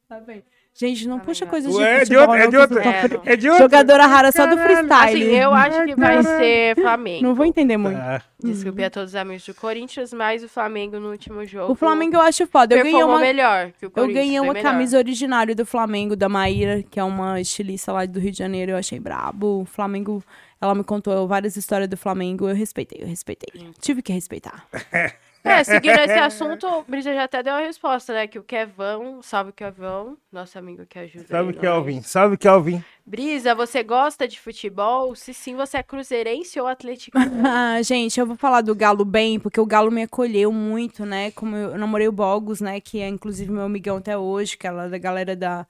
[0.07, 0.43] Tá bem.
[0.75, 1.51] Gente, não Tá puxa vendo?
[1.51, 2.43] coisa de Ué, é de futebol, outra.
[2.43, 3.21] É de tô É, fri- não.
[3.25, 3.63] É de outra.
[3.63, 5.23] Jogadora rara só do freestyle.
[5.23, 7.23] Assim, eu acho que vai ser Flamengo.
[7.23, 7.95] Não vou entender muito.
[7.97, 11.71] Ah, Desculpe a todos os amigos do Corinthians, mas o Flamengo no último jogo.
[11.71, 12.75] O Flamengo eu acho foda.
[12.75, 16.83] Eu ganhei uma, melhor que o Eu ganhei uma camisa originária do Flamengo, da Maíra,
[16.89, 18.71] que é uma estilista lá do Rio de Janeiro.
[18.71, 19.61] Eu achei brabo.
[19.61, 20.23] O Flamengo,
[20.59, 22.49] ela me contou várias histórias do Flamengo.
[22.49, 23.67] Eu respeitei, eu respeitei.
[23.79, 24.65] Tive que respeitar.
[25.43, 28.27] É, seguindo esse assunto, o Brisa já até deu a resposta, né?
[28.27, 31.27] Que o Kevão, salve o Kevão, nosso amigo que ajuda.
[31.27, 31.61] Salve, aí, nós.
[31.61, 32.01] Kelvin.
[32.01, 32.83] Salve, Kelvin.
[33.05, 35.13] Brisa, você gosta de futebol?
[35.15, 37.43] Se sim, você é cruzeirense ou atleticano?
[37.45, 41.31] Ah, gente, eu vou falar do Galo bem, porque o Galo me acolheu muito, né?
[41.31, 42.79] Como eu namorei o Bogos, né?
[42.79, 45.67] Que é inclusive meu amigão até hoje, que é lá da galera da,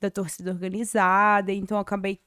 [0.00, 1.50] da torcida organizada.
[1.52, 2.20] Então eu acabei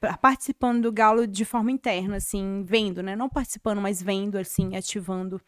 [0.00, 3.16] pa- participando do Galo de forma interna, assim, vendo, né?
[3.16, 5.40] Não participando, mas vendo, assim, ativando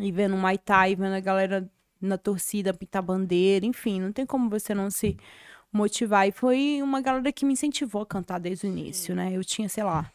[0.00, 1.68] e vendo o Muay Thai, vendo a galera
[2.00, 5.16] na torcida pintar bandeira, enfim, não tem como você não se
[5.72, 6.28] motivar.
[6.28, 9.30] E foi uma galera que me incentivou a cantar desde o início, né?
[9.32, 10.10] Eu tinha, sei lá,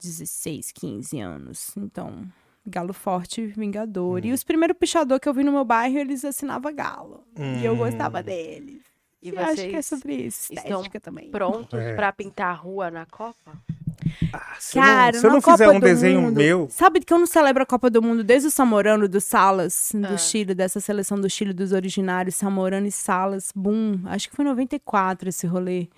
[0.00, 1.76] 16, 15 anos.
[1.76, 2.26] Então,
[2.66, 4.20] Galo Forte, Vingador.
[4.22, 4.26] Hum.
[4.26, 7.24] E os primeiros pichador que eu vi no meu bairro, eles assinavam Galo.
[7.60, 7.78] E eu Hum.
[7.78, 8.82] gostava deles.
[9.22, 10.52] E E acho que é sobre isso.
[10.52, 11.30] estão Estética também.
[11.30, 11.94] prontos É.
[11.94, 13.52] pra pintar a rua na Copa?
[14.32, 17.00] Ah, se eu Cara, não, se eu não Copa fizer um desenho Mundo, meu, Sabe
[17.00, 20.16] que eu não celebro a Copa do Mundo desde o Samorano, do Salas, do Ah.
[20.18, 24.00] Chile, dessa seleção do Chile dos originários, Samorano e Salas, boom.
[24.06, 25.88] Acho que foi em 94 esse rolê.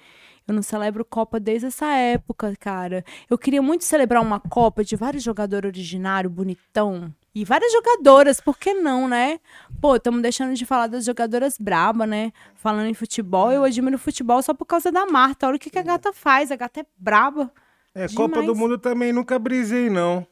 [0.46, 3.04] Eu não celebro Copa desde essa época, cara.
[3.28, 7.12] Eu queria muito celebrar uma Copa de vários jogadores originários, bonitão.
[7.34, 9.38] E várias jogadoras, por que não, né?
[9.80, 12.32] Pô, estamos deixando de falar das jogadoras braba, né?
[12.54, 15.46] Falando em futebol, eu admiro futebol só por causa da Marta.
[15.46, 16.50] Olha o que, que a gata faz.
[16.50, 17.52] A gata é braba.
[17.94, 18.58] É, Copa do Demais.
[18.58, 20.26] Mundo também nunca brisei, não.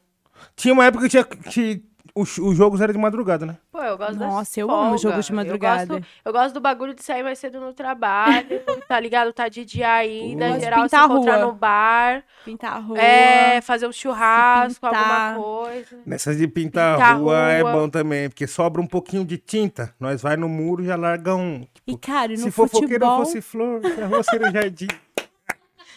[0.55, 3.57] Tinha uma época que, tinha, que os, os jogos eram de madrugada, né?
[3.71, 4.97] Pô, eu gosto das Nossa, eu amo folga.
[4.97, 5.81] jogo de madrugada.
[5.83, 9.33] Eu gosto, eu gosto do bagulho de sair mais cedo no trabalho, tá ligado?
[9.33, 11.45] Tá de dia ainda, em geral se encontrar rua.
[11.47, 12.23] no bar.
[12.45, 12.99] Pintar a rua.
[12.99, 15.97] É, fazer um churrasco, alguma coisa.
[16.05, 17.71] Nessas de pintar, Pintar a rua, é rua.
[17.73, 19.93] bom também, porque sobra um pouquinho de tinta.
[19.99, 21.61] Nós vai no muro e já larga um.
[21.73, 23.17] tipo, E, cara, e no se fofoqueiro futebol...
[23.25, 24.87] fosse flor, se a rua seria um jardim.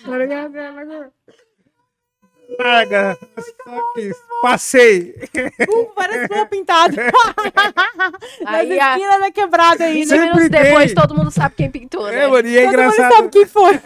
[0.02, 0.54] Tá ligado?
[3.94, 4.10] Que
[4.42, 5.14] Passei.
[5.68, 6.96] Uh, flores pintadas.
[8.40, 9.94] Nas Aí, a- esquinas da quebrada aí.
[9.94, 10.94] 20 Sempre minutos depois, tem.
[10.94, 12.24] todo mundo sabe quem pintou, né?
[12.24, 13.12] É, mano, e é Todo mundo engraçado.
[13.12, 13.80] sabe quem foi.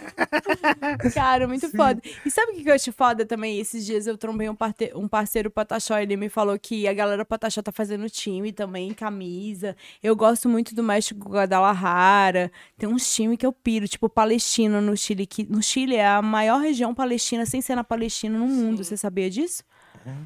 [1.13, 2.01] Cara, muito foda.
[2.25, 3.59] E sabe o que que eu acho foda também?
[3.59, 7.25] Esses dias eu trombei um, parte- um parceiro Pataxó, ele me falou que a galera
[7.25, 9.75] Pataxó tá fazendo time também, camisa.
[10.01, 12.49] Eu gosto muito do México Guadalajara.
[12.77, 15.25] Tem uns times que eu piro, tipo Palestina no Chile.
[15.25, 18.83] Que no Chile é a maior região palestina, sem ser na Palestina, no mundo.
[18.83, 19.63] Você sabia disso?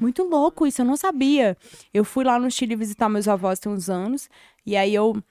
[0.00, 1.56] Muito louco isso, eu não sabia.
[1.92, 4.28] Eu fui lá no Chile visitar meus avós tem uns anos,
[4.66, 5.22] e aí eu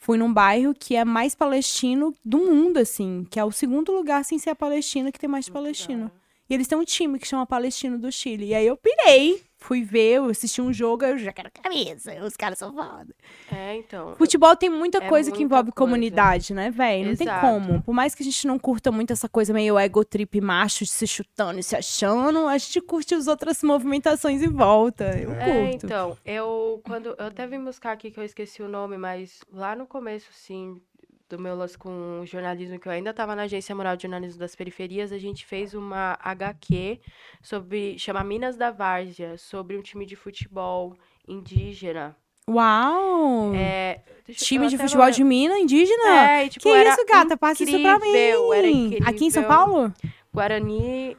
[0.00, 4.24] fui num bairro que é mais palestino do mundo, assim, que é o segundo lugar
[4.24, 6.10] sem ser a Palestina que tem mais palestino.
[6.48, 8.46] E eles têm um time que chama Palestino do Chile.
[8.46, 9.42] E aí eu pirei.
[9.60, 12.14] Fui ver, eu assisti um jogo, eu já quero camisa.
[12.24, 13.14] Os caras são foda.
[13.52, 14.14] É, então.
[14.16, 15.90] Futebol tem muita É coisa que muita envolve coisa.
[15.92, 17.08] comunidade, né, velho?
[17.08, 17.82] Não tem como.
[17.82, 20.90] Por mais que a gente não curta muito essa coisa meio ego trip macho, de
[20.90, 25.04] se chutando e se achando, a gente curte as outras movimentações em volta.
[25.18, 25.86] Eu É, curto.
[25.86, 29.74] então, eu quando eu até vim buscar aqui que eu esqueci o nome, mas lá
[29.74, 30.80] no começo, sim,
[31.28, 34.56] do meu lance com jornalismo, que eu ainda estava na Agência Moral de Jornalismo das
[34.56, 36.98] Periferias, a gente fez uma HQ
[37.42, 40.94] sobre, chama Minas da Várzea, sobre um time de futebol
[41.26, 42.16] indígena.
[42.48, 43.52] Uau!
[43.54, 44.00] É,
[44.32, 46.08] Time de futebol lem- de mina indígena?
[46.08, 47.36] É, tipo, que isso, gata?
[47.36, 48.96] Passa isso pra mim.
[49.04, 49.44] Aqui em São.
[49.44, 49.92] Paulo?
[50.32, 51.14] Guarani,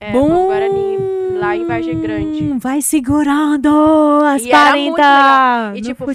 [0.00, 0.46] é, Bom.
[0.46, 0.96] Guarani,
[1.38, 2.58] lá em Vargem Grande.
[2.58, 3.68] Vai segurando
[4.24, 5.76] as E era muito 40 legal.
[5.76, 6.04] E, tipo,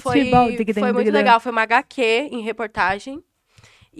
[0.74, 1.40] foi muito legal.
[1.40, 3.22] Foi uma HQ em reportagem.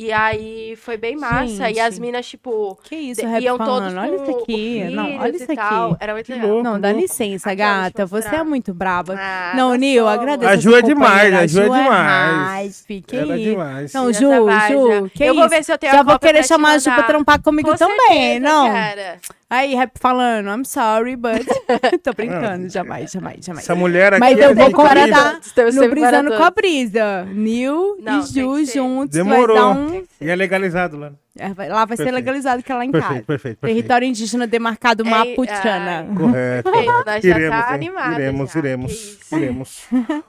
[0.00, 1.68] E aí foi bem massa.
[1.68, 2.00] E as Gente.
[2.00, 3.82] minas, tipo, Que isso, de- rap iam falando.
[3.92, 4.84] todos Olha isso aqui.
[4.94, 5.96] Não, olha isso aqui.
[5.98, 6.48] Era muito legal.
[6.48, 6.62] louco.
[6.62, 7.02] Não, dá louco.
[7.02, 8.06] licença, gata.
[8.06, 9.16] Você é muito braba.
[9.18, 10.52] Ah, não, Nil, agradeço.
[10.52, 12.84] A Ju é demais, a Ju é demais.
[12.86, 13.92] hype, Que Ela é demais.
[13.92, 14.20] Não, Ju.
[14.20, 15.40] Ju, que Eu isso?
[15.40, 17.68] vou ver se eu tenho Já a vou querer chamar a Ju pra trampar comigo
[17.68, 18.66] Com também, certeza, não.
[18.72, 19.16] cara.
[19.50, 21.46] Aí, rap falando, I'm sorry, but...
[22.04, 23.64] Tô brincando, jamais, jamais, jamais.
[23.64, 24.20] Essa mulher aqui.
[24.20, 24.72] Mas é eu vou incrível.
[24.76, 26.50] concordar Estamos no Brisando com a.
[26.50, 27.24] Brisa.
[27.32, 28.74] Nil Não, e Ju ser.
[28.74, 29.56] juntos Demorou.
[29.56, 30.02] vai dar um...
[30.20, 31.12] E é legalizado lá.
[31.38, 32.14] é, vai- Lá vai ser Perfeito.
[32.14, 33.22] legalizado que é lá em Perfeito, casa.
[33.26, 33.74] perfeito, perfeito.
[33.76, 36.06] Território indígena demarcado É, Mapuchana.
[36.10, 36.14] ai.
[36.14, 36.70] Correto.
[36.70, 37.74] Perfeito, nós já iremos, tá hein?
[37.74, 39.82] animada iremos, já, iremos, iremos.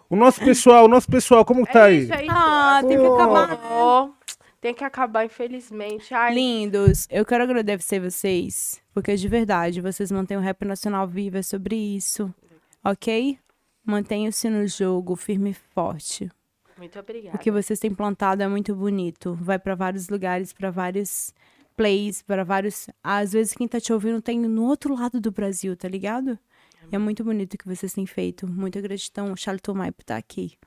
[0.09, 2.03] O nosso pessoal, o nosso pessoal, como tá É aí?
[2.03, 2.31] isso, é isso.
[2.33, 3.59] Ah, tem que acabar.
[3.69, 4.07] Ó,
[4.61, 6.13] Tem que acabar, infelizmente.
[6.13, 11.37] Ai, Lindos, eu quero agradecer vocês, porque de verdade, vocês mantêm o rap nacional vivo,
[11.37, 12.33] é sobre isso,
[12.83, 13.39] ok?
[13.85, 16.29] Mantenham-se no jogo, firme e forte.
[16.77, 17.35] muito obrigada.
[17.35, 19.33] O que vocês têm plantado é muito bonito.
[19.41, 21.33] Vai pra vários lugares, pra vários
[21.75, 22.89] plays, pra vários.
[23.01, 26.37] Às vezes quem tá te ouvindo tem no outro lado do Brasil, tá ligado?
[26.91, 28.45] E é muito bonito o que vocês têm feito.
[28.47, 30.57] Muita gratidão, Charlie Tomai, por estar aqui.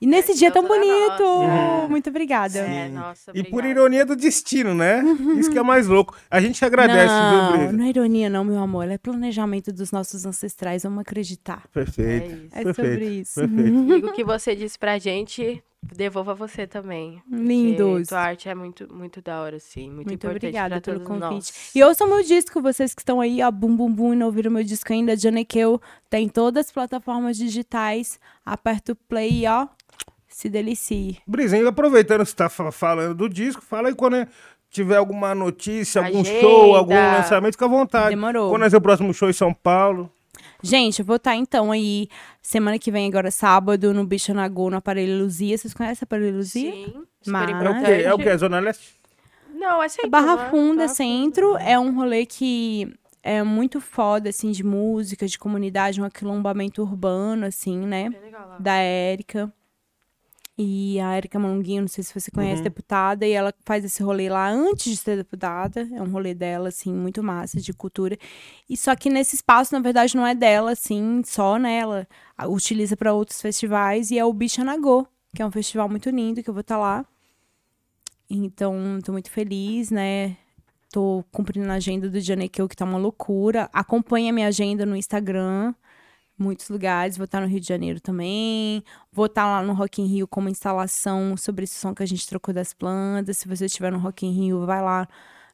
[0.00, 1.22] E nesse É, dia tão toda bonito!
[1.22, 1.88] nossa.
[1.88, 2.58] Muito obrigada.
[2.58, 3.68] É, nossa, E por obrigada.
[3.68, 5.02] ironia do destino, né?
[5.38, 6.16] Isso que é mais louco.
[6.30, 7.72] A gente agradece, não, viu, Brisa?
[7.72, 8.88] não é ironia, não, meu amor.
[8.88, 10.82] É planejamento dos nossos ancestrais.
[10.82, 11.64] Vamos acreditar.
[11.72, 12.32] Perfeito.
[12.32, 12.48] É isso.
[12.52, 13.40] É perfeito, sobre isso.
[13.40, 14.06] Perfeito.
[14.08, 17.22] O que você disse pra gente, devolva você também.
[17.30, 18.08] Lindos.
[18.08, 19.86] Tua arte é muito, muito da hora, sim.
[19.86, 21.52] Muito, Muito importante obrigada pra pelo todos convite.
[21.52, 21.70] nós.
[21.74, 24.50] E ouçam meu disco, vocês que estão aí, ó, bum bum bum, e não ouviram
[24.50, 25.80] meu disco ainda, Janekeu,
[26.10, 28.18] tem todas as plataformas digitais.
[28.44, 29.66] Aperta o play ó,
[30.34, 31.18] se delicie.
[31.26, 34.26] Brizinho, aproveitando que você tá fa- falando do disco, fala aí quando
[34.70, 36.40] tiver alguma notícia, algum Agenda.
[36.40, 38.10] show, algum lançamento, fica à vontade.
[38.10, 38.50] Demorou.
[38.50, 40.10] Quando é seu próximo show em São Paulo?
[40.60, 42.08] Gente, eu vou estar então aí
[42.42, 45.56] semana que vem, agora sábado, no Bicho Nagô, no Aparelho Luzia.
[45.56, 46.72] Vocês conhecem o Aparelho Luzia?
[46.72, 47.90] Sim, Mas- É o quê?
[48.06, 48.36] É o quê?
[48.36, 48.94] Zona Leste?
[49.54, 50.10] Não, é sempre.
[50.10, 52.92] Barra Funda Barra Centro é um rolê que
[53.22, 58.10] é muito foda, assim, de música, de comunidade, um aquilombamento urbano, assim, né?
[58.10, 58.56] Bem legal lá.
[58.58, 59.52] Da Érica.
[60.56, 62.64] E a Érica Malunguinho, não sei se você conhece, Uhum.
[62.64, 65.80] deputada, e ela faz esse rolê lá antes de ser deputada.
[65.92, 68.16] É um rolê dela, assim, muito massa, de cultura.
[68.70, 71.78] E só que nesse espaço, na verdade, não é dela, assim, só, né?
[71.78, 72.06] Ela
[72.38, 75.04] a- utiliza para outros festivais, e é o Bicha Nagô,
[75.34, 77.04] que é um festival muito lindo, que eu vou estar lá.
[78.30, 80.36] Então, tô muito feliz, né?
[80.92, 83.68] Tô cumprindo a agenda do Janekeu, que tá uma loucura.
[83.72, 85.74] Acompanha a minha agenda no Instagram.
[86.36, 87.16] Muitos lugares.
[87.16, 88.82] Vou estar no Rio de Janeiro também.
[89.12, 92.06] Vou estar lá no Rock in Rio com uma instalação sobre esse som que a
[92.06, 93.38] gente trocou das plantas.
[93.38, 95.08] Se você estiver no Rock in Rio, vai lá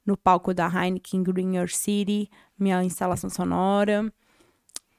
[0.07, 2.31] no palco da Heineken Green Your City.
[2.59, 4.11] Minha instalação sonora.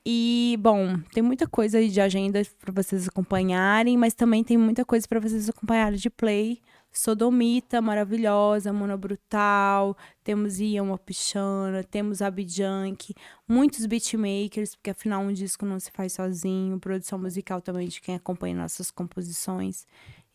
[0.05, 4.83] E, bom, tem muita coisa aí de agenda para vocês acompanharem, mas também tem muita
[4.83, 6.59] coisa para vocês acompanharem de play.
[6.91, 13.13] Sodomita, maravilhosa, Mona Brutal, temos Ian Wapichana, temos Abidjank,
[13.47, 18.15] muitos beatmakers, porque afinal um disco não se faz sozinho, produção musical também de quem
[18.15, 19.88] acompanha nossas composições.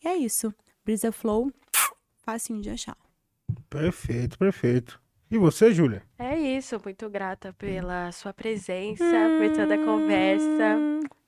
[0.03, 0.53] E é isso.
[0.83, 1.51] Brisa Flow,
[2.25, 2.97] facinho de achar.
[3.69, 5.01] Perfeito, perfeito.
[5.29, 6.01] E você, Júlia?
[6.17, 10.77] É isso, muito grata pela sua presença, por toda a conversa,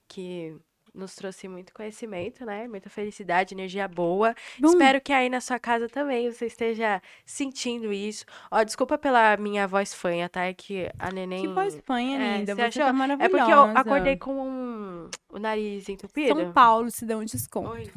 [0.08, 0.56] que
[1.00, 2.68] nos trouxe muito conhecimento, né?
[2.68, 4.36] Muita felicidade, energia boa.
[4.60, 4.70] Bom.
[4.70, 8.26] Espero que aí na sua casa também você esteja sentindo isso.
[8.52, 10.46] Ó, desculpa pela minha voz fanha, tá?
[10.46, 11.42] É que a neném...
[11.48, 12.56] Que voz fanha, É, linda.
[12.56, 12.84] você achou?
[12.86, 13.26] tá maravilhosa.
[13.26, 16.36] É porque eu acordei com um- o nariz entupido.
[16.40, 17.70] São Paulo se dá um desconto.
[17.72, 17.90] Oi.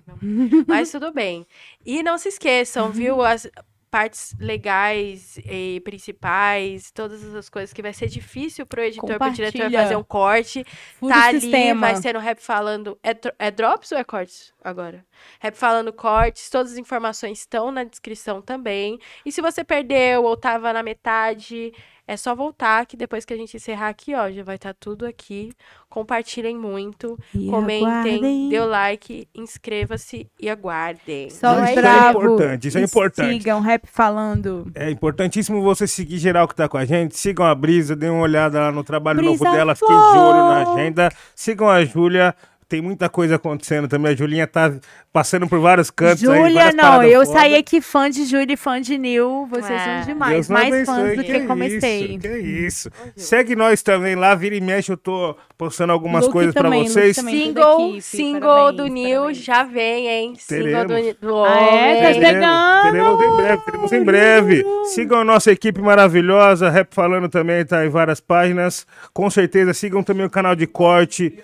[0.67, 1.47] Mas tudo bem.
[1.85, 3.21] E não se esqueçam, viu?
[3.25, 3.51] As
[3.93, 9.71] partes legais e principais, todas essas coisas que vai ser difícil pro editor, pro diretor
[9.71, 10.65] fazer um corte.
[10.99, 11.81] Fura tá ali, sistema.
[11.89, 12.99] vai ser no rap falando.
[13.03, 15.05] É, é drops ou é cortes agora?
[15.39, 18.99] Rap falando cortes, todas as informações estão na descrição também.
[19.27, 21.75] E se você perdeu ou tava na metade,
[22.07, 25.07] É só voltar que depois que a gente encerrar aqui, ó, já vai estar tudo
[25.07, 25.53] aqui.
[25.89, 28.49] Compartilhem muito, E comentem, aguardem.
[28.49, 31.31] dê o like, inscreva-se e aguardem.
[31.31, 32.23] Só Isso os é bravos.
[32.25, 33.33] importante, isso é importante.
[33.35, 34.71] Sigam rap falando.
[34.75, 37.17] É importantíssimo você seguir geral que tá com a gente.
[37.17, 39.75] Sigam a Brisa, dêem uma olhada lá no trabalho Brisa novo dela.
[39.75, 41.09] Fiquem de olho na agenda.
[41.37, 42.35] Sigam a Júlia.
[42.73, 44.13] Tem muita coisa acontecendo também.
[44.13, 44.73] A Julinha tá
[45.13, 46.21] passando por vários cantos.
[46.21, 47.39] Júlia, várias não, eu foda.
[47.39, 49.47] saí aqui fã de Júlia e fã de Nil.
[49.51, 49.97] Vocês É.
[49.99, 50.49] são demais.
[50.49, 52.01] Mais abençoe, fãs do que que comecei.
[52.07, 52.91] Isso, que isso.
[53.15, 54.91] Segue nós também lá, vira e mexe.
[54.91, 57.15] Eu tô postando algumas Luke coisas Luke vocês.
[57.17, 57.45] também.
[57.45, 60.35] Single, single parabéns, do Nil já vem, hein?
[60.39, 61.17] Single do, Teremos.
[61.21, 62.03] do Ah, é?
[62.07, 62.83] Tá chegando!
[62.91, 64.65] Teremos em breve, teremos em breve.
[64.95, 68.87] Sigam a nossa equipe maravilhosa, Rap Falando também tá em várias páginas.
[69.13, 71.39] Com certeza, sigam também o canal de corte.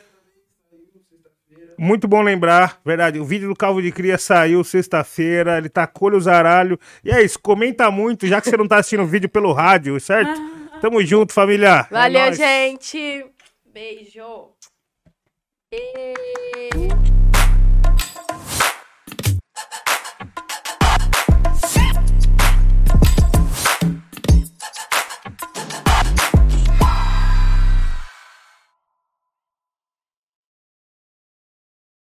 [1.78, 6.20] Muito bom lembrar, verdade, o vídeo do Calvo de Cria saiu sexta-feira, ele tá colho
[6.20, 6.76] zaralho.
[7.05, 9.98] E é isso, comenta muito, já que você não tá assistindo o vídeo pelo rádio,
[10.00, 10.40] certo?
[10.80, 11.86] Tamo junto, família.
[11.88, 12.36] É Valeu, nóis.
[12.36, 13.26] gente.
[13.72, 14.50] Beijo.
[15.72, 16.14] E...